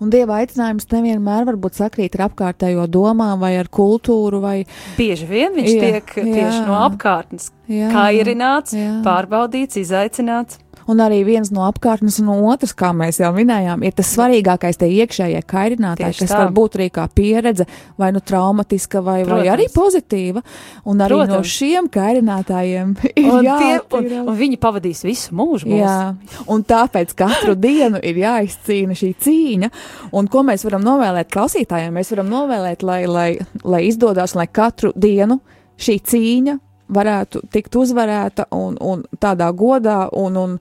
Un 0.00 0.12
dieva 0.12 0.38
aicinājums 0.40 0.86
nevienmēr 0.92 1.48
varbūt 1.48 1.80
sakrīt 1.80 2.14
ar 2.16 2.28
apkārtējo 2.28 2.86
domām 2.88 3.42
vai 3.42 3.56
ar 3.58 3.68
kultūru 3.68 4.38
vai 4.40 4.54
Bieži 4.96 5.26
vien 5.28 5.58
viņš 5.58 5.72
Jā, 5.74 5.80
tiek 5.82 6.14
tieši 6.14 6.60
jā. 6.60 6.62
no 6.68 6.78
apkārtnes 6.86 7.50
Jā, 7.68 7.90
kairināts, 7.92 8.72
jā. 8.78 9.00
pārbaudīts, 9.04 9.76
izaicināts. 9.82 10.62
Un 10.90 10.98
arī 11.04 11.20
viens 11.26 11.50
no 11.54 11.62
apkārtnes, 11.68 12.16
un 12.22 12.30
otrs, 12.50 12.72
kā 12.74 12.88
mēs 12.96 13.20
jau 13.22 13.28
minējām, 13.36 13.84
ir 13.86 13.92
tas 13.94 14.08
svarīgākais, 14.16 14.78
tie 14.80 14.88
iekšējie 15.04 15.42
kairinātāji, 15.46 16.08
Tieši 16.16 16.24
kas 16.24 16.32
tā. 16.32 16.38
var 16.42 16.52
būt 16.56 16.78
arī 16.78 16.88
kā 16.96 17.04
pieredze, 17.14 17.66
vai 18.00 18.08
nu 18.16 18.22
traumatiska, 18.24 19.02
vai, 19.06 19.20
vai 19.22 19.44
Protams. 19.44 19.52
arī 19.54 19.66
pozitīva. 19.74 20.42
Un 20.90 21.04
arī 21.04 21.18
Protams. 21.20 21.36
no 21.36 21.42
šiem 21.46 21.90
kairinātājiem 21.94 22.94
ir 23.22 23.30
Un, 23.30 23.46
tie, 23.46 23.76
un, 24.00 24.08
un 24.32 24.38
viņi 24.40 24.58
pavadīs 24.62 25.04
visu 25.06 25.34
mūžu. 25.38 25.68
mūsu. 25.70 25.78
Jā, 25.78 26.44
un 26.50 26.64
tāpēc 26.66 27.14
katru 27.18 27.54
dienu 27.54 28.00
ir 28.02 28.18
jāizcīna 28.24 28.96
šī 28.98 29.12
cīņa. 29.26 29.70
Un 30.16 30.26
ko 30.32 30.42
mēs 30.48 30.64
varam 30.66 30.82
novēlēt 30.86 31.30
klausītājiem? 31.30 31.94
Mēs 32.00 32.10
varam 32.16 32.32
novēlēt, 32.34 32.82
lai, 32.82 33.04
lai, 33.06 33.28
lai 33.62 33.84
izdodas, 33.86 34.34
lai 34.34 34.48
katru 34.50 34.90
dienu 34.96 35.38
šī 35.80 36.00
cīņa 36.10 36.58
varētu 36.90 37.42
tikt 37.52 37.76
uzvarēta 37.78 38.46
un, 38.54 38.76
un 38.80 39.04
tādā 39.22 39.50
godā 39.56 40.08
un, 40.16 40.36
un, 40.38 40.56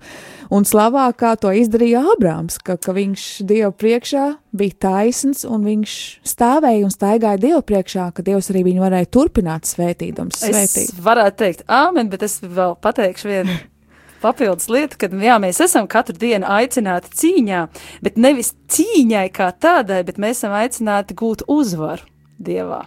un 0.53 0.67
slavā, 0.67 1.07
kā 1.17 1.35
to 1.39 1.51
izdarīja 1.55 2.03
Ābrāms, 2.13 2.59
ka, 2.63 2.77
ka 2.81 2.93
viņš 2.95 3.25
Dievu 3.49 3.71
priekšā 3.79 4.25
bija 4.59 4.77
taisns 4.87 5.45
un 5.47 5.65
viņš 5.67 5.95
stāvēja 6.27 6.85
un 6.85 6.93
staigāja 6.93 7.41
Dievu 7.41 7.63
priekšā, 7.71 8.09
ka 8.15 8.25
Dievs 8.25 8.51
arī 8.53 8.65
viņu 8.69 8.85
varēja 8.85 9.11
turpināt 9.13 9.69
svētīdams. 9.69 10.43
Es 10.43 10.53
Svētīt. 10.53 11.01
varētu 11.05 11.43
teikt, 11.43 11.65
āmen, 11.65 12.11
bet 12.13 12.25
es 12.25 12.39
vēl 12.43 12.77
pateikšu 12.81 13.31
vienu 13.31 13.57
papildus 14.23 14.69
lietu, 14.71 14.99
ka 15.01 15.09
jā, 15.09 15.39
mēs 15.41 15.61
esam 15.65 15.89
katru 15.89 16.17
dienu 16.19 16.47
aicināti 16.49 17.13
cīņā, 17.21 17.65
bet 18.05 18.21
nevis 18.21 18.53
cīņai 18.73 19.27
kā 19.35 19.51
tādai, 19.55 20.03
bet 20.07 20.21
mēs 20.21 20.41
esam 20.41 20.55
aicināti 20.59 21.17
gūt 21.17 21.45
uzvaru 21.49 22.07
Dievā. 22.39 22.85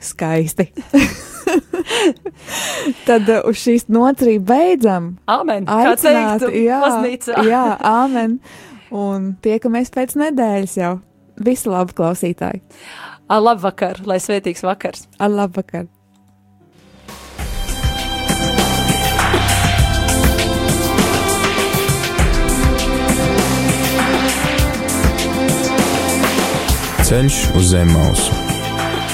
Skaisti. 0.00 0.72
Tad 3.08 3.28
uh, 3.28 3.42
uz 3.48 3.58
šīs 3.58 3.88
arī 3.90 4.38
beidzam. 4.38 5.16
Āmen! 5.26 5.66
Kā 5.66 5.92
Aicināti, 5.92 6.46
teiktu, 6.46 6.62
jā, 6.62 6.80
baznīcā. 6.84 7.44
jā, 7.52 7.66
amen. 7.82 8.38
Un 8.94 9.34
tiekamies 9.42 9.90
pēc 9.94 10.16
nedēļas 10.20 10.78
jau. 10.78 10.94
Visu 11.44 11.70
labu 11.70 11.94
klausītāji. 11.98 12.62
Ā, 13.28 13.38
Labvakar, 13.38 14.00
lai 14.08 14.18
svētīgs 14.22 14.64
vakars! 14.64 15.06
Ar 15.20 15.34
labvakar! 15.34 15.88
Ceļš 27.08 27.36
uz 27.56 27.70
zem 27.72 27.88
mausu. 27.96 28.37